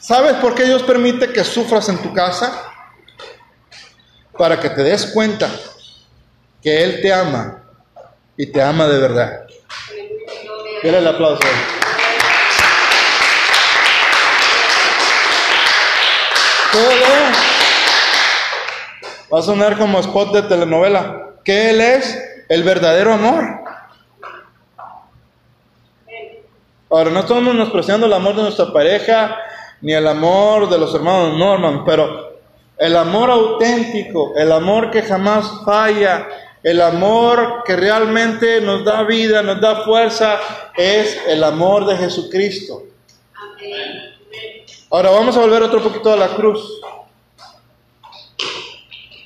¿Sabes 0.00 0.34
por 0.34 0.54
qué 0.54 0.64
Dios 0.64 0.82
permite 0.82 1.30
que 1.30 1.44
sufras 1.44 1.88
en 1.90 1.98
tu 1.98 2.12
casa? 2.12 2.70
Para 4.36 4.58
que 4.58 4.70
te 4.70 4.82
des 4.82 5.06
cuenta 5.06 5.50
que 6.64 6.82
Él 6.82 7.02
te 7.02 7.12
ama 7.12 7.62
y 8.38 8.46
te 8.46 8.62
ama 8.62 8.88
de 8.88 8.98
verdad. 8.98 9.46
Dile 10.82 10.98
el 10.98 11.06
aplauso. 11.06 11.42
Va 19.32 19.38
a 19.38 19.42
sonar 19.42 19.76
como 19.76 20.00
spot 20.00 20.32
de 20.32 20.42
telenovela. 20.42 21.34
Que 21.44 21.70
Él 21.70 21.82
es 21.82 22.18
el 22.48 22.62
verdadero 22.62 23.12
amor. 23.12 23.44
Ahora, 26.90 27.10
no 27.10 27.20
estamos 27.20 27.42
menospreciando 27.42 28.06
el 28.06 28.12
amor 28.12 28.36
de 28.36 28.42
nuestra 28.42 28.72
pareja, 28.72 29.36
ni 29.82 29.92
el 29.92 30.06
amor 30.06 30.70
de 30.70 30.78
los 30.78 30.94
hermanos 30.94 31.36
Norman, 31.36 31.84
pero 31.84 32.38
el 32.78 32.96
amor 32.96 33.30
auténtico, 33.30 34.32
el 34.36 34.50
amor 34.50 34.90
que 34.90 35.02
jamás 35.02 35.62
falla, 35.64 36.26
el 36.64 36.80
amor 36.80 37.62
que 37.66 37.76
realmente 37.76 38.58
nos 38.62 38.84
da 38.86 39.02
vida, 39.02 39.42
nos 39.42 39.60
da 39.60 39.84
fuerza, 39.84 40.40
es 40.74 41.20
el 41.28 41.44
amor 41.44 41.84
de 41.84 41.94
Jesucristo. 41.94 42.84
Ahora 44.90 45.10
vamos 45.10 45.36
a 45.36 45.40
volver 45.40 45.62
otro 45.62 45.82
poquito 45.82 46.10
a 46.10 46.16
la 46.16 46.28
cruz. 46.34 46.80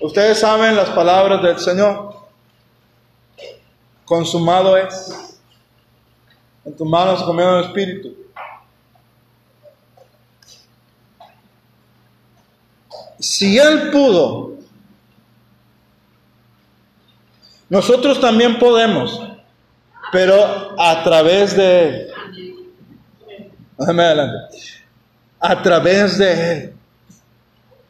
Ustedes 0.00 0.40
saben 0.40 0.74
las 0.74 0.90
palabras 0.90 1.40
del 1.40 1.58
Señor. 1.60 2.16
Consumado 4.04 4.76
es. 4.76 5.38
En 6.64 6.76
tus 6.76 6.88
manos 6.88 7.22
comió 7.22 7.60
el 7.60 7.66
Espíritu. 7.66 8.16
Si 13.20 13.58
Él 13.58 13.90
pudo, 13.90 14.57
nosotros 17.68 18.20
también 18.20 18.58
podemos, 18.58 19.20
pero 20.10 20.74
a 20.78 21.02
través 21.04 21.56
de 21.56 21.88
Él. 21.88 22.08
Déjame 23.78 24.02
adelante. 24.02 24.58
A 25.38 25.62
través 25.62 26.18
de 26.18 26.52
Él. 26.52 26.72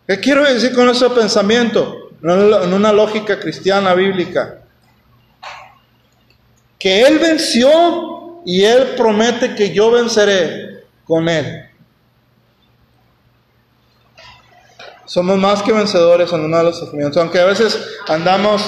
¿Qué 0.06 0.18
quiero 0.20 0.42
decir 0.42 0.74
con 0.74 0.88
ese 0.88 1.08
pensamiento? 1.10 2.10
En 2.22 2.72
una 2.72 2.92
lógica 2.92 3.38
cristiana 3.38 3.94
bíblica. 3.94 4.58
Que 6.78 7.02
Él 7.02 7.18
venció 7.18 8.42
y 8.44 8.64
Él 8.64 8.94
promete 8.96 9.54
que 9.54 9.72
yo 9.72 9.90
venceré 9.90 10.84
con 11.04 11.28
Él. 11.28 11.68
Somos 15.04 15.38
más 15.38 15.62
que 15.62 15.72
vencedores 15.72 16.32
en 16.32 16.40
uno 16.40 16.58
de 16.58 16.64
los 16.64 16.78
sufrimientos, 16.78 17.22
aunque 17.22 17.40
a 17.40 17.46
veces 17.46 17.78
andamos 18.08 18.62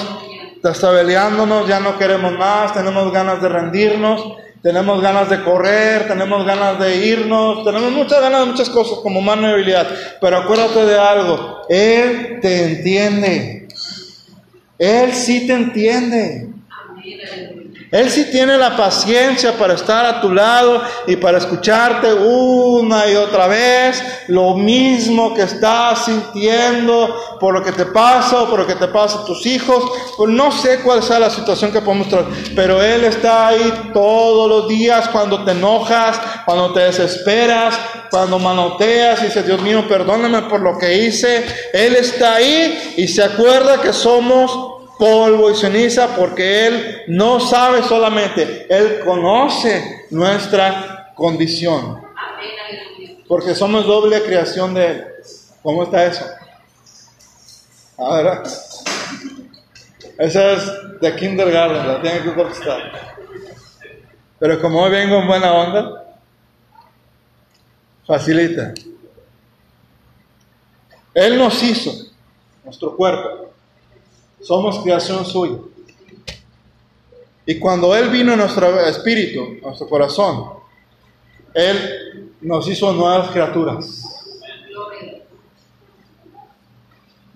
destabeleándonos, 0.61 1.67
ya 1.67 1.79
no 1.79 1.97
queremos 1.97 2.33
más, 2.37 2.73
tenemos 2.73 3.11
ganas 3.11 3.41
de 3.41 3.49
rendirnos, 3.49 4.37
tenemos 4.61 5.01
ganas 5.01 5.29
de 5.29 5.43
correr, 5.43 6.07
tenemos 6.07 6.45
ganas 6.45 6.79
de 6.79 7.05
irnos, 7.07 7.63
tenemos 7.63 7.91
muchas 7.91 8.21
ganas 8.21 8.41
de 8.41 8.45
muchas 8.51 8.69
cosas 8.69 8.99
como 8.99 9.21
mano 9.21 9.47
y 9.47 9.51
habilidad. 9.53 9.87
Pero 10.19 10.37
acuérdate 10.37 10.85
de 10.85 10.99
algo, 10.99 11.61
Él 11.67 12.39
te 12.41 12.65
entiende. 12.65 13.67
Él 14.77 15.13
sí 15.13 15.47
te 15.47 15.53
entiende. 15.53 16.49
Él 17.91 18.09
sí 18.09 18.31
tiene 18.31 18.57
la 18.57 18.77
paciencia 18.77 19.57
para 19.57 19.73
estar 19.73 20.05
a 20.05 20.21
tu 20.21 20.31
lado 20.31 20.81
y 21.07 21.17
para 21.17 21.39
escucharte 21.39 22.13
una 22.13 23.05
y 23.09 23.15
otra 23.17 23.47
vez 23.47 24.01
lo 24.27 24.55
mismo 24.55 25.33
que 25.33 25.41
estás 25.41 26.05
sintiendo 26.05 27.37
por 27.37 27.53
lo 27.53 27.61
que 27.61 27.73
te 27.73 27.85
pasa 27.87 28.43
o 28.43 28.49
por 28.49 28.59
lo 28.59 28.67
que 28.67 28.75
te 28.75 28.87
pasa 28.87 29.19
a 29.19 29.25
tus 29.25 29.45
hijos. 29.45 29.83
Pues 30.15 30.29
no 30.29 30.53
sé 30.53 30.79
cuál 30.79 31.03
sea 31.03 31.19
la 31.19 31.29
situación 31.29 31.73
que 31.73 31.81
podemos 31.81 32.07
traer, 32.07 32.27
pero 32.55 32.81
Él 32.81 33.03
está 33.03 33.49
ahí 33.49 33.91
todos 33.93 34.49
los 34.49 34.69
días 34.69 35.09
cuando 35.09 35.43
te 35.43 35.51
enojas, 35.51 36.17
cuando 36.45 36.71
te 36.71 36.79
desesperas, 36.79 37.77
cuando 38.09 38.39
manoteas 38.39 39.21
y 39.21 39.25
dices, 39.25 39.45
Dios 39.45 39.61
mío, 39.61 39.85
perdóname 39.89 40.43
por 40.43 40.61
lo 40.61 40.77
que 40.77 40.97
hice. 40.97 41.45
Él 41.73 41.95
está 41.95 42.35
ahí 42.35 42.93
y 42.95 43.09
se 43.09 43.21
acuerda 43.21 43.81
que 43.81 43.91
somos 43.91 44.70
polvo 45.01 45.49
y 45.49 45.55
ceniza 45.55 46.15
porque 46.15 46.67
Él 46.67 47.01
no 47.07 47.39
sabe 47.39 47.81
solamente, 47.81 48.67
Él 48.69 48.99
conoce 49.03 50.05
nuestra 50.11 51.11
condición. 51.15 51.99
Porque 53.27 53.55
somos 53.55 53.87
doble 53.87 54.21
creación 54.21 54.75
de 54.75 54.85
Él. 54.85 55.05
¿Cómo 55.63 55.85
está 55.85 56.05
eso? 56.05 56.23
Ahora, 57.97 58.43
esa 60.19 60.51
es 60.51 60.71
de 61.01 61.15
kindergarten, 61.15 61.87
la 61.87 61.99
tiene 61.99 62.21
que 62.21 62.35
contestar. 62.35 63.15
Pero 64.37 64.61
como 64.61 64.83
hoy 64.83 64.91
vengo 64.91 65.15
en 65.15 65.27
buena 65.27 65.51
onda, 65.51 66.13
facilita. 68.05 68.71
Él 71.15 71.39
nos 71.39 71.63
hizo, 71.63 71.91
nuestro 72.63 72.95
cuerpo, 72.95 73.50
somos 74.41 74.79
creación 74.79 75.25
suya. 75.25 75.57
Y 77.45 77.59
cuando 77.59 77.95
Él 77.95 78.09
vino 78.09 78.33
en 78.33 78.39
nuestro 78.39 78.79
espíritu, 78.85 79.41
en 79.41 79.61
nuestro 79.61 79.87
corazón, 79.87 80.53
Él 81.53 82.33
nos 82.41 82.67
hizo 82.67 82.93
nuevas 82.93 83.31
criaturas. 83.31 84.11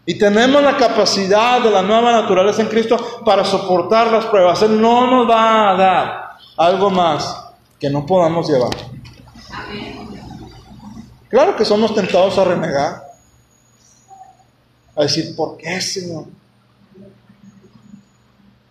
Y 0.06 0.18
tenemos 0.18 0.62
la 0.62 0.78
capacidad 0.78 1.62
de 1.62 1.72
la 1.72 1.82
nueva 1.82 2.12
naturaleza 2.12 2.62
en 2.62 2.68
Cristo 2.68 3.24
para 3.26 3.44
soportar 3.44 4.12
las 4.12 4.26
pruebas. 4.26 4.62
Él 4.62 4.80
no 4.80 5.08
nos 5.08 5.30
va 5.30 5.72
a 5.72 5.76
dar 5.76 6.30
algo 6.58 6.92
más 6.92 7.44
que 7.80 7.90
no 7.90 8.06
podamos 8.06 8.48
llevar. 8.48 8.70
Claro 11.28 11.56
que 11.56 11.66
somos 11.66 11.94
tentados 11.96 12.38
a 12.38 12.44
renegar. 12.44 13.04
A 14.96 15.02
decir, 15.02 15.36
¿por 15.36 15.58
qué, 15.58 15.82
Señor? 15.82 16.26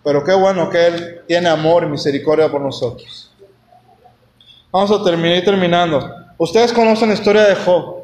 Pero 0.04 0.22
qué 0.22 0.34
bueno 0.34 0.68
que 0.68 0.86
Él 0.86 1.22
tiene 1.26 1.48
amor 1.48 1.84
y 1.84 1.86
misericordia 1.86 2.50
por 2.50 2.60
nosotros. 2.60 3.30
Vamos 4.70 4.90
a 4.90 5.02
terminar 5.02 5.42
terminando. 5.42 6.14
Ustedes 6.36 6.72
conocen 6.72 7.08
la 7.08 7.14
historia 7.14 7.44
de 7.44 7.54
Job. 7.54 8.02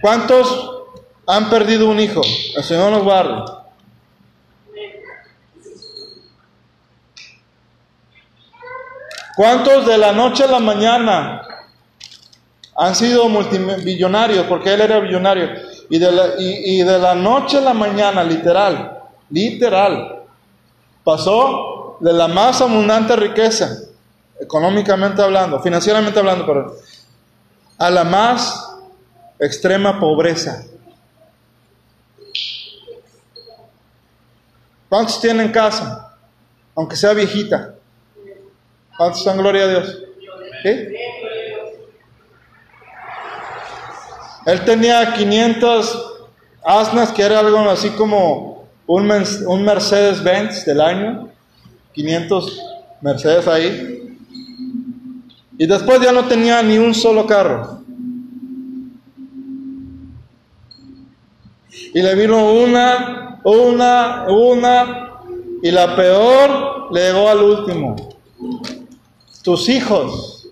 ¿Cuántos 0.00 0.70
han 1.26 1.50
perdido 1.50 1.88
un 1.88 1.98
hijo? 1.98 2.20
El 2.56 2.62
Señor 2.62 2.92
nos 2.92 3.02
guarde. 3.02 3.42
¿Cuántos 9.36 9.86
de 9.86 9.98
la 9.98 10.12
noche 10.12 10.44
a 10.44 10.46
la 10.46 10.60
mañana 10.60 11.42
han 12.76 12.94
sido 12.94 13.28
multimillonarios? 13.28 14.46
Porque 14.46 14.72
él 14.72 14.82
era 14.82 15.00
billonario. 15.00 15.50
Y 15.90 15.98
de, 15.98 16.12
la, 16.12 16.26
y, 16.38 16.80
y 16.80 16.82
de 16.84 16.98
la 16.98 17.16
noche 17.16 17.58
a 17.58 17.62
la 17.62 17.74
mañana, 17.74 18.22
literal, 18.22 19.00
literal, 19.30 20.23
pasó 21.04 21.98
de 22.00 22.12
la 22.12 22.26
más 22.26 22.60
abundante 22.60 23.14
riqueza, 23.14 23.78
económicamente 24.40 25.22
hablando, 25.22 25.60
financieramente 25.60 26.18
hablando, 26.18 26.46
perdón, 26.46 26.72
a 27.78 27.90
la 27.90 28.04
más 28.04 28.74
extrema 29.38 30.00
pobreza. 30.00 30.64
¿Cuántos 34.88 35.20
tienen 35.20 35.50
casa? 35.50 36.16
Aunque 36.74 36.96
sea 36.96 37.12
viejita. 37.12 37.74
¿Cuántos 38.96 39.20
están 39.20 39.38
gloria 39.38 39.64
a 39.64 39.68
Dios? 39.68 39.98
Él 44.46 44.64
tenía 44.64 45.14
500 45.14 46.12
asnas, 46.64 47.12
que 47.12 47.22
era 47.22 47.40
algo 47.40 47.58
así 47.70 47.90
como 47.90 48.53
un, 48.86 49.10
un 49.46 49.64
Mercedes-Benz 49.64 50.64
del 50.64 50.80
año. 50.80 51.28
500 51.92 52.60
Mercedes 53.00 53.46
ahí. 53.46 54.18
Y 55.56 55.66
después 55.66 56.00
ya 56.00 56.12
no 56.12 56.26
tenía 56.26 56.62
ni 56.62 56.78
un 56.78 56.94
solo 56.94 57.26
carro. 57.26 57.80
Y 61.94 62.02
le 62.02 62.14
vino 62.16 62.52
una, 62.52 63.40
una, 63.44 64.26
una, 64.28 65.12
y 65.62 65.70
la 65.70 65.94
peor 65.94 66.92
le 66.92 67.00
llegó 67.00 67.28
al 67.28 67.38
último. 67.38 67.94
Tus 69.42 69.68
hijos 69.68 70.48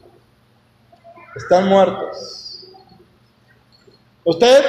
están 1.34 1.68
muertos. 1.68 2.68
Usted 4.24 4.64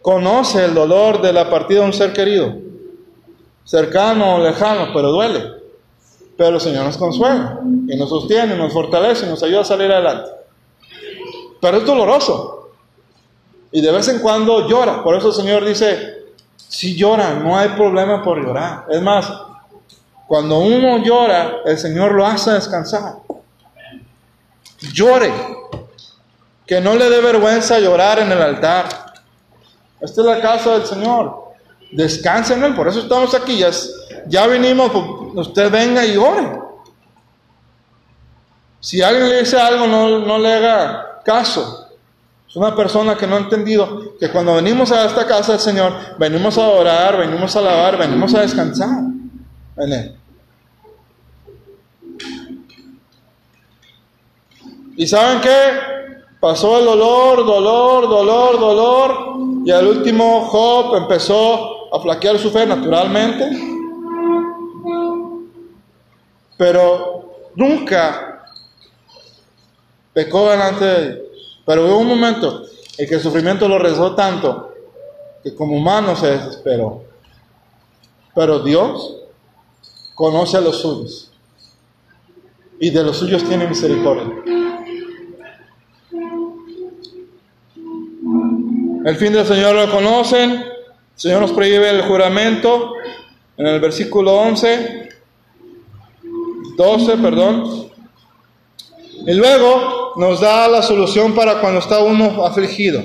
conoce 0.00 0.64
el 0.64 0.74
dolor 0.74 1.20
de 1.22 1.32
la 1.32 1.50
partida 1.50 1.80
de 1.80 1.86
un 1.86 1.92
ser 1.92 2.12
querido, 2.12 2.54
cercano 3.64 4.36
o 4.36 4.38
lejano, 4.38 4.92
pero 4.92 5.10
duele. 5.10 5.62
Pero 6.36 6.56
el 6.56 6.60
Señor 6.60 6.84
nos 6.84 6.96
consuela 6.96 7.60
y 7.88 7.96
nos 7.96 8.08
sostiene, 8.08 8.56
nos 8.56 8.72
fortalece, 8.72 9.26
nos 9.26 9.42
ayuda 9.42 9.60
a 9.60 9.64
salir 9.64 9.90
adelante. 9.92 10.30
Pero 11.60 11.78
es 11.78 11.86
doloroso. 11.86 12.70
Y 13.70 13.80
de 13.80 13.92
vez 13.92 14.08
en 14.08 14.18
cuando 14.18 14.68
llora. 14.68 15.02
Por 15.02 15.16
eso 15.16 15.28
el 15.28 15.34
Señor 15.34 15.64
dice, 15.64 16.24
si 16.56 16.96
llora, 16.96 17.34
no 17.34 17.56
hay 17.56 17.70
problema 17.70 18.22
por 18.22 18.44
llorar. 18.44 18.86
Es 18.90 19.00
más, 19.00 19.32
cuando 20.26 20.58
uno 20.58 20.98
llora, 20.98 21.60
el 21.64 21.78
Señor 21.78 22.12
lo 22.12 22.26
hace 22.26 22.52
descansar. 22.52 23.16
Llore. 24.92 25.32
Que 26.66 26.80
no 26.80 26.94
le 26.94 27.08
dé 27.10 27.20
vergüenza 27.20 27.78
llorar 27.78 28.18
en 28.18 28.32
el 28.32 28.40
altar. 28.40 28.86
Esta 30.00 30.20
es 30.20 30.26
la 30.26 30.40
casa 30.40 30.72
del 30.72 30.86
Señor. 30.86 31.41
Descanse 31.92 32.54
en 32.54 32.64
Él. 32.64 32.74
Por 32.74 32.88
eso 32.88 33.00
estamos 33.00 33.34
aquí. 33.34 33.58
Ya, 33.58 33.70
ya 34.26 34.46
vinimos. 34.46 34.90
Pues, 34.90 35.46
usted 35.46 35.70
venga 35.70 36.04
y 36.04 36.16
ore. 36.16 36.60
Si 38.80 39.00
alguien 39.00 39.28
le 39.28 39.40
dice 39.40 39.60
algo, 39.60 39.86
no, 39.86 40.18
no 40.18 40.38
le 40.38 40.52
haga 40.52 41.20
caso. 41.24 41.88
Es 42.48 42.56
una 42.56 42.74
persona 42.74 43.16
que 43.16 43.26
no 43.26 43.36
ha 43.36 43.38
entendido 43.38 44.14
que 44.18 44.28
cuando 44.30 44.54
venimos 44.54 44.92
a 44.92 45.06
esta 45.06 45.26
casa 45.26 45.52
del 45.52 45.60
Señor, 45.60 45.94
venimos 46.18 46.58
a 46.58 46.68
orar, 46.68 47.16
venimos 47.16 47.56
a 47.56 47.60
alabar, 47.60 47.96
venimos 47.96 48.34
a 48.34 48.40
descansar 48.40 48.90
en. 49.78 50.16
¿Y 54.96 55.06
saben 55.06 55.40
qué? 55.40 55.80
Pasó 56.40 56.78
el 56.78 56.84
dolor, 56.84 57.46
dolor, 57.46 58.08
dolor, 58.08 58.60
dolor, 58.60 59.36
y 59.64 59.70
al 59.70 59.86
último 59.86 60.44
Job 60.46 60.96
empezó 60.96 61.81
a 61.92 62.00
flaquear 62.00 62.38
su 62.38 62.50
fe 62.50 62.66
naturalmente, 62.66 63.50
pero 66.56 67.50
nunca 67.54 68.46
pecó 70.12 70.50
delante 70.50 70.84
de 70.84 71.14
Dios. 71.14 71.60
Pero 71.66 71.86
hubo 71.86 71.98
un 71.98 72.08
momento 72.08 72.64
en 72.96 73.08
que 73.08 73.14
el 73.14 73.20
sufrimiento 73.20 73.68
lo 73.68 73.78
rezó 73.78 74.14
tanto 74.14 74.74
que 75.42 75.54
como 75.54 75.76
humano 75.76 76.16
se 76.16 76.30
desesperó. 76.30 77.04
Pero 78.34 78.60
Dios 78.60 79.18
conoce 80.14 80.56
a 80.56 80.60
los 80.60 80.80
suyos 80.80 81.30
y 82.80 82.90
de 82.90 83.02
los 83.04 83.18
suyos 83.18 83.44
tiene 83.44 83.66
misericordia. 83.66 84.32
El 89.04 89.16
fin 89.16 89.32
del 89.32 89.46
Señor 89.46 89.74
lo 89.74 89.90
conocen. 89.90 90.71
El 91.22 91.30
Señor 91.30 91.42
nos 91.42 91.52
prohíbe 91.52 91.88
el 91.88 92.02
juramento 92.02 92.94
en 93.56 93.64
el 93.68 93.78
versículo 93.78 94.38
11, 94.38 95.08
12, 96.76 97.16
perdón. 97.18 97.88
Y 99.24 99.32
luego 99.32 100.14
nos 100.16 100.40
da 100.40 100.66
la 100.66 100.82
solución 100.82 101.32
para 101.32 101.60
cuando 101.60 101.78
está 101.78 102.00
uno 102.00 102.44
afligido. 102.44 103.04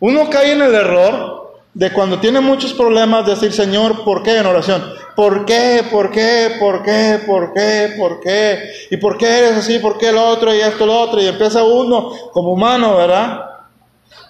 Uno 0.00 0.30
cae 0.30 0.52
en 0.52 0.62
el 0.62 0.74
error 0.74 1.58
de 1.74 1.92
cuando 1.92 2.18
tiene 2.18 2.40
muchos 2.40 2.72
problemas 2.72 3.26
decir, 3.26 3.52
Señor, 3.52 4.04
¿por 4.04 4.22
qué 4.22 4.38
en 4.38 4.46
oración? 4.46 4.82
¿Por 5.14 5.44
qué? 5.44 5.84
¿Por 5.92 6.10
qué? 6.10 6.56
¿Por 6.58 6.82
qué? 6.82 7.20
¿Por 7.26 7.52
qué? 7.52 7.94
¿Por 7.98 8.20
qué? 8.20 8.70
¿Y 8.90 8.96
por 8.96 9.18
qué 9.18 9.26
eres 9.26 9.52
así? 9.58 9.80
¿Por 9.80 9.98
qué 9.98 10.12
lo 10.12 10.24
otro? 10.28 10.54
Y 10.54 10.60
esto, 10.60 10.86
lo 10.86 10.98
otro. 10.98 11.20
Y 11.20 11.26
empieza 11.26 11.62
uno 11.62 12.10
como 12.32 12.52
humano, 12.52 12.96
¿verdad? 12.96 13.38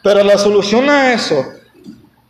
Pero 0.02 0.24
la 0.24 0.36
solución 0.36 0.90
a 0.90 1.12
eso, 1.12 1.44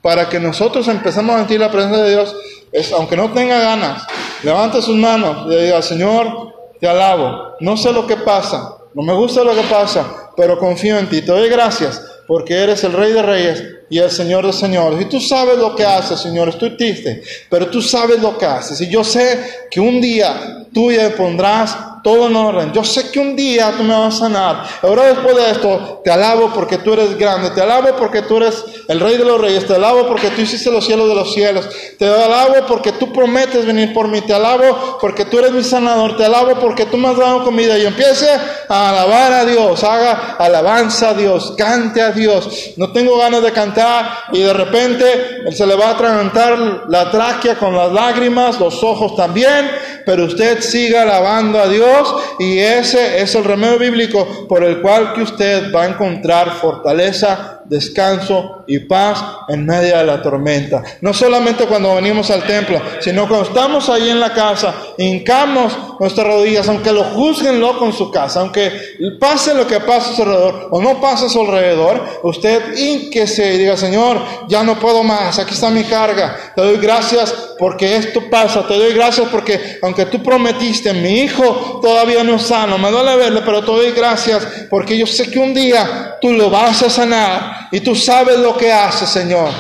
para 0.05 0.29
que 0.29 0.39
nosotros 0.39 0.87
empecemos 0.89 1.35
a 1.35 1.39
sentir 1.39 1.59
la 1.59 1.71
presencia 1.71 2.05
de 2.05 2.11
Dios, 2.11 2.37
es, 2.71 2.93
aunque 2.93 3.17
no 3.17 3.33
tenga 3.33 3.59
ganas, 3.59 4.03
levante 4.43 4.83
sus 4.83 4.97
manos 4.97 5.51
y 5.51 5.57
diga, 5.57 5.81
Señor, 5.81 6.53
te 6.79 6.87
alabo. 6.87 7.55
No 7.61 7.75
sé 7.79 7.91
lo 7.91 8.07
que 8.07 8.19
pasa, 8.19 8.77
no 8.93 9.03
me 9.03 9.15
gusta 9.15 9.43
lo 9.43 9.55
que 9.55 9.63
pasa, 9.63 10.31
pero 10.37 10.59
confío 10.59 10.99
en 10.99 11.09
ti. 11.09 11.23
Te 11.23 11.33
doy 11.33 11.49
gracias 11.49 12.03
porque 12.27 12.55
eres 12.55 12.85
el 12.85 12.93
Rey 12.93 13.13
de 13.13 13.23
Reyes 13.23 13.65
y 13.89 13.99
el 13.99 14.11
Señor 14.11 14.45
de 14.45 14.53
Señores. 14.53 15.01
Y 15.01 15.07
tú 15.07 15.23
sabes 15.23 15.57
lo 15.57 15.75
que 15.75 15.87
haces, 15.87 16.21
Señor. 16.21 16.51
Estoy 16.51 16.77
triste, 16.77 17.23
pero 17.49 17.69
tú 17.69 17.81
sabes 17.81 18.21
lo 18.21 18.37
que 18.37 18.45
haces. 18.45 18.79
Y 18.83 18.91
yo 18.91 19.05
sé 19.05 19.67
que 19.71 19.81
un 19.81 20.03
día 20.03 20.67
tú 20.75 20.93
ya 20.93 21.17
pondrás 21.17 21.79
todo 22.05 22.29
en 22.29 22.37
orden. 22.37 22.73
Yo 22.73 22.85
sé 22.85 23.11
que 23.11 23.19
un 23.19 23.35
día 23.35 23.73
tú 23.77 23.83
me 23.83 23.99
vas 23.99 24.17
a 24.17 24.19
sanar. 24.19 24.65
Ahora 24.83 25.07
después 25.07 25.35
de 25.35 25.51
esto, 25.51 26.03
te 26.05 26.11
alabo 26.11 26.53
porque 26.55 26.79
tú 26.79 26.93
eres 26.93 27.17
grande. 27.17 27.51
Te 27.51 27.63
alabo 27.63 27.97
porque 27.97 28.23
tú 28.23 28.37
eres 28.37 28.63
el 28.89 29.01
rey 29.01 29.17
de 29.17 29.25
los 29.25 29.41
reyes. 29.41 29.67
Te 29.67 29.75
alabo 29.75 30.07
porque 30.07 30.31
tú 30.31 30.43
hiciste 30.43 30.71
los 30.71 30.85
cielos 30.85 31.09
de 31.09 31.15
los 31.15 31.33
cielos. 31.33 31.69
Te 31.99 32.07
alabo 32.07 32.55
porque 32.67 32.93
tú 32.93 33.13
prometes 33.13 33.67
venir 33.67 33.93
por 33.93 34.09
mí. 34.09 34.21
Te 34.21 34.35
alabo 34.35 34.99
porque 35.01 35.25
tú 35.25 35.39
eres 35.39 35.53
mi 35.53 35.63
sanador. 35.63 36.17
Te 36.17 36.25
alabo 36.25 36.55
porque 36.61 36.87
tú 36.87 36.97
me 36.97 37.09
has 37.09 37.17
dado 37.17 37.45
comida. 37.45 37.79
Y 37.79 37.87
empiece 37.87 38.29
a 38.69 38.91
alabar 38.91 39.33
a 39.33 39.45
Dios. 39.45 39.83
Haga 39.85 40.37
alabanza 40.39 41.11
a 41.11 41.15
Dios. 41.15 41.55
Cante 41.57 42.03
a 42.03 42.13
Dios. 42.13 42.73
No 42.77 42.93
tengo 42.93 43.19
ganas 43.19 43.43
de 43.43 43.53
cantar 43.53 44.19
y 44.33 44.41
de 44.41 44.53
repente 44.53 45.53
se 45.53 45.67
le 45.67 45.75
va 45.75 45.89
a 45.89 45.91
atragantar 45.91 46.85
la 46.89 47.11
tráquea 47.11 47.57
con 47.57 47.77
las 47.77 47.93
lágrimas, 47.93 48.59
los 48.59 48.83
ojos 48.83 49.17
también. 49.17 49.71
Pero 50.05 50.25
usted 50.25 50.61
siga 50.61 51.03
alabando 51.03 51.59
a 51.59 51.69
Dios 51.69 52.15
y 52.39 52.59
ese 52.59 53.21
es 53.21 53.35
el 53.35 53.45
remedio 53.45 53.79
bíblico 53.79 54.47
por 54.49 54.63
el 54.63 54.81
cual 54.81 55.15
que 55.15 55.23
usted 55.23 55.73
va 55.75 55.85
a 55.85 55.89
encontrar 55.89 56.53
fortaleza, 56.61 57.54
descanso 57.67 58.65
y 58.67 58.81
paz 58.81 59.23
en 59.49 59.67
medio 59.67 59.97
de 59.97 60.05
la 60.05 60.23
tormenta. 60.23 60.83
No 61.01 61.13
solamente 61.13 61.67
cuando 61.67 61.95
venimos 61.95 62.31
al 62.31 62.45
templo, 62.45 62.81
sino 63.01 63.29
cuando 63.29 63.49
estamos 63.49 63.89
ahí 63.89 64.09
en 64.11 64.21
la 64.21 64.33
casa, 64.33 64.75
hincamos 64.99 65.73
nuestras 66.01 66.27
rodillas, 66.27 66.69
aunque 66.69 66.93
lo 66.93 67.05
juzguen 67.05 67.61
loco 67.61 67.87
en 67.87 67.93
su 67.93 68.11
casa, 68.11 68.41
aunque 68.41 68.73
pase 69.21 69.55
lo 69.55 69.67
que 69.67 69.81
pase 69.81 70.13
a 70.13 70.17
su 70.17 70.23
alrededor 70.23 70.69
o 70.71 70.81
no 70.81 71.01
pase 71.01 71.27
a 71.27 71.29
su 71.29 71.41
alrededor, 71.41 72.21
usted 72.23 72.77
hinquese 72.77 73.55
y 73.55 73.59
diga, 73.59 73.77
Señor, 73.77 74.21
ya 74.49 74.63
no 74.63 74.79
puedo 74.79 75.03
más, 75.03 75.39
aquí 75.39 75.55
está 75.55 75.71
mi 75.71 75.85
carga, 75.85 76.37
te 76.55 76.63
doy 76.63 76.79
gracias 76.79 77.33
porque 77.59 77.97
esto 77.97 78.29
pasa, 78.31 78.67
te 78.67 78.75
doy 78.75 78.93
gracias 78.93 79.29
porque 79.31 79.79
aunque 79.83 80.07
tú 80.07 80.23
prometiste, 80.23 80.93
mi 80.93 81.21
hijo 81.21 81.81
todavía 81.81 82.25
no 82.25 82.37
es 82.37 82.43
sano, 82.43 82.79
me 82.79 82.91
duele 82.91 83.17
verle, 83.17 83.43
pero 83.45 83.61
te 83.61 83.71
doy 83.71 83.93
gracias 83.93 84.47
porque 84.69 84.97
yo 84.99 85.07
sé 85.07 85.31
que 85.31 85.39
un 85.39 85.55
día 85.55 86.19
tú 86.21 86.33
lo 86.33 86.51
vas 86.51 86.83
a 86.83 86.91
sanar 86.91 87.54
y 87.71 87.81
tú 87.81 87.95
sabes 87.95 88.39
lo 88.39 88.57
que 88.57 88.73
hace, 88.73 89.07
Señor. 89.07 89.51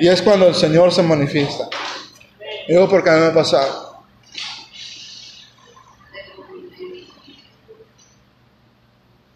Y 0.00 0.08
es 0.08 0.22
cuando 0.22 0.46
el 0.46 0.54
Señor 0.54 0.92
se 0.92 1.02
manifiesta. 1.02 1.68
Digo 2.68 2.88
porque 2.88 3.10
a 3.10 3.14
mí 3.14 3.20
me 3.20 3.26
ha 3.26 3.34
pasado. 3.34 4.04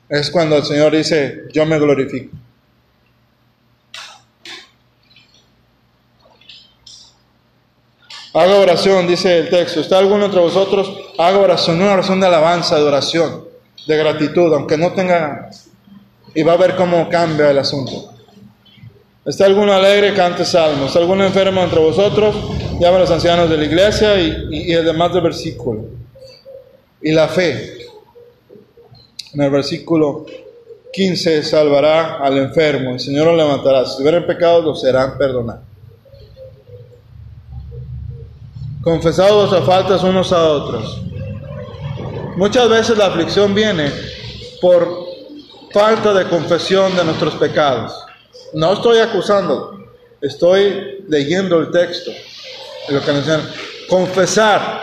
Es 0.08 0.30
cuando 0.30 0.56
el 0.56 0.64
Señor 0.64 0.94
dice, 0.94 1.44
yo 1.52 1.64
me 1.64 1.78
glorifico. 1.78 2.36
Haga 8.34 8.58
oración, 8.58 9.06
dice 9.06 9.38
el 9.38 9.50
texto. 9.50 9.80
¿Está 9.80 9.98
alguno 9.98 10.26
entre 10.26 10.40
vosotros? 10.40 10.90
Haga 11.18 11.38
oración, 11.38 11.80
una 11.80 11.92
oración 11.92 12.20
de 12.20 12.26
alabanza, 12.26 12.76
de 12.76 12.82
oración, 12.82 13.44
de 13.86 13.96
gratitud, 13.96 14.52
aunque 14.54 14.78
no 14.78 14.92
tenga... 14.92 15.50
Y 16.34 16.42
va 16.42 16.54
a 16.54 16.56
ver 16.56 16.76
cómo 16.76 17.08
cambia 17.08 17.50
el 17.50 17.58
asunto. 17.58 18.12
¿Está 19.24 19.46
alguno 19.46 19.72
alegre? 19.72 20.14
Cante 20.14 20.44
salmos. 20.44 20.88
¿Está 20.88 20.98
alguno 20.98 21.24
enfermo 21.24 21.62
entre 21.62 21.78
vosotros? 21.78 22.34
Llame 22.80 22.96
a 22.96 23.00
los 23.00 23.10
ancianos 23.10 23.48
de 23.48 23.56
la 23.56 23.64
iglesia 23.64 24.18
y, 24.18 24.48
y, 24.50 24.72
el 24.72 24.84
demás 24.84 25.12
del 25.12 25.22
versículo. 25.22 25.84
Y 27.00 27.12
la 27.12 27.28
fe. 27.28 27.86
En 29.34 29.42
el 29.42 29.50
versículo 29.50 30.26
15 30.92 31.42
salvará 31.44 32.16
al 32.16 32.38
enfermo. 32.38 32.92
El 32.92 33.00
Señor 33.00 33.26
lo 33.26 33.36
levantará. 33.36 33.86
Si 33.86 34.02
hubieran 34.02 34.26
pecado, 34.26 34.62
lo 34.62 34.74
serán 34.74 35.16
perdonados. 35.16 35.62
Confesados 38.82 39.50
vuestras 39.50 39.64
faltas 39.64 40.02
unos 40.02 40.32
a 40.32 40.42
otros. 40.42 41.00
Muchas 42.36 42.68
veces 42.68 42.98
la 42.98 43.06
aflicción 43.06 43.54
viene 43.54 43.92
por 44.60 45.01
falta 45.72 46.12
de 46.12 46.28
confesión 46.28 46.94
de 46.96 47.04
nuestros 47.04 47.34
pecados. 47.34 47.92
No 48.52 48.74
estoy 48.74 48.98
acusando, 48.98 49.86
estoy 50.20 51.04
leyendo 51.08 51.58
el 51.58 51.70
texto. 51.70 52.10
Lo 52.88 53.00
que 53.00 53.12
nos 53.12 53.24
confesar, 53.88 54.82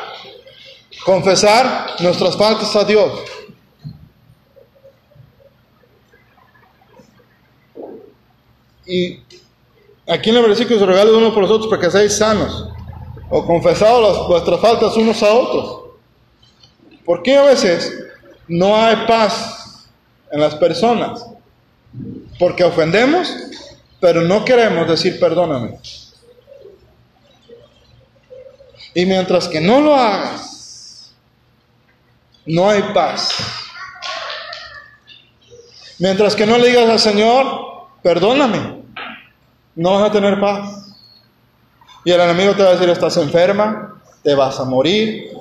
confesar 1.06 1.96
nuestras 2.00 2.38
faltas 2.38 2.76
a 2.76 2.84
Dios. 2.84 3.12
Y 8.86 9.20
aquí 10.08 10.32
en 10.32 10.38
el 10.38 10.44
versículo 10.44 10.80
se 10.80 10.86
regala 10.86 11.12
uno 11.12 11.32
por 11.32 11.44
los 11.44 11.52
otros 11.52 11.70
para 11.70 11.82
que 11.82 11.92
seáis 11.92 12.18
sanos. 12.18 12.70
O 13.30 13.46
confesado 13.46 14.28
vuestras 14.28 14.60
faltas 14.60 14.98
unos 14.98 15.22
a 15.22 15.32
otros. 15.32 15.82
¿Por 17.06 17.22
qué 17.22 17.38
a 17.38 17.44
veces 17.44 17.94
no 18.48 18.76
hay 18.76 18.96
paz 19.08 19.59
en 20.32 20.42
las 20.42 20.56
personas? 20.56 21.26
Porque 22.38 22.64
ofendemos 22.64 23.28
pero 24.00 24.22
no 24.22 24.46
queremos 24.46 24.88
decir 24.88 25.20
perdóname. 25.20 25.78
Y 28.94 29.06
mientras 29.06 29.48
que 29.48 29.62
no 29.62 29.82
lo 29.82 29.96
hagas, 29.96 31.14
no 32.46 32.70
hay 32.70 32.82
paz. 32.94 33.30
Mientras 36.00 36.36
que 36.36 36.46
no 36.46 36.58
le 36.58 36.70
digas 36.70 36.90
al 36.90 37.00
Señor, 37.00 37.88
perdóname, 38.02 38.84
no 39.76 40.00
vas 40.00 40.10
a 40.10 40.12
tener 40.12 40.40
paz. 40.40 40.96
Y 42.06 42.12
el 42.12 42.22
enemigo 42.22 42.54
te 42.56 42.64
va 42.64 42.70
a 42.70 42.74
decir, 42.74 42.90
estás 42.90 43.18
enferma, 43.18 44.02
te 44.24 44.34
vas 44.34 44.60
a 44.60 44.64
morir, 44.64 45.32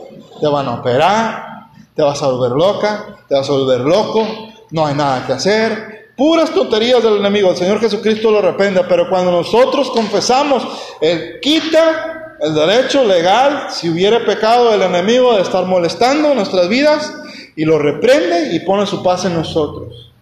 te 0.41 0.49
van 0.49 0.66
a 0.66 0.74
operar, 0.74 1.68
te 1.95 2.03
vas 2.03 2.20
a 2.22 2.26
volver 2.26 2.53
loca, 2.53 3.24
te 3.28 3.36
vas 3.36 3.49
a 3.49 3.53
volver 3.53 3.80
loco, 3.80 4.26
no 4.71 4.87
hay 4.87 4.95
nada 4.95 5.27
que 5.27 5.33
hacer, 5.33 6.11
puras 6.16 6.51
tonterías 6.51 7.03
del 7.03 7.16
enemigo. 7.16 7.51
El 7.51 7.57
Señor 7.57 7.81
Jesucristo 7.81 8.31
lo 8.31 8.43
reprenda, 8.43 8.87
pero 8.89 9.09
cuando 9.09 9.31
nosotros 9.31 9.91
confesamos, 9.91 10.66
Él 11.01 11.39
quita 11.41 12.37
el 12.41 12.55
derecho 12.55 13.05
legal, 13.05 13.66
si 13.71 13.89
hubiera 13.89 14.25
pecado 14.25 14.71
del 14.71 14.83
enemigo 14.83 15.35
de 15.37 15.43
estar 15.43 15.64
molestando 15.64 16.35
nuestras 16.35 16.69
vidas, 16.69 17.12
y 17.57 17.64
lo 17.64 17.79
reprende 17.79 18.55
y 18.55 18.61
pone 18.61 18.87
su 18.87 19.03
paz 19.03 19.25
en 19.25 19.35
nosotros. 19.35 20.12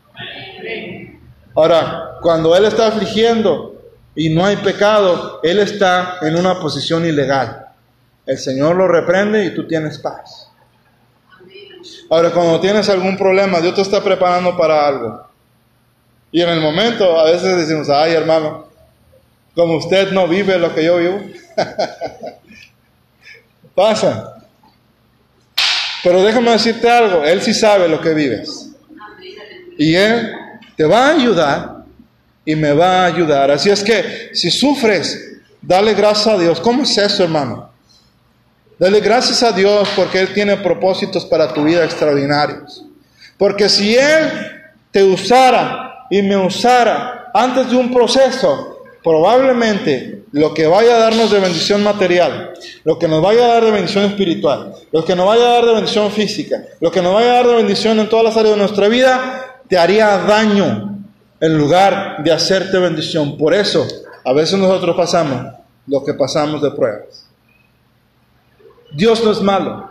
Ahora, 1.55 2.17
cuando 2.23 2.57
Él 2.57 2.65
está 2.65 2.89
afligiendo 2.89 3.77
y 4.15 4.31
no 4.31 4.45
hay 4.47 4.57
pecado, 4.57 5.41
Él 5.43 5.59
está 5.59 6.17
en 6.23 6.37
una 6.37 6.59
posición 6.59 7.05
ilegal. 7.05 7.67
El 8.25 8.39
Señor 8.39 8.77
lo 8.77 8.89
reprende 8.89 9.45
y 9.45 9.55
tú 9.55 9.67
tienes 9.67 9.99
paz. 9.99 10.46
Ahora, 12.09 12.31
cuando 12.31 12.61
tienes 12.61 12.89
algún 12.89 13.17
problema, 13.17 13.61
Dios 13.61 13.75
te 13.75 13.83
está 13.83 14.03
preparando 14.03 14.57
para 14.57 14.87
algo. 14.87 15.27
Y 16.31 16.41
en 16.41 16.51
el 16.51 16.61
momento 16.61 17.19
a 17.19 17.25
veces 17.25 17.57
decimos, 17.57 17.89
ay 17.89 18.13
hermano, 18.13 18.67
como 19.55 19.77
usted 19.77 20.13
no 20.13 20.29
vive 20.29 20.59
lo 20.59 20.75
que 20.75 20.85
yo 20.85 20.99
vivo, 20.99 21.21
pasa. 23.75 24.45
Pero 26.05 26.23
déjame 26.23 26.53
decirte 26.53 26.89
algo, 26.89 27.25
Él 27.25 27.43
sí 27.43 27.55
sabe 27.55 27.89
lo 27.89 28.01
que 28.01 28.15
vives. 28.15 28.71
Y 29.79 29.95
Él 29.95 30.33
te 30.77 30.85
va 30.85 31.09
a 31.09 31.15
ayudar 31.15 31.85
y 32.45 32.55
me 32.55 32.73
va 32.73 33.03
a 33.03 33.07
ayudar. 33.07 33.51
Así 33.51 33.71
es 33.71 33.83
que 33.83 34.31
si 34.33 34.51
sufres, 34.51 35.39
dale 35.61 35.95
gracias 35.95 36.29
a 36.29 36.39
Dios. 36.39 36.61
¿Cómo 36.61 36.83
es 36.83 36.97
eso, 36.97 37.25
hermano? 37.25 37.71
Dale 38.79 39.01
gracias 39.01 39.43
a 39.43 39.53
Dios 39.53 39.89
porque 39.97 40.21
Él 40.21 40.35
tiene 40.35 40.59
propósitos 40.59 41.25
para 41.25 41.53
tu 41.55 41.65
vida 41.65 41.85
extraordinarios. 41.85 42.85
Porque 43.39 43.69
si 43.69 43.97
Él 43.97 44.31
te 44.91 45.03
usara 45.03 46.07
y 46.11 46.21
me 46.23 46.37
usara 46.37 47.31
antes 47.33 47.71
de 47.71 47.77
un 47.77 47.93
proceso, 47.93 48.83
probablemente 49.03 50.25
lo 50.33 50.53
que 50.53 50.67
vaya 50.67 50.97
a 50.97 50.99
darnos 50.99 51.31
de 51.31 51.41
bendición 51.41 51.83
material, 51.83 52.53
lo 52.85 52.99
que 52.99 53.09
nos 53.09 53.23
vaya 53.23 53.45
a 53.45 53.55
dar 53.55 53.65
de 53.65 53.71
bendición 53.71 54.05
espiritual, 54.05 54.75
lo 54.93 55.05
que 55.05 55.17
nos 55.17 55.27
vaya 55.27 55.45
a 55.45 55.53
dar 55.55 55.65
de 55.65 55.75
bendición 55.75 56.11
física, 56.11 56.63
lo 56.81 56.91
que 56.91 57.01
nos 57.01 57.15
vaya 57.15 57.31
a 57.31 57.35
dar 57.37 57.47
de 57.47 57.55
bendición 57.55 57.99
en 57.99 58.09
todas 58.09 58.25
las 58.25 58.37
áreas 58.37 58.57
de 58.57 58.61
nuestra 58.61 58.89
vida, 58.89 59.61
te 59.69 59.79
haría 59.79 60.19
daño 60.19 60.99
en 61.41 61.57
lugar 61.57 62.23
de 62.23 62.33
hacerte 62.33 62.79
bendición. 62.79 63.39
Por 63.39 63.55
eso, 63.55 63.87
a 64.25 64.33
veces 64.33 64.59
nosotros 64.59 64.97
pasamos 64.97 65.55
lo 65.87 66.05
que 66.05 66.15
pasamos 66.15 66.61
de 66.61 66.71
pruebas. 66.73 67.26
Dios 68.97 69.23
no 69.23 69.31
es 69.31 69.43
malo. 69.43 69.91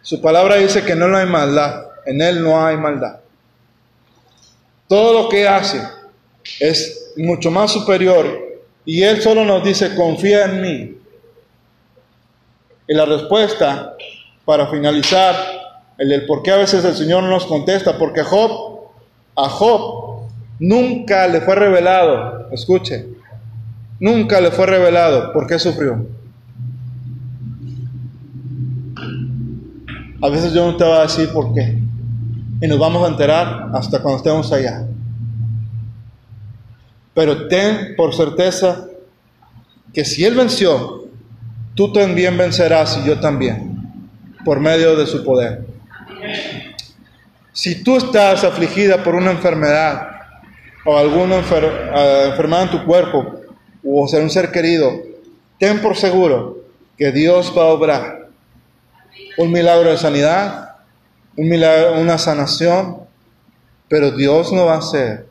Su 0.00 0.22
palabra 0.22 0.56
dice 0.56 0.82
que 0.82 0.94
no 0.94 1.14
hay 1.14 1.26
maldad. 1.26 1.88
En 2.06 2.22
Él 2.22 2.42
no 2.42 2.64
hay 2.64 2.78
maldad. 2.78 3.20
Todo 4.88 5.22
lo 5.22 5.28
que 5.28 5.46
hace 5.46 5.82
es 6.58 7.12
mucho 7.16 7.50
más 7.50 7.70
superior 7.70 8.26
y 8.86 9.02
Él 9.02 9.20
solo 9.20 9.44
nos 9.44 9.62
dice, 9.62 9.94
confía 9.94 10.46
en 10.46 10.62
mí. 10.62 10.98
Y 12.88 12.94
la 12.94 13.04
respuesta, 13.04 13.94
para 14.46 14.66
finalizar, 14.68 15.36
el 15.98 16.24
por 16.26 16.42
qué 16.42 16.50
a 16.50 16.56
veces 16.56 16.82
el 16.84 16.96
Señor 16.96 17.22
no 17.22 17.28
nos 17.28 17.44
contesta, 17.44 17.98
porque 17.98 18.22
Job, 18.22 18.90
a 19.36 19.48
Job 19.50 20.28
nunca 20.58 21.28
le 21.28 21.42
fue 21.42 21.56
revelado, 21.56 22.48
escuche, 22.50 23.06
nunca 24.00 24.40
le 24.40 24.50
fue 24.50 24.66
revelado 24.66 25.32
por 25.34 25.46
qué 25.46 25.58
sufrió. 25.58 26.06
A 30.22 30.28
veces 30.28 30.52
yo 30.52 30.64
no 30.64 30.76
te 30.76 30.84
voy 30.84 30.98
a 30.98 31.02
decir 31.02 31.30
por 31.32 31.52
qué 31.52 31.78
y 32.60 32.68
nos 32.68 32.78
vamos 32.78 33.04
a 33.04 33.10
enterar 33.10 33.70
hasta 33.74 34.00
cuando 34.00 34.18
estemos 34.18 34.52
allá. 34.52 34.86
Pero 37.12 37.48
ten 37.48 37.96
por 37.96 38.14
certeza 38.14 38.86
que 39.92 40.04
si 40.04 40.24
Él 40.24 40.36
venció, 40.36 41.08
tú 41.74 41.92
también 41.92 42.38
vencerás 42.38 43.00
y 43.02 43.08
yo 43.08 43.18
también, 43.18 43.76
por 44.44 44.60
medio 44.60 44.94
de 44.94 45.08
su 45.08 45.24
poder. 45.24 45.66
Si 47.52 47.82
tú 47.82 47.96
estás 47.96 48.44
afligida 48.44 49.02
por 49.02 49.16
una 49.16 49.32
enfermedad 49.32 50.06
o 50.84 50.96
alguna 50.96 51.40
eh, 51.40 52.26
enfermedad 52.30 52.62
en 52.62 52.70
tu 52.70 52.84
cuerpo 52.84 53.40
o 53.84 54.06
ser 54.06 54.22
un 54.22 54.30
ser 54.30 54.52
querido, 54.52 55.02
ten 55.58 55.80
por 55.80 55.96
seguro 55.96 56.58
que 56.96 57.10
Dios 57.10 57.52
va 57.58 57.64
a 57.64 57.72
obrar 57.72 58.21
un 59.36 59.50
milagro 59.50 59.90
de 59.90 59.98
sanidad, 59.98 60.76
un 61.36 61.48
milagro, 61.48 62.00
una 62.00 62.18
sanación, 62.18 62.98
pero 63.88 64.10
Dios 64.10 64.52
no 64.52 64.66
va 64.66 64.74
a 64.74 64.78
hacer. 64.78 65.26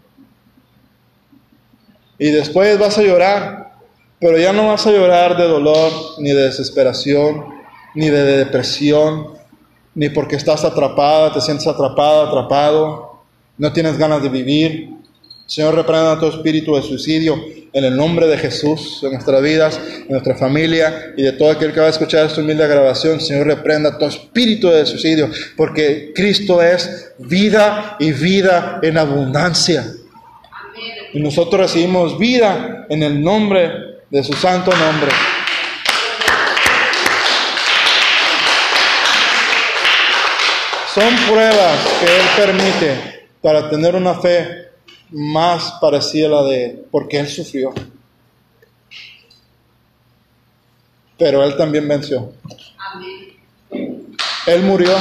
Y 2.17 2.29
después 2.29 2.77
vas 2.77 2.97
a 2.97 3.01
llorar, 3.01 3.73
pero 4.19 4.37
ya 4.37 4.53
no 4.53 4.67
vas 4.67 4.85
a 4.85 4.91
llorar 4.91 5.35
de 5.37 5.47
dolor, 5.47 5.91
ni 6.19 6.29
de 6.29 6.43
desesperación, 6.43 7.45
ni 7.95 8.09
de 8.09 8.37
depresión, 8.37 9.29
ni 9.95 10.09
porque 10.09 10.35
estás 10.35 10.63
atrapada, 10.63 11.33
te 11.33 11.41
sientes 11.41 11.67
atrapada, 11.67 12.27
atrapado, 12.27 13.21
no 13.57 13.73
tienes 13.73 13.97
ganas 13.97 14.21
de 14.21 14.29
vivir. 14.29 15.00
Señor, 15.51 15.75
reprenda 15.75 16.17
tu 16.17 16.27
espíritu 16.27 16.77
de 16.77 16.81
suicidio 16.81 17.35
en 17.73 17.83
el 17.83 17.97
nombre 17.97 18.25
de 18.25 18.37
Jesús, 18.37 19.01
en 19.03 19.11
nuestras 19.11 19.41
vidas, 19.41 19.81
en 19.83 20.07
nuestra 20.07 20.33
familia 20.33 21.11
y 21.17 21.23
de 21.23 21.33
todo 21.33 21.51
aquel 21.51 21.73
que 21.73 21.81
va 21.81 21.87
a 21.87 21.89
escuchar 21.89 22.25
esta 22.25 22.39
humilde 22.39 22.65
grabación. 22.65 23.19
Señor, 23.19 23.47
reprenda 23.47 23.97
tu 23.97 24.05
espíritu 24.05 24.69
de 24.69 24.85
suicidio, 24.85 25.29
porque 25.57 26.13
Cristo 26.15 26.61
es 26.61 27.11
vida 27.17 27.97
y 27.99 28.13
vida 28.13 28.79
en 28.81 28.97
abundancia. 28.97 29.85
Y 31.11 31.19
nosotros 31.19 31.59
recibimos 31.59 32.17
vida 32.17 32.85
en 32.87 33.03
el 33.03 33.21
nombre 33.21 33.73
de 34.09 34.23
su 34.23 34.31
santo 34.31 34.71
nombre. 34.71 35.11
Son 40.93 41.13
pruebas 41.29 41.77
que 41.99 42.05
Él 42.05 42.25
permite 42.37 43.21
para 43.41 43.69
tener 43.69 43.95
una 43.95 44.13
fe 44.13 44.70
más 45.11 45.73
parecida 45.81 46.27
a 46.27 46.29
la 46.29 46.43
de 46.43 46.65
Él, 46.65 46.85
porque 46.89 47.19
Él 47.19 47.27
sufrió. 47.27 47.73
Pero 51.17 51.43
Él 51.43 51.55
también 51.55 51.87
venció. 51.87 52.31
Él 54.47 54.63
murió, 54.63 54.95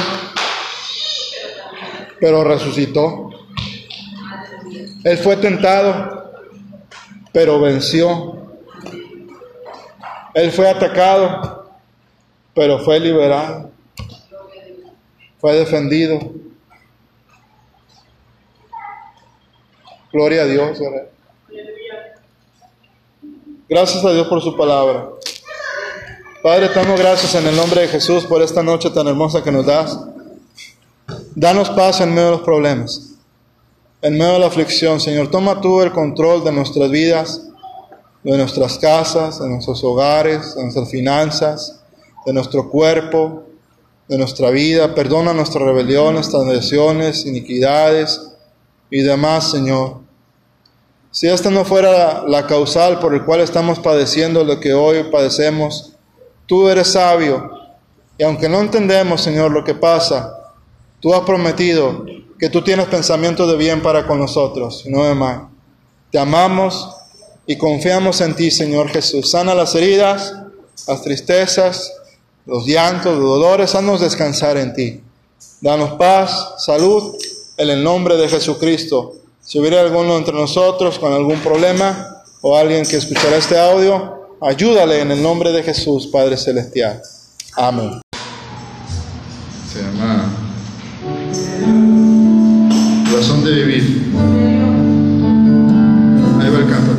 pero 2.19 2.43
resucitó. 2.43 3.29
Él 5.03 5.17
fue 5.17 5.37
tentado, 5.37 6.31
pero 7.31 7.59
venció. 7.59 8.51
Él 10.33 10.51
fue 10.51 10.69
atacado, 10.69 11.71
pero 12.53 12.79
fue 12.79 12.99
liberado. 12.99 13.71
Fue 15.39 15.55
defendido. 15.55 16.40
Gloria 20.11 20.41
a 20.41 20.45
Dios. 20.45 20.77
Gracias 23.69 24.03
a 24.03 24.11
Dios 24.11 24.27
por 24.27 24.41
su 24.41 24.57
palabra. 24.57 25.09
Padre, 26.43 26.69
damos 26.75 26.99
gracias 26.99 27.33
en 27.35 27.47
el 27.47 27.55
nombre 27.55 27.81
de 27.81 27.87
Jesús 27.87 28.25
por 28.25 28.41
esta 28.41 28.61
noche 28.61 28.89
tan 28.89 29.07
hermosa 29.07 29.41
que 29.41 29.51
nos 29.51 29.65
das. 29.65 29.97
Danos 31.33 31.69
paz 31.69 32.01
en 32.01 32.09
medio 32.09 32.25
de 32.25 32.31
los 32.31 32.41
problemas, 32.41 33.13
en 34.01 34.17
medio 34.17 34.33
de 34.33 34.39
la 34.39 34.47
aflicción. 34.47 34.99
Señor, 34.99 35.31
toma 35.31 35.61
tú 35.61 35.81
el 35.81 35.93
control 35.93 36.43
de 36.43 36.51
nuestras 36.51 36.91
vidas, 36.91 37.47
de 38.23 38.37
nuestras 38.37 38.77
casas, 38.79 39.39
de 39.39 39.47
nuestros 39.47 39.81
hogares, 39.81 40.55
de 40.55 40.63
nuestras 40.63 40.89
finanzas, 40.89 41.81
de 42.25 42.33
nuestro 42.33 42.69
cuerpo, 42.69 43.43
de 44.09 44.17
nuestra 44.17 44.49
vida. 44.49 44.93
Perdona 44.93 45.33
nuestras 45.33 45.63
rebeliones, 45.63 46.29
transgresiones, 46.29 47.25
iniquidades 47.25 48.33
y 48.89 49.01
demás, 49.01 49.49
Señor. 49.49 50.00
Si 51.11 51.27
esta 51.27 51.49
no 51.49 51.65
fuera 51.65 52.23
la 52.27 52.47
causal 52.47 52.99
por 52.99 53.13
el 53.13 53.23
cual 53.23 53.41
estamos 53.41 53.79
padeciendo 53.79 54.43
lo 54.43 54.59
que 54.59 54.73
hoy 54.73 55.03
padecemos, 55.11 55.91
Tú 56.51 56.67
eres 56.67 56.89
sabio 56.89 57.49
y 58.17 58.23
aunque 58.23 58.49
no 58.49 58.59
entendemos, 58.59 59.21
Señor, 59.21 59.51
lo 59.51 59.63
que 59.63 59.73
pasa, 59.73 60.51
tú 60.99 61.13
has 61.13 61.21
prometido 61.21 62.03
que 62.37 62.49
tú 62.49 62.61
tienes 62.61 62.87
pensamientos 62.87 63.49
de 63.49 63.55
bien 63.55 63.81
para 63.81 64.05
con 64.05 64.19
nosotros, 64.19 64.83
no 64.85 65.05
de 65.05 65.15
mal. 65.15 65.47
Te 66.11 66.19
amamos 66.19 66.89
y 67.47 67.57
confiamos 67.57 68.19
en 68.19 68.35
ti, 68.35 68.51
Señor 68.51 68.89
Jesús. 68.89 69.31
Sana 69.31 69.55
las 69.55 69.75
heridas, 69.75 70.33
las 70.89 71.01
tristezas, 71.03 71.93
los 72.45 72.67
llantos, 72.67 73.17
los 73.17 73.29
dolores, 73.29 73.73
haznos 73.73 74.01
descansar 74.01 74.57
en 74.57 74.73
ti. 74.73 75.01
Danos 75.61 75.93
paz, 75.93 76.55
salud, 76.57 77.15
en 77.55 77.69
el 77.69 77.81
nombre 77.81 78.17
de 78.17 78.27
Jesucristo. 78.27 79.13
Si 79.41 79.59
hubiera 79.59 79.81
alguno 79.81 80.17
entre 80.17 80.33
nosotros 80.33 80.97
con 80.99 81.13
algún 81.13 81.39
problema 81.39 82.23
o 82.41 82.55
alguien 82.55 82.85
que 82.85 82.97
escuchará 82.97 83.37
este 83.37 83.59
audio, 83.59 84.21
Ayúdale 84.43 85.01
en 85.01 85.11
el 85.11 85.21
nombre 85.21 85.51
de 85.51 85.61
Jesús, 85.61 86.07
Padre 86.07 86.35
Celestial. 86.35 86.99
Amén. 87.55 88.01
Se 89.71 89.83
llama 89.83 90.31
Razón 93.13 93.45
de 93.45 93.51
Vivir. 93.51 94.13
Ahí 96.39 96.49
va 96.49 96.57
el 96.57 96.67
canto. 96.67 96.91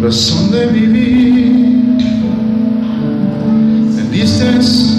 Razón 0.00 0.50
de 0.50 0.66
vivir. 0.68 1.98
Me 3.94 4.02
dices 4.16 4.96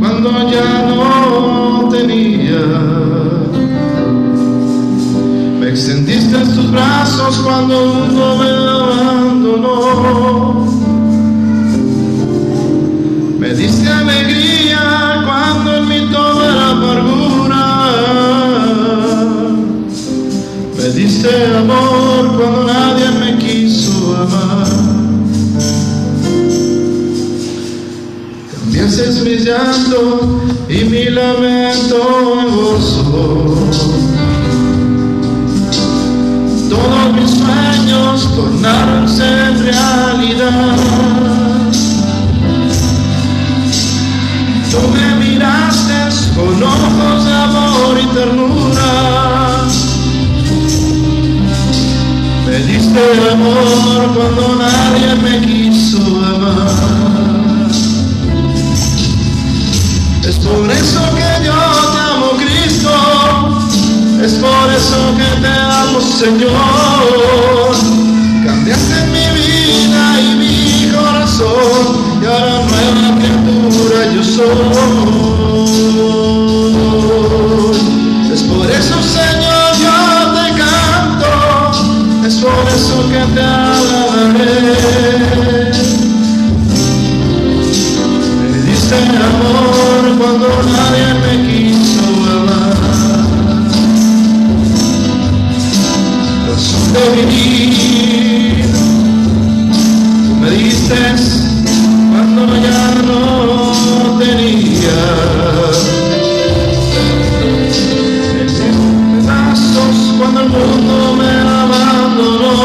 cuando 0.00 0.50
ya 0.50 0.82
no 0.96 1.88
tenía 1.92 3.03
brazos 6.74 7.36
cuando 7.38 7.82
uno 7.84 8.36
me 8.36 8.50
abandonó. 8.68 9.74
Me 13.38 13.54
diste 13.54 13.88
alegría 13.88 15.22
cuando 15.24 15.76
en 15.76 15.88
mí 15.88 16.08
toda 16.12 16.54
la 16.54 16.70
amargura. 16.70 17.64
Me 20.76 20.88
diste 20.90 21.56
amor 21.56 22.36
cuando 22.36 22.64
nadie 22.72 23.10
me 23.20 23.38
quiso 23.38 24.16
amar. 24.16 24.66
Cambiaste 28.52 29.04
mi 29.24 29.36
llanto 29.36 30.40
y 30.68 30.84
mi 30.84 31.04
lamento 31.04 31.98
en 32.40 33.63
sueños 38.16 38.34
tornaronse 38.34 39.24
en 39.24 39.58
realidad. 39.64 40.76
Tú 44.70 44.78
me 44.92 45.14
miraste 45.24 45.94
con 46.34 46.62
ojos 46.62 47.24
de 47.24 47.32
amor 47.32 47.98
y 48.02 48.06
ternura. 48.14 49.62
Me 52.46 52.56
diste 52.58 53.00
amor 53.32 54.12
cuando 54.14 54.56
nadie 54.58 55.14
me 55.22 55.46
quiso 55.46 55.98
amar. 55.98 57.70
Es 60.28 60.36
por 60.36 60.70
eso 60.70 61.00
que 61.14 61.44
yo 61.44 61.54
te 61.92 61.98
amo, 61.98 62.30
Cristo 62.38 63.54
es 64.24 64.34
por 64.34 64.70
eso 64.72 65.14
que 65.18 65.40
te 65.42 65.48
amo, 65.48 66.00
Señor. 66.00 67.93
Vida 69.74 70.20
y 70.20 70.22
mi 70.36 70.92
corazón, 70.92 72.20
y 72.22 72.24
ahora 72.26 72.56
nueva 72.68 73.08
criatura 73.18 73.98
yo 74.14 74.22
soy. 74.22 74.44
Es 78.32 78.42
por 78.44 78.70
eso, 78.70 78.96
Señor, 79.02 79.68
yo 79.82 79.96
te 80.36 80.46
canto. 80.60 81.32
Es 82.24 82.34
por 82.36 82.64
eso 82.76 82.96
que 83.08 83.22
te 83.34 83.42
alabaré. 83.42 84.52
Me 88.50 88.58
diste 88.70 88.96
amor 88.96 90.02
cuando 90.18 90.48
nadie 90.72 91.06
me 91.22 91.32
quiso 91.48 92.04
de 96.94 97.04
vivir. 97.16 98.13
Me 100.88 101.16
cuando 102.10 102.56
ya 102.56 102.94
no 103.06 104.18
tenía. 104.18 105.00
En 108.60 108.76
pedazos 109.22 109.96
cuando 110.18 110.40
el 110.42 110.48
mundo 110.50 111.16
me 111.18 111.32
abandonó. 111.62 112.62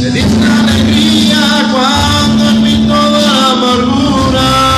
Me 0.00 0.10
diste 0.10 0.46
alegría 0.46 1.42
cuando 1.72 2.42
en 2.50 2.62
mí 2.62 2.86
toda 2.86 3.52
amargura. 3.52 4.69